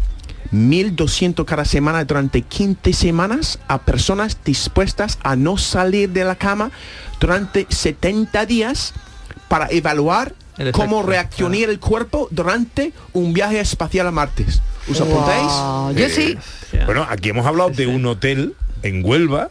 1.200 0.52 1.44
cada 1.44 1.64
semana 1.64 2.04
durante 2.04 2.42
15 2.42 2.92
semanas 2.92 3.58
a 3.68 3.78
personas 3.82 4.38
dispuestas 4.44 5.18
a 5.22 5.36
no 5.36 5.56
salir 5.56 6.10
de 6.10 6.24
la 6.24 6.36
cama 6.36 6.70
durante 7.20 7.66
70 7.68 8.46
días 8.46 8.92
para 9.48 9.68
evaluar 9.70 10.34
El 10.58 10.72
cómo 10.72 11.02
reaccionaría 11.02 11.66
el 11.66 11.80
cuerpo 11.80 12.28
durante 12.30 12.92
un 13.12 13.32
viaje 13.32 13.60
espacial 13.60 14.06
a 14.06 14.10
Marte. 14.10 14.46
¿Os 14.90 15.00
apuntáis? 15.00 15.46
Wow, 15.46 15.92
Yo 15.94 16.08
sí. 16.08 16.36
Bueno, 16.86 17.06
aquí 17.08 17.30
hemos 17.30 17.46
hablado 17.46 17.70
de 17.70 17.86
un 17.86 18.04
hotel 18.06 18.54
en 18.82 19.04
Huelva 19.04 19.50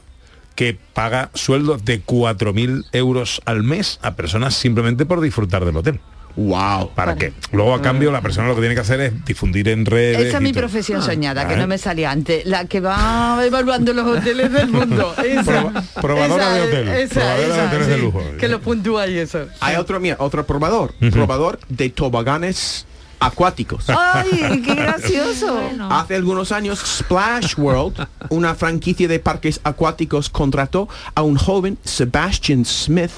que 0.55 0.77
paga 0.93 1.31
sueldos 1.33 1.85
de 1.85 2.03
4.000 2.03 2.85
euros 2.91 3.41
al 3.45 3.63
mes 3.63 3.99
a 4.01 4.15
personas 4.15 4.53
simplemente 4.53 5.05
por 5.05 5.21
disfrutar 5.21 5.65
del 5.65 5.77
hotel. 5.77 5.99
Wow. 6.35 6.91
¿Para 6.95 7.15
qué? 7.15 7.33
Luego 7.51 7.73
a 7.73 7.81
cambio 7.81 8.11
la 8.11 8.21
persona 8.21 8.47
lo 8.47 8.55
que 8.55 8.61
tiene 8.61 8.75
que 8.75 8.81
hacer 8.81 8.99
es 9.01 9.25
difundir 9.25 9.67
en 9.69 9.85
redes. 9.85 10.27
Esa 10.27 10.37
es 10.37 10.43
mi 10.43 10.51
todo. 10.51 10.61
profesión 10.61 11.01
soñada, 11.01 11.47
que 11.47 11.53
Ah, 11.55 11.57
no 11.57 11.67
me 11.67 11.77
salía 11.77 12.11
antes. 12.11 12.45
La 12.45 12.65
que 12.65 12.79
va 12.79 13.39
evaluando 13.45 13.93
los 13.93 14.05
hoteles 14.05 14.51
del 14.51 14.69
mundo. 14.69 15.13
Esa. 15.23 15.41
Proba- 15.71 15.83
probadora 16.01 16.45
Esa 16.45 16.53
de 16.53 16.61
es, 16.61 16.67
hotel, 16.67 16.87
Esa, 16.89 17.13
probadora 17.19 17.55
de 17.55 17.67
hoteles 17.67 17.87
de 17.87 17.97
lujo. 17.97 18.23
Que 18.39 18.47
lo 18.47 18.61
puntúa 18.61 19.07
y 19.07 19.17
eso. 19.17 19.47
Hay 19.59 19.75
otro, 19.75 19.99
mira, 19.99 20.15
otro 20.19 20.45
probador, 20.45 20.93
probador 21.11 21.59
de 21.69 21.89
toboganes 21.89 22.85
acuáticos. 23.19 23.85
¡Ay, 23.89 24.61
qué 24.65 24.73
gracioso! 24.75 25.59
Hace 25.91 26.15
algunos 26.15 26.51
años 26.51 26.79
Splash 26.79 27.53
World, 27.57 28.07
una 28.29 28.55
franquicia 28.55 29.07
de 29.07 29.19
parques 29.19 29.59
acuáticos, 29.63 30.29
contrató 30.29 30.89
a 31.13 31.21
un 31.21 31.35
joven 31.37 31.77
Sebastian 31.83 32.65
Smith 32.65 33.11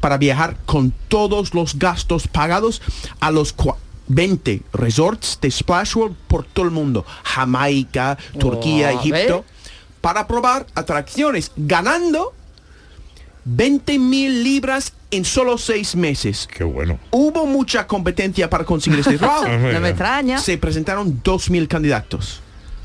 para 0.00 0.18
viajar 0.18 0.56
con 0.66 0.92
todos 1.08 1.54
los 1.54 1.78
gastos 1.78 2.26
pagados 2.26 2.80
a 3.20 3.30
los 3.30 3.54
cua- 3.56 3.76
20 4.08 4.62
resorts 4.72 5.38
de 5.40 5.50
Splash 5.50 5.94
World 5.96 6.16
por 6.26 6.44
todo 6.44 6.64
el 6.64 6.72
mundo. 6.72 7.04
Jamaica, 7.22 8.18
Turquía, 8.38 8.90
Oh, 8.94 8.98
Egipto. 9.00 9.44
Para 10.00 10.26
probar 10.26 10.66
atracciones, 10.74 11.52
ganando 11.56 12.32
20 13.44 13.98
mil 13.98 14.42
libras 14.44 14.92
en 15.10 15.24
solo 15.24 15.58
seis 15.58 15.94
meses. 15.96 16.48
Qué 16.52 16.64
bueno. 16.64 16.98
Hubo 17.10 17.46
mucha 17.46 17.86
competencia 17.86 18.48
para 18.50 18.64
conseguir 18.64 19.00
este 19.00 19.18
trabajo. 19.18 19.46
No 19.48 19.80
me 19.80 19.90
extraña. 19.90 20.38
Se 20.38 20.56
presentaron 20.58 21.22
2.000 21.22 21.68
candidatos. 21.68 22.40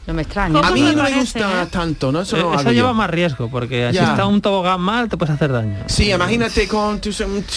No 0.07 0.13
me 0.13 0.21
extraña. 0.21 0.59
A 0.59 0.69
mí 0.71 0.81
no 0.81 1.01
me 1.03 1.11
gusta 1.19 1.63
eh? 1.63 1.67
tanto, 1.71 2.11
¿no? 2.11 2.21
Eso, 2.21 2.37
Eh, 2.37 2.39
no 2.41 2.51
Eso 2.51 2.59
hago 2.59 2.69
yo. 2.69 2.73
lleva 2.73 2.93
más 2.93 3.09
riesgo, 3.09 3.49
porque 3.49 3.87
si 3.89 3.95
Ya. 3.95 4.11
está 4.11 4.25
un 4.27 4.39
tobogán 4.39 4.79
mal, 4.81 5.09
te 5.09 5.17
puedes 5.17 5.33
hacer 5.33 5.51
daño. 5.51 5.77
Sí, 5.87 6.11
imagínate 6.11 6.67
con 6.67 7.01
tu... 7.01 7.09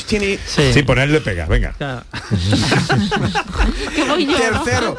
Tiene... 0.06 0.38
Sí, 0.46 0.82
ponerle 0.82 1.20
pega, 1.20 1.44
venga. 1.46 1.74
Tercero, 4.38 4.96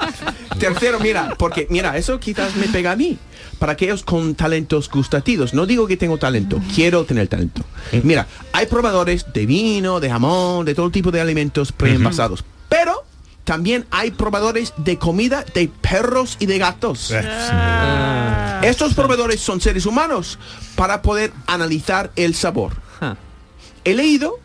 tercero, 0.59 0.99
mira, 0.99 1.33
porque 1.37 1.67
mira, 1.69 1.97
eso 1.97 2.19
quizás 2.19 2.55
me 2.55 2.67
pega 2.67 2.91
a 2.91 2.95
mí. 2.95 3.17
Para 3.57 3.73
aquellos 3.73 4.03
con 4.03 4.35
talentos 4.35 4.89
gustativos. 4.89 5.53
No 5.53 5.65
digo 5.65 5.85
que 5.85 5.97
tengo 5.97 6.17
talento, 6.17 6.61
quiero 6.73 7.03
tener 7.03 7.27
talento. 7.27 7.61
Mira, 8.03 8.25
hay 8.53 8.67
probadores 8.67 9.25
de 9.33 9.45
vino, 9.45 9.99
de 9.99 10.09
jamón, 10.09 10.65
de 10.65 10.75
todo 10.75 10.89
tipo 10.91 11.11
de 11.11 11.19
alimentos 11.19 11.71
preenvasados. 11.73 12.43
Pero 12.69 13.03
también 13.49 13.87
hay 13.89 14.11
probadores 14.11 14.75
de 14.77 14.99
comida 14.99 15.43
de 15.55 15.71
perros 15.81 16.37
y 16.39 16.45
de 16.45 16.59
gatos. 16.59 17.11
Estos 18.61 18.93
proveedores 18.93 19.41
son 19.41 19.59
seres 19.59 19.87
humanos 19.87 20.37
para 20.75 21.01
poder 21.01 21.33
analizar 21.47 22.11
el 22.15 22.35
sabor. 22.35 22.73
He 23.85 23.95
leído 23.95 24.35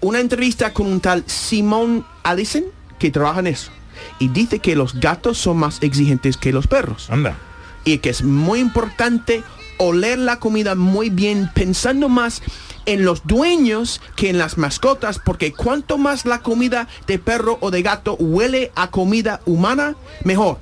una 0.00 0.18
entrevista 0.18 0.72
con 0.72 0.88
un 0.88 0.98
tal 0.98 1.22
Simon 1.28 2.04
Allison 2.24 2.64
que 2.98 3.12
trabaja 3.12 3.38
en 3.38 3.46
eso. 3.46 3.70
Y 4.18 4.26
dice 4.26 4.58
que 4.58 4.74
los 4.74 4.94
gatos 4.98 5.38
son 5.38 5.58
más 5.58 5.80
exigentes 5.80 6.36
que 6.36 6.52
los 6.52 6.66
perros. 6.66 7.10
Anda. 7.10 7.38
Y 7.84 7.98
que 7.98 8.10
es 8.10 8.24
muy 8.24 8.58
importante 8.58 9.44
oler 9.78 10.18
la 10.18 10.40
comida 10.40 10.74
muy 10.74 11.10
bien, 11.10 11.48
pensando 11.54 12.08
más 12.08 12.42
en 12.86 13.04
los 13.04 13.26
dueños 13.26 14.00
que 14.16 14.30
en 14.30 14.38
las 14.38 14.58
mascotas, 14.58 15.18
porque 15.18 15.52
cuanto 15.52 15.98
más 15.98 16.24
la 16.26 16.40
comida 16.40 16.88
de 17.06 17.18
perro 17.18 17.58
o 17.60 17.70
de 17.70 17.82
gato 17.82 18.16
huele 18.18 18.72
a 18.74 18.90
comida 18.90 19.40
humana, 19.46 19.96
mejor. 20.24 20.58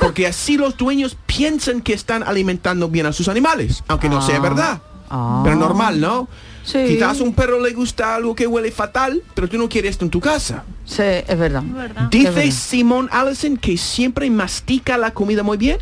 Porque 0.00 0.26
así 0.28 0.56
los 0.56 0.76
dueños 0.76 1.16
piensan 1.26 1.80
que 1.82 1.92
están 1.92 2.22
alimentando 2.22 2.88
bien 2.88 3.06
a 3.06 3.12
sus 3.12 3.28
animales, 3.28 3.82
aunque 3.88 4.08
no 4.08 4.22
sea 4.22 4.36
Ah. 4.36 4.40
verdad. 4.40 4.82
Ah. 5.10 5.40
Pero 5.44 5.56
normal, 5.56 6.00
¿no? 6.00 6.28
Sí. 6.64 6.78
Quizás 6.88 7.20
a 7.20 7.24
un 7.24 7.34
perro 7.34 7.60
le 7.60 7.72
gusta 7.74 8.14
algo 8.14 8.34
que 8.34 8.46
huele 8.46 8.72
fatal, 8.72 9.22
pero 9.34 9.48
tú 9.50 9.58
no 9.58 9.68
quieres 9.68 9.90
esto 9.92 10.06
en 10.06 10.10
tu 10.10 10.18
casa. 10.20 10.64
Sí, 10.86 11.02
es 11.02 11.38
verdad. 11.38 11.62
Es 12.04 12.10
Dice 12.10 12.30
verdad. 12.30 12.50
Simon 12.52 13.08
Allison 13.12 13.58
que 13.58 13.76
siempre 13.76 14.30
mastica 14.30 14.96
la 14.96 15.10
comida 15.12 15.42
muy 15.42 15.58
bien, 15.58 15.76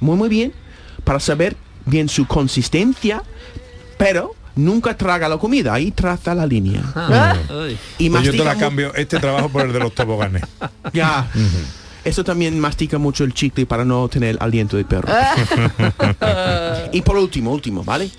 muy 0.00 0.16
muy 0.16 0.30
bien, 0.30 0.54
para 1.04 1.20
saber 1.20 1.56
bien 1.84 2.08
su 2.08 2.26
consistencia, 2.26 3.22
pero 3.98 4.34
nunca 4.56 4.96
traga 4.96 5.28
la 5.28 5.38
comida, 5.38 5.74
ahí 5.74 5.90
traza 5.90 6.34
la 6.34 6.46
línea. 6.46 6.82
Ah. 6.94 7.36
Y 7.98 8.10
Pues 8.10 8.22
yo 8.22 8.32
te 8.32 8.44
la 8.44 8.56
cambio, 8.56 8.94
este 8.94 9.18
trabajo 9.18 9.48
por 9.48 9.62
el 9.62 9.72
de 9.72 9.80
los 9.80 9.94
toboganes. 9.94 10.42
Ya. 10.92 11.28
Eso 12.04 12.22
también 12.22 12.60
mastica 12.60 12.98
mucho 12.98 13.24
el 13.24 13.32
chicle 13.32 13.66
para 13.66 13.84
no 13.84 14.06
tener 14.08 14.36
aliento 14.40 14.76
de 14.76 14.84
perro. 14.84 15.08
y 16.92 17.00
por 17.00 17.16
último, 17.16 17.50
último, 17.50 17.82
¿vale? 17.82 18.10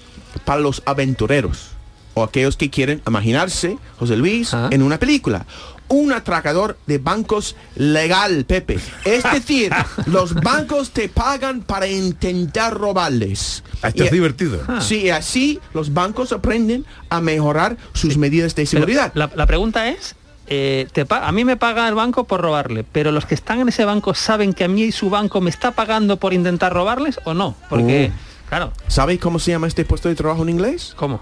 Para 0.43 0.59
los 0.59 0.81
aventureros 0.86 1.75
o 2.15 2.23
aquellos 2.23 2.57
que 2.57 2.69
quieren 2.69 3.01
imaginarse, 3.07 3.77
José 3.99 4.17
Luis, 4.17 4.51
en 4.71 4.81
una 4.81 4.97
película. 4.97 5.45
Un 5.88 6.11
atracador 6.13 6.77
de 6.88 6.97
bancos 6.97 7.55
legal, 7.75 8.45
Pepe. 8.45 8.79
Es 9.03 9.23
decir, 9.33 9.71
los 10.07 10.33
bancos 10.33 10.91
te 10.91 11.09
pagan 11.09 11.61
para 11.61 11.88
intentar 11.88 12.73
robarles. 12.73 13.63
Esto 13.83 14.03
es 14.03 14.11
divertido. 14.11 14.59
Sí, 14.81 15.03
y 15.03 15.09
así 15.11 15.59
los 15.73 15.93
bancos 15.93 16.31
aprenden 16.31 16.86
a 17.09 17.21
mejorar 17.21 17.77
sus 17.93 18.17
medidas 18.17 18.55
de 18.55 18.65
seguridad. 18.65 19.11
La, 19.15 19.29
la 19.36 19.45
pregunta 19.45 19.89
es, 19.89 20.15
eh, 20.47 20.88
te 20.91 21.05
a 21.09 21.31
mí 21.31 21.43
me 21.45 21.57
paga 21.57 21.88
el 21.88 21.95
banco 21.95 22.25
por 22.25 22.41
robarle, 22.41 22.83
pero 22.83 23.11
los 23.11 23.25
que 23.25 23.36
están 23.36 23.59
en 23.59 23.69
ese 23.69 23.86
banco 23.86 24.13
saben 24.13 24.53
que 24.53 24.63
a 24.63 24.67
mí 24.67 24.91
su 24.91 25.09
banco 25.09 25.41
me 25.41 25.49
está 25.49 25.71
pagando 25.71 26.17
por 26.17 26.33
intentar 26.33 26.73
robarles 26.73 27.19
o 27.25 27.33
no, 27.33 27.55
porque 27.69 28.11
Oh. 28.13 28.47
claro, 28.49 28.71
¿Sabéis 28.88 29.19
cómo 29.19 29.39
se 29.39 29.51
llama 29.51 29.67
este 29.67 29.86
puesto 29.86 30.07
de 30.09 30.15
trabajo 30.15 30.43
en 30.43 30.49
inglés? 30.49 30.93
¿Cómo? 30.95 31.21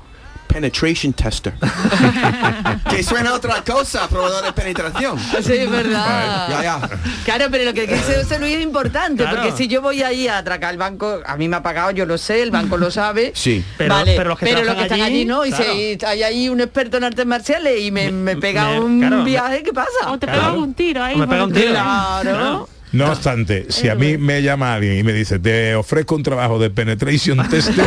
Penetration 0.54 1.14
tester. 1.14 1.54
que 2.90 3.04
suena 3.04 3.32
a 3.32 3.34
otra 3.34 3.64
cosa, 3.64 4.08
probador 4.08 4.44
de 4.46 4.54
penetración. 4.54 5.18
Sí, 5.20 5.54
es 5.54 5.70
verdad. 5.70 6.48
Ya, 6.50 6.64
ya. 6.64 6.90
Claro, 7.26 7.46
pero 7.50 7.64
lo 7.66 7.74
que 7.74 7.88
dice 7.88 8.22
José 8.22 8.40
Luis 8.40 8.56
es 8.58 8.64
importante, 8.64 9.24
Claro. 9.24 9.42
porque 9.42 9.58
si 9.58 9.68
yo 9.68 9.82
voy 9.82 10.04
ahí 10.04 10.28
a 10.28 10.38
atracar 10.38 10.72
el 10.72 10.78
banco, 10.78 11.20
a 11.26 11.36
mí 11.38 11.48
me 11.50 11.56
ha 11.56 11.64
pagado, 11.64 11.92
yo 11.92 12.06
lo 12.06 12.18
sé, 12.18 12.42
el 12.44 12.52
banco 12.52 12.78
lo 12.78 12.92
sabe. 12.92 13.32
Sí. 13.36 13.64
Pero- 13.78 13.96
vale, 13.96 14.14
pero 14.16 14.30
los 14.30 14.40
que 14.40 14.46
pero 14.46 14.64
los 14.64 14.76
que 14.76 14.84
están 14.84 15.02
allí, 15.02 15.16
allí 15.16 15.26
no, 15.26 15.46
y 15.46 15.50
claro. 15.50 15.74
si 15.74 15.98
hay 16.06 16.24
ahí 16.24 16.50
un 16.50 16.62
experto 16.62 16.98
en 16.98 17.04
artes 17.06 17.26
marciales 17.26 17.82
y 17.82 17.92
me, 17.92 18.12
me 18.12 18.36
pega 18.38 18.66
me- 18.72 18.80
un 18.80 19.00
claro, 19.00 19.24
viaje, 19.24 19.64
¿qué 19.64 19.74
pasa? 19.74 19.90
O 20.12 20.18
te 20.20 20.28
Claro. 20.28 20.42
pegan 20.42 20.58
un 20.60 20.74
tiro 20.74 21.04
ahí. 21.04 21.16
O 21.16 21.18
me 21.18 21.28
pega 21.28 21.44
un 21.46 21.54
tiro. 21.54 21.72
Claro. 21.72 22.70
No 22.94 23.12
obstante, 23.12 23.66
si 23.70 23.90
a 23.90 23.96
mí 23.96 24.18
me 24.18 24.42
llama 24.42 24.74
alguien 24.76 24.98
y 25.00 25.04
me 25.04 25.14
dice, 25.14 25.40
te 25.40 25.76
ofrezco 25.76 26.16
un 26.16 26.24
trabajo 26.24 26.60
de 26.60 26.70
penetration 26.70 27.38
tester, 27.50 27.86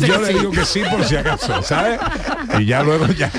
yo 0.00 0.20
le 0.20 0.28
digo 0.34 0.50
que 0.50 0.64
sí 0.64 0.82
por 0.90 1.04
si 1.04 1.16
acaso, 1.16 1.62
¿sabes? 1.62 2.00
Y 2.58 2.64
ya 2.64 2.82
luego 2.82 3.06
ya, 3.08 3.30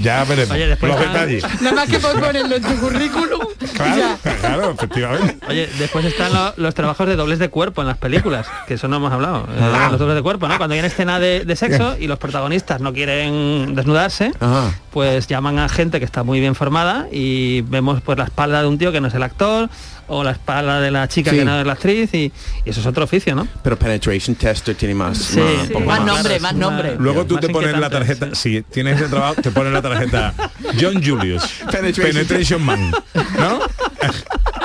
ya 0.00 0.22
veremos 0.24 0.52
Oye, 0.52 0.68
después 0.68 0.92
los 0.92 1.00
están- 1.00 1.12
detalles. 1.28 1.60
Nada 1.60 1.74
más 1.76 1.88
que 1.88 1.98
por 1.98 2.20
ponerlo 2.20 2.56
en 2.56 2.62
tu 2.62 2.74
currículum. 2.76 3.40
Claro, 3.74 4.18
claro, 4.40 4.70
efectivamente. 4.70 5.36
Oye, 5.48 5.68
después 5.78 6.04
están 6.04 6.32
lo- 6.32 6.54
los 6.56 6.74
trabajos 6.74 7.06
de 7.08 7.16
dobles 7.16 7.38
de 7.40 7.48
cuerpo 7.48 7.80
en 7.82 7.88
las 7.88 7.98
películas, 7.98 8.46
que 8.68 8.74
eso 8.74 8.86
no 8.88 8.96
hemos 8.96 9.12
hablado. 9.12 9.48
eh, 9.52 9.88
los 9.90 9.98
dobles 9.98 10.14
de 10.16 10.22
cuerpo, 10.22 10.46
¿no? 10.48 10.56
Cuando 10.58 10.74
hay 10.74 10.78
una 10.78 10.88
escena 10.88 11.18
de, 11.18 11.44
de 11.44 11.56
sexo 11.56 11.96
y 12.00 12.06
los 12.06 12.18
protagonistas 12.20 12.80
no 12.80 12.92
quieren 12.92 13.74
desnudarse, 13.74 14.32
Ajá. 14.38 14.72
pues 14.92 15.26
llaman 15.26 15.58
a 15.58 15.68
gente 15.68 15.98
que 15.98 16.04
está 16.04 16.22
muy 16.22 16.38
bien 16.38 16.54
formada 16.54 17.08
y 17.10 17.62
vemos 17.62 18.00
pues 18.00 18.16
la 18.16 18.24
espalda 18.24 18.62
de 18.62 18.68
un 18.68 18.78
tío 18.78 18.92
que 18.92 19.00
no 19.00 19.08
es 19.08 19.14
el 19.14 19.22
actor 19.24 19.68
o 20.12 20.24
la 20.24 20.32
espalda 20.32 20.80
de 20.80 20.90
la 20.90 21.06
chica 21.08 21.30
Sí. 21.30 21.38
que 21.38 21.44
no 21.44 21.60
es 21.60 21.66
la 21.66 21.72
actriz 21.74 22.12
y, 22.12 22.32
y 22.64 22.70
eso 22.70 22.80
es 22.80 22.86
otro 22.86 23.04
oficio, 23.04 23.34
¿no? 23.34 23.46
Pero 23.62 23.78
penetration 23.78 24.34
tester 24.34 24.74
tiene 24.74 24.94
más. 24.94 25.16
Sí, 25.18 25.38
más, 25.40 25.66
sí. 25.68 25.74
Más 25.74 25.86
más. 25.86 26.00
nombre, 26.04 26.40
más 26.40 26.54
nombre. 26.54 26.96
Luego 26.98 27.24
tú 27.24 27.34
Más 27.34 27.40
te 27.42 27.48
pones 27.48 27.78
la 27.78 27.88
tarjeta, 27.88 28.34
si 28.34 28.62
tienes 28.62 28.96
ese 29.00 29.08
trabajo, 29.08 29.40
te 29.40 29.50
pones 29.50 29.72
la 29.72 29.80
tarjeta 29.82 30.34
John 30.80 31.02
Julius, 31.02 31.42
Penetration. 31.70 32.06
Penetration 32.06 32.62
Man, 32.62 32.92
¿no? 33.38 33.60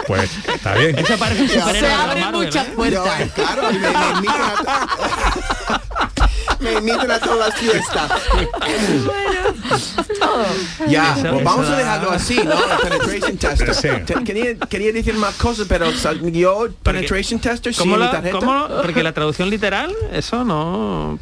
Pues 0.07 0.29
está 0.53 0.75
bien. 0.75 0.95
Eso 0.99 1.17
parece 1.17 1.41
un 1.41 1.49
superhéroe 1.49 1.89
Se 1.89 1.95
abren 1.95 2.31
muchas 2.31 2.67
¿eh? 2.67 2.73
puertas. 2.75 3.31
Claro, 3.33 3.63
me, 6.65 6.73
invitan 6.79 7.11
a 7.11 7.19
todas 7.19 7.49
las 7.49 7.59
fiestas. 7.59 8.11
ya, 10.87 11.15
Eso- 11.17 11.31
pues 11.31 11.43
vamos 11.43 11.67
a 11.67 11.71
da- 11.71 11.77
dejarlo 11.77 12.11
así, 12.11 12.39
¿no? 12.43 12.55
Penetration 12.81 13.37
tester. 13.37 13.75
Sí. 13.75 13.87
Te- 14.05 14.23
Quería, 14.23 14.55
quería 14.57 14.91
decir 14.91 15.13
más 15.15 15.35
cosas, 15.35 15.65
pero 15.69 15.91
sal- 15.93 16.21
yo, 16.31 16.67
penetration 16.83 17.39
tester, 17.39 17.73
sí, 17.73 17.79
¿Cómo 17.79 17.95
mi 17.95 18.03
la- 18.03 18.11
tarjeta. 18.11 18.37
cómo- 18.39 18.67
porque 18.81 19.03
la 19.03 19.13
traducción 19.13 19.49
literal, 19.49 19.93
eso 20.11 20.43
no... 20.43 21.19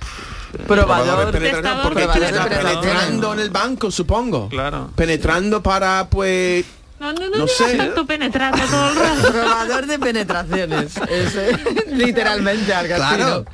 Probador 0.68 1.32
de 1.32 1.32
Probador. 1.32 1.32
penetración, 1.32 1.80
porque 1.82 2.04
Probador 2.04 2.22
de 2.22 2.28
está 2.30 2.44
penetración. 2.44 2.82
penetrando 2.82 3.34
en 3.34 3.39
el 3.39 3.50
banco, 3.50 3.89
supongo. 3.89 4.50
Claro. 4.50 4.91
Penetrando 4.96 5.64
para, 5.64 6.08
pues... 6.12 6.64
No, 7.00 7.12
no, 7.12 7.28
no, 7.28 7.38
No 7.39 7.48
sé. 7.48 7.76
tanto 7.76 8.06
penetrando 8.06 8.64
todo 8.66 8.89
el 8.89 8.96
rato. 8.96 9.32
Probador 9.32 9.88
de 9.88 10.00
penetraciones. 10.00 10.96
Ese, 11.10 11.58
literalmente, 11.91 12.72
así, 12.74 12.88
Claro. 12.88 13.46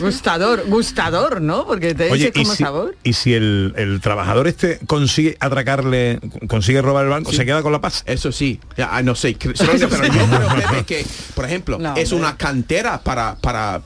Gustador, 0.00 0.64
gustador, 0.66 1.40
¿no? 1.40 1.66
Porque 1.66 1.94
te 1.94 2.10
Oye, 2.10 2.32
como 2.32 2.52
si, 2.54 2.62
sabor. 2.62 2.96
y 3.02 3.12
si 3.12 3.34
el, 3.34 3.74
el 3.76 4.00
trabajador 4.00 4.46
este 4.48 4.78
consigue 4.86 5.36
atracarle, 5.40 6.20
consigue 6.48 6.80
robar 6.82 7.04
el 7.04 7.10
banco, 7.10 7.30
Sí. 7.30 7.36
se 7.38 7.46
queda 7.46 7.62
con 7.62 7.72
la 7.72 7.80
paz. 7.80 8.02
Eso 8.06 8.30
sí, 8.32 8.60
ya, 8.76 8.88
ah, 8.92 9.02
no 9.02 9.14
sé, 9.14 9.36
pero 9.40 9.54
yo 9.76 9.88
creo, 9.88 10.86
que, 10.86 11.04
por 11.34 11.44
ejemplo, 11.44 11.78
No, 11.78 11.96
es 11.96 12.12
una 12.12 12.36
cantera 12.36 13.00
para, 13.00 13.36
para 13.36 13.82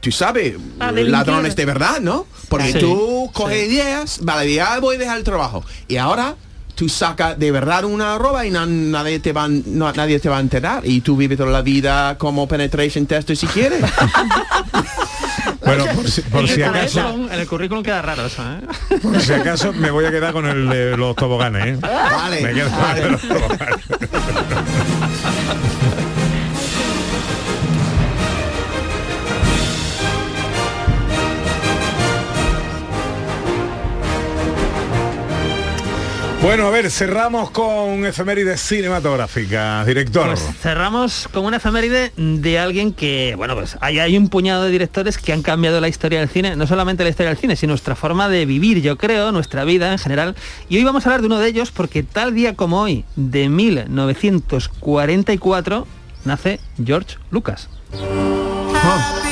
tú 0.00 0.12
sabes, 0.12 0.54
ladrones 0.78 1.56
de 1.56 1.64
verdad, 1.64 2.00
¿no? 2.00 2.26
Porque 2.48 2.72
Sí, 2.72 2.78
tú 2.78 3.30
coges 3.32 3.68
ideas, 3.72 4.18
vale, 4.22 4.52
ya 4.54 4.78
voy 4.80 4.96
a 4.96 4.98
dejar 4.98 5.18
el 5.18 5.24
trabajo. 5.24 5.64
Y 5.88 5.96
ahora 5.96 6.36
tú 6.76 6.88
sacas 6.88 7.38
de 7.38 7.50
verdad 7.52 7.84
una 7.84 8.18
roba 8.18 8.44
y 8.46 8.50
na- 8.50 8.66
nadie, 8.66 9.18
te 9.20 9.32
va, 9.32 9.46
no- 9.48 9.92
nadie 9.92 10.18
te 10.20 10.28
va 10.28 10.38
a 10.38 10.40
enterar. 10.40 10.84
Y 10.84 11.00
tú 11.00 11.16
vives 11.16 11.38
toda 11.38 11.50
la 11.50 11.62
vida 11.62 12.18
como 12.18 12.46
penetration 12.48 13.06
tester 13.06 13.36
si 13.36 13.46
quieres. 13.46 13.80
Bueno, 15.64 15.84
por 15.94 16.10
si, 16.10 16.22
por 16.22 16.40
en, 16.42 16.48
si 16.48 16.54
el 16.62 16.68
acaso, 16.68 17.00
currículum, 17.02 17.32
en 17.32 17.40
el 17.40 17.46
currículum 17.46 17.82
queda 17.82 18.02
raro 18.02 18.26
eso, 18.26 18.42
¿eh? 18.42 18.98
por 19.02 19.20
si 19.20 19.32
acaso 19.32 19.72
me 19.72 19.90
voy 19.90 20.04
a 20.04 20.10
quedar 20.10 20.32
con 20.32 20.46
el 20.46 20.68
de 20.68 20.96
los 20.96 21.16
toboganes, 21.16 21.66
¿eh? 21.66 21.78
Vale, 21.80 22.40
Me 22.42 22.52
quedo 22.54 22.70
con 22.70 22.90
el 22.96 23.02
de 23.02 23.10
los 23.10 23.22
toboganes. 23.22 23.84
Bueno, 36.44 36.66
a 36.66 36.70
ver, 36.70 36.90
cerramos 36.90 37.50
con 37.50 38.04
efemérides 38.04 38.60
cinematográficas, 38.60 39.86
director. 39.86 40.26
Pues 40.26 40.46
cerramos 40.60 41.26
con 41.32 41.46
una 41.46 41.56
efeméride 41.56 42.12
de 42.18 42.58
alguien 42.58 42.92
que, 42.92 43.32
bueno, 43.34 43.54
pues 43.54 43.78
hay, 43.80 43.98
hay 43.98 44.18
un 44.18 44.28
puñado 44.28 44.64
de 44.64 44.70
directores 44.70 45.16
que 45.16 45.32
han 45.32 45.40
cambiado 45.40 45.80
la 45.80 45.88
historia 45.88 46.20
del 46.20 46.28
cine, 46.28 46.54
no 46.54 46.66
solamente 46.66 47.02
la 47.02 47.08
historia 47.08 47.30
del 47.30 47.38
cine, 47.38 47.56
sino 47.56 47.70
nuestra 47.70 47.96
forma 47.96 48.28
de 48.28 48.44
vivir, 48.44 48.82
yo 48.82 48.98
creo, 48.98 49.32
nuestra 49.32 49.64
vida 49.64 49.90
en 49.90 49.98
general. 49.98 50.36
Y 50.68 50.76
hoy 50.76 50.84
vamos 50.84 51.06
a 51.06 51.08
hablar 51.08 51.22
de 51.22 51.28
uno 51.28 51.38
de 51.38 51.48
ellos 51.48 51.70
porque 51.70 52.02
tal 52.02 52.34
día 52.34 52.54
como 52.54 52.82
hoy, 52.82 53.06
de 53.16 53.48
1944, 53.48 55.86
nace 56.26 56.60
George 56.84 57.16
Lucas. 57.30 57.70
Happy 58.82 59.23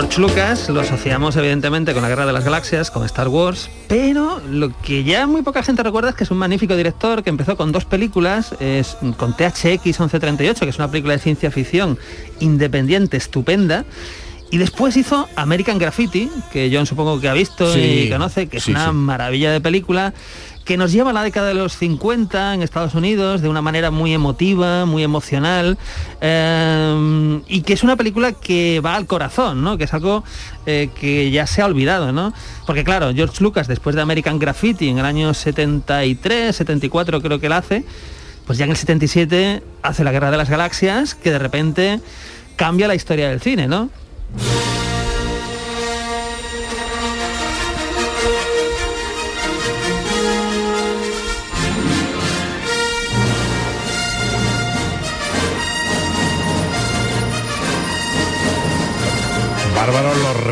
George 0.00 0.20
Lucas 0.20 0.68
lo 0.68 0.80
asociamos 0.80 1.34
evidentemente 1.34 1.92
con 1.92 2.02
la 2.02 2.08
Guerra 2.08 2.24
de 2.24 2.32
las 2.32 2.44
Galaxias, 2.44 2.92
con 2.92 3.04
Star 3.04 3.26
Wars, 3.26 3.68
pero 3.88 4.40
lo 4.48 4.70
que 4.80 5.02
ya 5.02 5.26
muy 5.26 5.42
poca 5.42 5.64
gente 5.64 5.82
recuerda 5.82 6.10
es 6.10 6.14
que 6.14 6.22
es 6.22 6.30
un 6.30 6.38
magnífico 6.38 6.76
director 6.76 7.24
que 7.24 7.30
empezó 7.30 7.56
con 7.56 7.72
dos 7.72 7.84
películas, 7.84 8.54
es, 8.60 8.96
con 9.16 9.36
THX 9.36 9.84
1138, 9.98 10.60
que 10.60 10.70
es 10.70 10.76
una 10.78 10.88
película 10.88 11.14
de 11.14 11.18
ciencia 11.18 11.50
ficción 11.50 11.98
independiente, 12.38 13.16
estupenda, 13.16 13.84
y 14.52 14.58
después 14.58 14.96
hizo 14.96 15.28
American 15.34 15.78
Graffiti, 15.78 16.30
que 16.52 16.70
John 16.72 16.86
supongo 16.86 17.20
que 17.20 17.28
ha 17.28 17.34
visto 17.34 17.74
Sí. 17.74 17.80
y 18.06 18.08
conoce, 18.10 18.46
que 18.46 18.58
es 18.58 18.62
Sí, 18.62 18.70
una 18.70 18.86
sí. 18.86 18.92
maravilla 18.92 19.50
de 19.50 19.60
película 19.60 20.14
que 20.68 20.76
nos 20.76 20.92
lleva 20.92 21.08
a 21.08 21.12
la 21.14 21.22
década 21.22 21.48
de 21.48 21.54
los 21.54 21.78
50 21.78 22.52
en 22.52 22.62
Estados 22.62 22.94
Unidos 22.94 23.40
de 23.40 23.48
una 23.48 23.62
manera 23.62 23.90
muy 23.90 24.12
emotiva, 24.12 24.84
muy 24.84 25.02
emocional, 25.02 25.78
eh, 26.20 27.40
y 27.48 27.62
que 27.62 27.72
es 27.72 27.82
una 27.82 27.96
película 27.96 28.32
que 28.32 28.78
va 28.84 28.94
al 28.94 29.06
corazón, 29.06 29.64
¿no? 29.64 29.78
que 29.78 29.84
es 29.84 29.94
algo 29.94 30.24
eh, 30.66 30.90
que 30.94 31.30
ya 31.30 31.46
se 31.46 31.62
ha 31.62 31.64
olvidado, 31.64 32.12
¿no? 32.12 32.34
Porque 32.66 32.84
claro, 32.84 33.14
George 33.14 33.42
Lucas, 33.42 33.66
después 33.66 33.96
de 33.96 34.02
American 34.02 34.38
Graffiti 34.38 34.90
en 34.90 34.98
el 34.98 35.06
año 35.06 35.32
73, 35.32 36.54
74 36.54 37.22
creo 37.22 37.40
que 37.40 37.48
la 37.48 37.56
hace, 37.56 37.86
pues 38.46 38.58
ya 38.58 38.66
en 38.66 38.72
el 38.72 38.76
77 38.76 39.62
hace 39.80 40.04
La 40.04 40.12
Guerra 40.12 40.30
de 40.30 40.36
las 40.36 40.50
Galaxias, 40.50 41.14
que 41.14 41.30
de 41.30 41.38
repente 41.38 42.00
cambia 42.56 42.88
la 42.88 42.94
historia 42.94 43.30
del 43.30 43.40
cine, 43.40 43.68
¿no? 43.68 43.88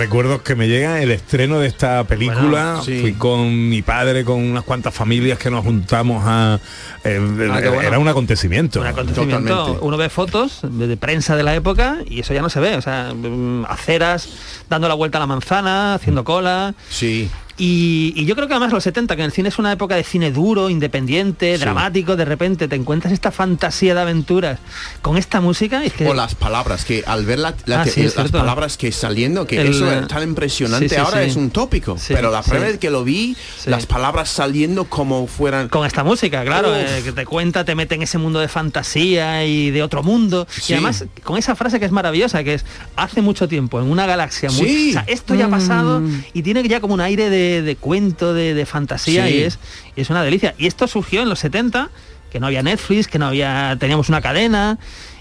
Recuerdos 0.06 0.42
que 0.42 0.54
me 0.54 0.68
llegan, 0.68 0.96
el 0.98 1.10
estreno 1.10 1.58
de 1.58 1.66
esta 1.68 2.04
película. 2.04 2.40
Bueno, 2.76 2.82
sí. 2.84 3.00
Fui 3.00 3.12
con 3.14 3.68
mi 3.68 3.82
padre, 3.82 4.24
con 4.24 4.40
unas 4.40 4.62
cuantas 4.64 4.94
familias 4.94 5.38
que 5.38 5.50
nos 5.50 5.64
juntamos 5.64 6.22
a... 6.26 6.58
eh, 7.04 7.18
Ah, 7.50 7.60
bueno. 7.68 7.82
Era 7.82 7.98
un 7.98 8.08
acontecimiento. 8.08 8.80
Un 8.80 8.86
acontecimiento. 8.86 9.78
Uno 9.82 9.96
ve 9.96 10.08
fotos 10.08 10.60
de, 10.62 10.86
de 10.86 10.96
prensa 10.96 11.34
de 11.36 11.42
la 11.42 11.54
época 11.54 11.98
y 12.08 12.20
eso 12.20 12.32
ya 12.34 12.40
no 12.42 12.48
se 12.50 12.60
ve. 12.60 12.76
O 12.76 12.82
sea, 12.82 13.12
mm, 13.14 13.64
aceras, 13.68 14.28
dando 14.70 14.88
la 14.88 14.94
vuelta 14.94 15.18
a 15.18 15.20
la 15.20 15.26
manzana, 15.26 15.94
haciendo 15.94 16.24
cola. 16.24 16.74
Sí. 16.88 17.28
Y, 17.58 18.12
y 18.16 18.26
yo 18.26 18.34
creo 18.34 18.48
que 18.48 18.54
además 18.54 18.72
los 18.72 18.84
70, 18.84 19.16
que 19.16 19.22
en 19.22 19.26
el 19.26 19.32
cine 19.32 19.48
es 19.48 19.58
una 19.58 19.72
época 19.72 19.96
de 19.96 20.04
cine 20.04 20.30
duro, 20.30 20.68
independiente, 20.68 21.54
Sí. 21.56 21.60
dramático, 21.60 22.14
de 22.16 22.24
repente 22.26 22.68
te 22.68 22.76
encuentras 22.76 23.12
esta 23.14 23.30
fantasía 23.30 23.94
de 23.94 24.00
aventuras 24.02 24.58
con 25.02 25.16
esta 25.16 25.40
música 25.40 25.82
es 25.84 25.92
que... 25.94 26.06
O 26.06 26.12
las 26.14 26.34
palabras, 26.34 26.84
que 26.84 27.02
al 27.06 27.24
ver 27.24 27.38
la- 27.38 27.54
la- 27.64 27.82
Ah, 27.82 27.86
sí, 27.86 28.02
las 28.16 28.30
palabras 28.30 28.76
que 28.76 28.92
saliendo, 28.92 29.46
que 29.46 29.60
El, 29.60 29.68
eso 29.68 29.90
es 29.90 30.06
tan 30.08 30.22
impresionante, 30.22 30.88
sí, 30.88 30.94
ahora 30.96 31.22
es 31.22 31.36
un 31.36 31.50
tópico. 31.50 31.96
Pero 32.08 32.30
la 32.30 32.42
primera 32.42 32.66
vez 32.66 32.78
que 32.78 32.90
lo 32.90 33.04
vi, 33.04 33.36
las 33.66 33.86
palabras 33.86 34.28
saliendo 34.28 34.84
como 34.84 35.26
fueran... 35.26 35.68
Con 35.68 35.86
esta 35.86 36.04
música, 36.04 36.44
claro, 36.44 36.74
eh, 36.76 37.00
que 37.04 37.12
te 37.12 37.24
cuenta, 37.24 37.64
te 37.64 37.74
mete 37.74 37.94
en 37.94 38.02
ese 38.02 38.18
mundo 38.18 38.38
de 38.40 38.48
fantasía 38.48 39.44
y 39.46 39.70
de 39.70 39.82
otro 39.82 40.02
mundo. 40.02 40.46
Y 40.68 40.72
además, 40.74 41.04
con 41.22 41.38
esa 41.38 41.54
frase 41.54 41.78
que 41.80 41.86
es 41.86 41.92
maravillosa, 41.92 42.42
que 42.44 42.54
es 42.54 42.64
hace 42.96 43.22
mucho 43.22 43.48
tiempo, 43.48 43.80
en 43.80 43.90
una 43.90 44.04
galaxia 44.06 44.50
muy. 44.50 44.90
O 44.90 44.92
sea, 44.92 45.04
esto 45.06 45.34
ya 45.34 45.46
ha 45.46 45.50
pasado 45.50 46.02
y 46.32 46.42
tiene 46.42 46.66
ya 46.68 46.80
como 46.80 46.94
un 46.94 47.00
aire 47.00 47.30
de, 47.30 47.45
de 47.62 47.76
cuento, 47.76 48.34
de, 48.34 48.54
de 48.54 48.66
fantasía 48.66 49.26
Sí. 49.26 49.34
y 49.34 49.42
es, 49.42 49.58
y 49.96 50.00
es 50.02 50.10
una 50.10 50.22
delicia. 50.22 50.54
Y 50.58 50.66
esto 50.66 50.86
surgió 50.86 51.22
en 51.22 51.28
los 51.28 51.38
70, 51.40 51.90
que 52.30 52.40
no 52.40 52.46
había 52.46 52.62
Netflix, 52.62 53.08
que 53.08 53.18
no 53.18 53.26
había. 53.26 53.76
teníamos 53.78 54.08
una 54.08 54.20
cadena. 54.20 54.78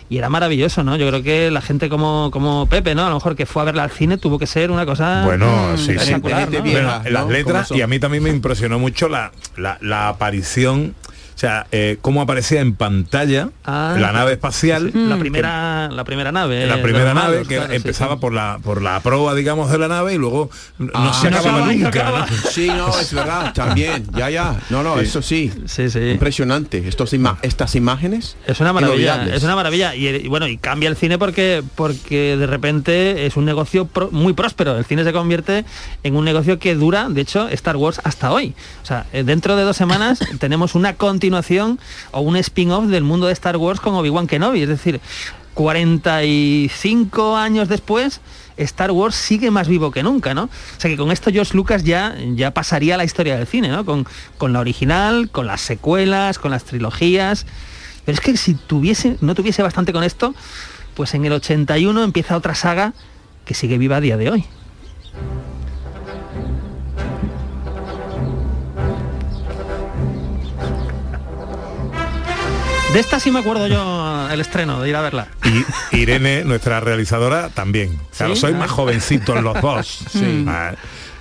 Y 0.07 0.19
era 0.19 0.29
maravilloso, 0.29 0.83
¿no? 0.83 0.95
Yo 0.97 1.07
creo 1.09 1.23
que 1.23 1.49
la 1.49 1.61
gente 1.61 1.89
como, 1.89 2.29
como 2.31 2.67
Pepe, 2.67 2.93
¿no? 2.93 3.05
A 3.07 3.09
lo 3.09 3.15
mejor 3.15 3.35
que 3.35 3.47
fue 3.47 3.63
a 3.63 3.65
verla 3.65 3.81
al 3.83 3.89
cine 3.89 4.17
tuvo 4.19 4.37
que 4.37 4.45
ser 4.45 4.69
una 4.69 4.85
cosa 4.85 5.23
Bueno, 5.25 5.73
mm, 5.73 5.77
sí, 5.79 5.95
sí. 5.97 6.11
las 7.09 7.25
¿no? 7.25 7.31
letras 7.31 7.71
y 7.71 7.81
a 7.81 7.87
mí 7.87 7.97
también 7.97 8.21
me 8.21 8.29
impresionó 8.29 8.77
mucho 8.77 9.09
la, 9.09 9.31
la, 9.57 9.79
la 9.81 10.07
aparición, 10.09 10.93
o 11.35 11.37
sea, 11.37 11.67
eh, 11.73 11.97
cómo 12.01 12.21
aparecía 12.21 12.61
en 12.61 12.75
pantalla 12.75 13.49
Ah, 13.65 13.95
la 13.99 14.11
nave 14.13 14.31
espacial. 14.33 14.91
La 14.93 15.17
primera, 15.17 15.89
la 15.89 16.03
primera 16.05 16.31
nave. 16.31 16.65
la 16.65 16.77
eh, 16.77 16.81
primera 16.81 17.13
nave 17.13 17.31
malos, 17.33 17.47
que 17.47 17.57
claro, 17.57 17.73
empezaba 17.73 18.13
sí. 18.15 18.21
por 18.21 18.31
la 18.33 18.59
por 18.63 18.81
la 18.81 18.99
proa 19.01 19.33
digamos 19.35 19.69
de 19.71 19.77
la 19.77 19.87
nave 19.87 20.13
y 20.13 20.17
luego 20.17 20.49
no 20.77 20.89
Ah, 20.93 21.13
se 21.19 21.29
no 21.29 21.37
acababa 21.37 21.65
no 21.65 21.71
nunca 21.73 21.87
acaba. 21.89 22.19
¿no? 22.21 22.25
Sí, 22.51 22.67
no, 22.67 22.87
es 22.97 23.13
verdad, 23.13 23.53
también. 23.53 24.07
Ya, 24.15 24.29
ya. 24.29 24.59
No, 24.69 24.81
no, 24.83 24.95
Sí. 24.99 25.03
eso 25.05 25.21
sí. 25.21 25.51
Sí, 25.65 25.89
sí. 25.89 25.99
Impresionante. 25.99 26.87
Estos 26.87 27.13
ima- 27.13 27.37
estas 27.41 27.75
imágenes. 27.75 28.37
Es 28.47 28.59
una 28.61 28.71
maravilla, 28.71 29.25
es 29.25 29.43
una 29.43 29.55
maravilla. 29.55 29.93
Y, 29.95 30.07
y 30.07 30.27
bueno, 30.29 30.47
y 30.47 30.57
cambia 30.57 30.87
el 30.89 30.95
cine 30.95 31.17
porque, 31.17 31.63
porque 31.75 32.37
de 32.37 32.47
repente 32.47 33.25
es 33.25 33.35
un 33.35 33.45
negocio 33.45 33.85
pro- 33.87 34.09
muy 34.11 34.33
próspero. 34.33 34.77
El 34.77 34.85
cine 34.85 35.03
se 35.03 35.11
convierte 35.11 35.65
en 36.03 36.15
un 36.15 36.23
negocio 36.23 36.59
que 36.59 36.75
dura, 36.75 37.07
de 37.09 37.21
hecho, 37.21 37.49
Star 37.49 37.75
Wars 37.75 37.99
hasta 38.03 38.31
hoy. 38.31 38.53
O 38.83 38.85
sea, 38.85 39.05
eh, 39.11 39.23
dentro 39.23 39.55
de 39.55 39.63
dos 39.63 39.75
semanas 39.75 40.19
tenemos 40.39 40.75
una 40.75 40.93
continuación 41.25 41.79
o 42.11 42.21
un 42.21 42.35
spin-off 42.37 42.85
del 42.85 43.03
mundo 43.03 43.25
de 43.25 43.33
Star 43.33 43.57
Wars 43.57 43.79
con 43.79 43.95
Obi-Wan 43.95 44.27
Kenobi. 44.27 44.61
Es 44.61 44.69
decir, 44.69 45.01
45 45.55 47.35
años 47.35 47.67
después. 47.67 48.21
Star 48.57 48.91
Wars 48.91 49.15
sigue 49.15 49.49
más 49.51 49.67
vivo 49.67 49.91
que 49.91 50.03
nunca, 50.03 50.33
¿no? 50.33 50.43
O 50.43 50.79
sea 50.79 50.89
que 50.89 50.95
con 50.95 51.11
esto 51.11 51.31
George 51.31 51.57
Lucas 51.57 51.83
ya, 51.83 52.15
ya 52.35 52.51
pasaría 52.51 52.95
la 52.95 53.03
historia 53.03 53.35
del 53.37 53.47
cine, 53.47 53.69
¿no? 53.69 53.83
Con, 53.85 54.05
con 54.37 54.53
la 54.53 54.59
original, 54.59 55.29
con 55.31 55.47
las 55.47 55.61
secuelas, 55.61 56.37
con 56.37 56.51
las 56.51 56.63
trilogías. 56.63 57.47
Pero 58.05 58.13
es 58.13 58.21
que 58.21 58.37
si 58.37 58.53
tuviese, 58.53 59.17
no 59.19 59.33
tuviese 59.33 59.63
bastante 59.63 59.91
con 59.91 60.03
esto, 60.03 60.35
pues 60.93 61.15
en 61.15 61.25
el 61.25 61.33
81 61.33 62.03
empieza 62.03 62.37
otra 62.37 62.53
saga 62.53 62.93
que 63.45 63.55
sigue 63.55 63.77
viva 63.79 63.97
a 63.97 64.01
día 64.01 64.15
de 64.15 64.29
hoy. 64.29 64.45
De 72.95 73.01
esta 73.01 73.19
sí 73.19 73.29
me 73.29 73.39
acuerdo 73.39 73.67
yo 73.67 74.29
el 74.31 74.39
estreno, 74.39 74.79
de 74.81 74.87
ir 74.87 74.95
a 74.95 75.01
verla. 75.01 75.27
y 75.91 75.97
Irene 75.97 76.45
nuestra 76.45 76.79
realizadora 76.79 77.49
también 77.49 77.99
claro 78.15 78.35
¿Sí? 78.35 78.41
soy 78.41 78.53
más 78.53 78.71
jovencitos 78.71 79.43
los 79.43 79.61
dos 79.61 79.99
Sí. 80.11 80.45
Ah, 80.47 80.75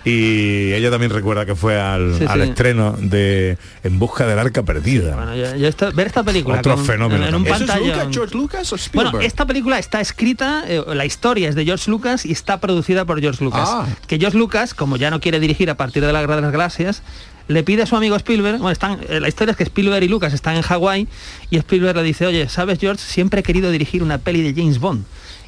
y 0.05 0.73
ella 0.75 0.91
también 0.91 1.11
recuerda 1.11 1.47
que 1.47 1.57
fue 1.57 1.81
al, 1.81 2.17
Sí, 2.19 2.27
al 2.29 2.43
sí. 2.43 2.49
estreno 2.51 2.93
de 2.97 3.59
En 3.83 3.99
busca 3.99 4.25
del 4.27 4.39
arca 4.39 4.63
perdida 4.63 5.17
Bueno, 5.17 5.35
yo- 5.35 5.57
yo 5.57 5.93
ver 5.95 6.07
esta 6.07 6.23
película 6.23 6.59
Otro 6.61 6.77
con- 6.77 6.85
fenómeno 6.85 7.23
en, 7.25 7.29
en 7.31 7.35
un 7.35 7.45
también. 7.45 7.55
¿Eso 7.57 7.65
es 7.65 7.71
pantalla. 7.71 7.95
Lucas, 7.97 8.15
George 8.15 8.35
Lucas 8.37 8.73
o 8.73 8.77
Spielberg? 8.77 9.13
Bueno, 9.13 9.27
esta 9.27 9.45
película 9.47 9.79
está 9.81 10.01
escrita, 10.01 10.63
eh, 10.69 10.81
la 10.95 11.05
historia 11.07 11.49
es 11.49 11.57
de 11.57 11.65
George 11.65 11.91
Lucas 11.91 12.25
y 12.25 12.31
está 12.33 12.61
producida 12.61 13.05
por 13.05 13.21
George 13.21 13.43
Lucas. 13.43 13.67
Ah. 13.69 13.87
Que 14.07 14.19
George 14.19 14.39
Lucas, 14.39 14.75
como 14.75 14.97
ya 14.97 15.11
no 15.11 15.21
quiere 15.21 15.41
dirigir 15.41 15.71
a 15.71 15.77
partir 15.77 16.05
de 16.07 16.13
la 16.13 16.21
Guerra 16.21 16.37
de 16.37 16.43
las 16.43 16.53
Galaxias, 16.53 17.03
le 17.49 17.63
pide 17.63 17.83
a 17.83 17.87
su 17.87 17.97
amigo 17.97 18.17
Spielberg, 18.17 18.59
bueno, 18.59 18.71
están, 18.71 19.01
eh, 19.09 19.21
la 19.21 19.29
historia 19.29 19.53
es 19.53 19.57
que 19.57 19.65
Spielberg 19.65 20.03
y 20.03 20.09
Lucas 20.09 20.33
están 20.33 20.57
en 20.57 20.63
Hawái 20.63 21.09
y 21.51 21.57
Spielberg 21.59 21.97
le 21.97 22.03
dice, 22.03 22.27
oye, 22.27 22.49
¿sabes 22.49 22.79
George? 22.79 23.03
Siempre 23.05 23.41
he 23.41 23.43
querido 23.43 23.71
dirigir 23.71 24.03
una 24.03 24.19
peli 24.19 24.43
de 24.43 24.55
James 24.61 24.79
Bond. 24.79 25.05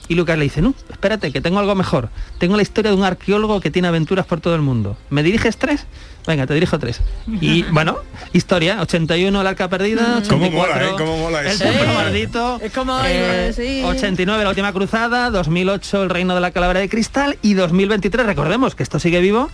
Y 0.09 0.15
Lucas 0.15 0.39
le 0.39 0.45
dice, 0.45 0.63
no, 0.63 0.73
espérate, 0.89 1.33
que 1.33 1.41
tengo 1.41 1.59
algo 1.59 1.75
mejor. 1.75 2.11
Tengo 2.39 2.55
la 2.57 2.63
historia 2.63 2.93
de 2.93 2.97
un 2.97 3.03
arqueólogo 3.03 3.61
que 3.61 3.73
tiene 3.73 3.89
aventuras 3.89 4.25
por 4.25 4.41
todo 4.41 4.55
el 4.55 4.63
mundo. 4.63 4.97
¿Me 5.11 5.25
diriges 5.25 5.57
tres? 5.57 5.85
Venga, 6.29 6.47
te 6.47 6.55
dirijo 6.55 6.79
tres. 6.79 7.01
Y 7.41 7.63
bueno, 7.73 7.99
historia, 8.33 8.81
81 8.83 9.41
el 9.41 9.47
arca 9.47 9.69
perdida, 9.69 10.23
Cómo 10.29 10.47
84 10.47 10.51
mola, 10.53 10.85
¿eh? 10.85 10.93
Cómo 10.97 11.19
mola 11.19 11.41
el 11.41 11.47
eso. 11.49 11.65
templo 11.65 11.95
maldito, 11.95 12.61
Es 12.63 12.73
como, 12.73 13.01
eh, 13.05 13.53
sí. 13.55 13.83
89 13.85 14.45
la 14.45 14.51
última 14.51 14.73
cruzada, 14.73 15.31
2008 15.31 16.05
el 16.05 16.11
reino 16.11 16.37
de 16.37 16.41
la 16.41 16.53
calavera 16.53 16.79
de 16.81 16.89
cristal 16.89 17.37
y 17.43 17.55
2023 17.55 18.27
recordemos 18.27 18.77
que 18.77 18.85
esto 18.85 19.01
sigue 19.01 19.21
vivo 19.21 19.51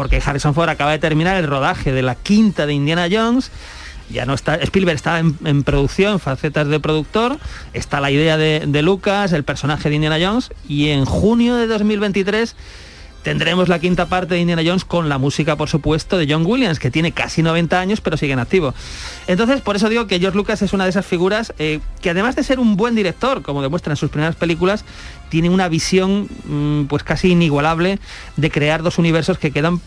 porque 0.00 0.22
Harrison 0.24 0.54
Ford 0.54 0.70
acaba 0.70 0.92
de 0.92 0.98
terminar 0.98 1.36
el 1.36 1.46
rodaje 1.46 1.92
de 1.92 2.00
la 2.00 2.14
quinta 2.14 2.64
de 2.64 2.72
Indiana 2.72 3.06
Jones. 3.12 3.50
Ya 4.08 4.24
no 4.24 4.32
está, 4.32 4.54
Spielberg 4.54 4.96
está 4.96 5.18
en, 5.18 5.36
en 5.44 5.62
producción, 5.62 6.20
facetas 6.20 6.68
de 6.68 6.80
productor, 6.80 7.36
está 7.74 8.00
la 8.00 8.10
idea 8.10 8.38
de, 8.38 8.64
de 8.66 8.80
Lucas, 8.80 9.34
el 9.34 9.44
personaje 9.44 9.90
de 9.90 9.96
Indiana 9.96 10.16
Jones, 10.18 10.52
y 10.66 10.88
en 10.88 11.04
junio 11.04 11.54
de 11.56 11.66
2023 11.66 12.56
tendremos 13.22 13.68
la 13.68 13.78
quinta 13.78 14.06
parte 14.06 14.34
de 14.34 14.40
Indiana 14.40 14.62
Jones 14.64 14.84
con 14.84 15.08
la 15.08 15.18
música, 15.18 15.56
por 15.56 15.68
supuesto, 15.68 16.16
de 16.16 16.26
John 16.28 16.44
Williams, 16.46 16.78
que 16.78 16.90
tiene 16.90 17.12
casi 17.12 17.42
90 17.42 17.78
años, 17.78 18.00
pero 18.00 18.16
sigue 18.16 18.32
en 18.32 18.38
activo. 18.38 18.74
Entonces, 19.26 19.60
por 19.60 19.76
eso 19.76 19.88
digo 19.88 20.06
que 20.06 20.18
George 20.18 20.36
Lucas 20.36 20.62
es 20.62 20.72
una 20.72 20.84
de 20.84 20.90
esas 20.90 21.04
figuras 21.06 21.52
eh, 21.58 21.80
que 22.00 22.10
además 22.10 22.34
de 22.36 22.42
ser 22.44 22.58
un 22.58 22.76
buen 22.76 22.94
director, 22.94 23.42
como 23.42 23.60
demuestra 23.62 23.92
en 23.92 23.96
sus 23.96 24.10
primeras 24.10 24.36
películas, 24.36 24.84
tiene 25.28 25.50
una 25.50 25.68
visión 25.68 26.28
mm, 26.46 26.84
pues 26.84 27.02
casi 27.02 27.28
inigualable 27.32 27.98
de 28.36 28.50
crear 28.50 28.82
dos 28.82 28.98
universos 28.98 29.38
que 29.38 29.50
quedan 29.50 29.80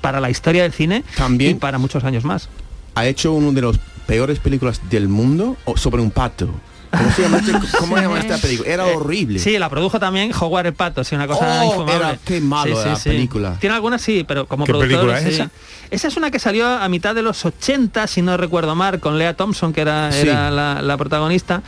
para 0.00 0.20
la 0.20 0.30
historia 0.30 0.62
del 0.62 0.72
cine 0.72 1.04
También- 1.16 1.52
y 1.52 1.54
para 1.54 1.78
muchos 1.78 2.04
años 2.04 2.24
más. 2.24 2.48
ha 2.94 3.06
hecho 3.06 3.32
una 3.32 3.52
de 3.52 3.62
las 3.62 3.78
peores 4.06 4.38
películas 4.40 4.80
del 4.90 5.08
mundo 5.08 5.56
sobre 5.76 6.02
un 6.02 6.10
pato. 6.10 6.48
¿Cómo 6.90 7.10
se 7.12 7.22
llama, 7.22 7.38
este- 7.38 7.52
cómo 7.78 7.96
se 7.96 8.02
llama 8.02 8.18
esta 8.20 8.38
película? 8.38 8.68
Era 8.70 8.86
horrible. 8.86 9.38
Sí, 9.38 9.58
la 9.58 9.68
produjo 9.68 9.98
también 10.00 10.32
Howard 10.38 10.66
el 10.66 10.74
Pato, 10.74 11.04
sí, 11.04 11.14
una 11.14 11.26
cosa 11.26 11.62
Oh, 11.62 11.64
infumable. 11.66 11.94
era- 11.96 12.18
qué 12.24 12.40
malo 12.40 12.76
Sí, 12.76 12.82
sí, 12.82 12.88
la 12.88 12.96
sí. 12.96 13.08
película. 13.10 13.56
Tiene 13.60 13.74
algunas 13.76 14.02
sí, 14.02 14.24
pero 14.26 14.46
como 14.46 14.64
¿Qué 14.66 14.72
productor, 14.72 14.98
película 15.00 15.18
es 15.20 15.24
sí. 15.36 15.40
esa? 15.42 15.50
Esa 15.90 16.08
es 16.08 16.16
una 16.16 16.30
que 16.30 16.38
salió 16.38 16.68
a 16.68 16.88
mitad 16.88 17.14
de 17.14 17.22
los 17.22 17.44
80, 17.44 18.06
si 18.06 18.22
no 18.22 18.36
recuerdo 18.36 18.74
mal, 18.76 19.00
con 19.00 19.18
Lea 19.18 19.34
Thompson, 19.34 19.72
que 19.72 19.80
era, 19.80 20.12
Sí. 20.12 20.20
era 20.28 20.50
la, 20.50 20.82
la 20.82 20.96
protagonista, 20.96 21.62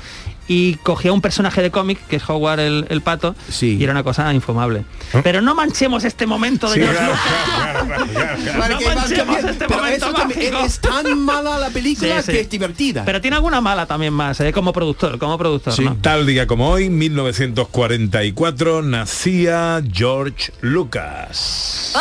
y 0.49 0.75
cogía 0.77 1.13
un 1.13 1.21
personaje 1.21 1.63
de 1.63 1.71
cómic, 1.71 1.99
que 2.09 2.17
es 2.17 2.29
Howard 2.29 2.61
el, 2.61 2.87
el 2.91 3.01
Pato, 3.01 3.35
y 3.61 3.83
era 3.83 3.93
una 3.93 4.03
cosa 4.03 4.33
infumable. 4.35 4.85
Pero 5.23 5.41
no 5.41 5.55
manchemos 5.55 6.05
este 6.05 6.27
momento 6.27 6.69
de 6.71 6.75
Sí, 6.75 6.81
George 6.81 6.99
claro, 6.99 7.85
Lucas. 7.87 8.55
No 8.55 8.59
manchemos 8.59 8.95
cambiando. 9.13 9.49
este 9.49 9.65
Pero 9.67 9.79
momento 9.81 10.07
eso 10.07 10.15
también 10.15 10.53
mágico. 10.55 10.67
es 10.67 10.79
tan 10.81 11.19
mala 11.21 11.59
la 11.59 11.71
película 11.71 12.21
Sí, 12.21 12.27
sí. 12.27 12.33
que 12.33 12.41
es 12.41 12.51
divertida. 12.51 13.05
Pero 13.05 13.21
tiene 13.21 13.37
alguna 13.37 13.61
mala 13.61 13.87
también 13.87 14.13
más, 14.13 14.41
¿eh? 14.41 14.53
como 14.53 14.73
productor, 14.73 15.19
como 15.19 15.39
productor. 15.39 15.79
¿no? 15.81 15.97
Tal 15.97 16.27
día 16.27 16.47
como 16.47 16.69
hoy, 16.71 16.91
1944, 16.91 18.83
nacía 18.83 19.83
George 19.93 20.53
Lucas. 20.61 21.93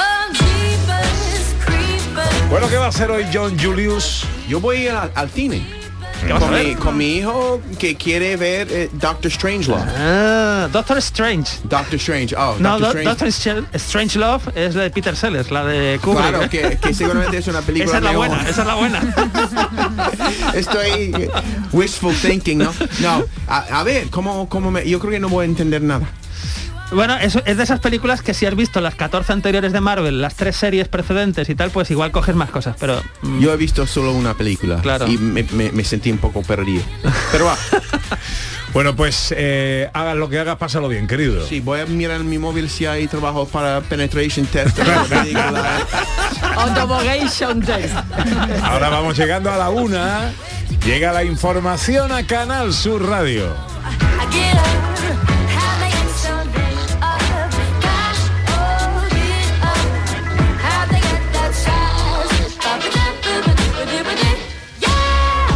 Bueno, 2.49 2.67
¿qué 2.69 2.75
va 2.77 2.85
a 2.85 2.89
hacer 2.89 3.09
hoy 3.11 3.25
John 3.33 3.57
Julius? 3.57 4.25
Yo 4.49 4.59
voy 4.59 4.87
al, 4.87 5.11
al 5.15 5.29
cine. 5.29 5.80
¿Qué 6.25 6.33
vas 6.33 6.43
a 6.43 6.47
Con 6.47 6.55
mi, 6.63 6.75
con 6.75 6.97
mi 6.97 7.15
hijo 7.17 7.61
que 7.79 7.95
quiere 7.95 8.37
ver 8.37 8.67
eh, 8.71 8.89
Doctor 8.93 9.31
Strangelove. 9.31 9.81
Ah, 9.97 10.67
Doctor 10.71 10.97
Strange. 10.99 11.51
Doctor 11.63 11.95
Strange. 11.95 12.35
Oh, 12.37 12.55
No, 12.59 12.77
Doctor 12.79 12.79
Do- 12.79 12.87
Strange. 12.87 13.09
Doctor 13.09 13.27
Str- 13.27 13.65
Strange 13.75 14.19
Love 14.19 14.43
es 14.55 14.75
la 14.75 14.83
de 14.83 14.91
Peter 14.91 15.15
Sellers, 15.15 15.49
la 15.51 15.65
de 15.65 15.99
Kubrick. 16.01 16.29
Claro, 16.29 16.49
que, 16.49 16.77
que 16.81 16.93
seguramente 16.93 17.37
es 17.37 17.47
una 17.47 17.61
película 17.61 17.89
Esa 17.89 17.97
es 17.97 18.03
la 18.03 18.11
buena, 18.17 18.41
esa 18.49 18.61
es 18.61 18.67
la 18.67 18.75
buena. 18.75 19.01
Estoy 20.53 21.29
wishful 21.71 22.13
thinking, 22.15 22.59
¿no? 22.59 22.71
No, 22.99 23.23
a, 23.47 23.79
a 23.79 23.83
ver, 23.83 24.09
¿cómo, 24.09 24.47
cómo 24.49 24.71
me, 24.71 24.87
yo 24.87 24.99
creo 24.99 25.11
que 25.11 25.19
no 25.19 25.29
voy 25.29 25.43
a 25.43 25.45
entender 25.49 25.81
nada. 25.81 26.07
Bueno, 26.91 27.15
eso 27.17 27.41
es 27.45 27.57
de 27.57 27.63
esas 27.63 27.79
películas 27.79 28.21
que 28.21 28.33
si 28.33 28.45
has 28.45 28.55
visto 28.55 28.81
las 28.81 28.95
14 28.95 29.31
anteriores 29.33 29.71
de 29.71 29.79
Marvel, 29.81 30.21
las 30.21 30.35
tres 30.35 30.55
series 30.57 30.87
precedentes 30.89 31.49
y 31.49 31.55
tal, 31.55 31.69
pues 31.71 31.89
igual 31.91 32.11
coges 32.11 32.35
más 32.35 32.49
cosas, 32.49 32.75
pero 32.79 33.01
mm, 33.21 33.39
Yo 33.39 33.53
he 33.53 33.57
visto 33.57 33.87
solo 33.87 34.11
una 34.13 34.33
película 34.33 34.81
Claro. 34.81 35.07
y 35.07 35.17
me, 35.17 35.43
me- 35.51 35.71
me 35.71 35.83
sentí 35.83 36.11
un 36.11 36.17
poco 36.17 36.41
perdido. 36.43 36.83
Pero 37.31 37.45
va. 37.45 37.57
Bueno, 38.73 38.95
pues 38.95 39.33
eh, 39.37 39.89
hagas 39.93 40.15
lo 40.15 40.29
que 40.29 40.39
hagas, 40.39 40.55
pásalo 40.55 40.87
bien, 40.87 41.05
querido. 41.05 41.45
Sí, 41.45 41.59
voy 41.59 41.81
a 41.81 41.85
mirar 41.85 42.21
en 42.21 42.29
mi 42.29 42.37
móvil 42.37 42.69
si 42.69 42.85
hay 42.85 43.05
trabajo 43.05 43.45
para 43.45 43.81
penetration 43.81 44.45
test. 44.45 44.79
Homologation 46.55 47.59
test. 47.61 47.93
Ahora 48.63 48.87
vamos 48.87 49.17
llegando 49.17 49.51
a 49.51 49.57
la 49.57 49.69
una. 49.69 50.31
Llega 50.85 51.11
la 51.11 51.25
información 51.25 52.13
a 52.13 52.25
Canal 52.25 52.71
Sur 52.73 53.05
Radio. 53.09 53.53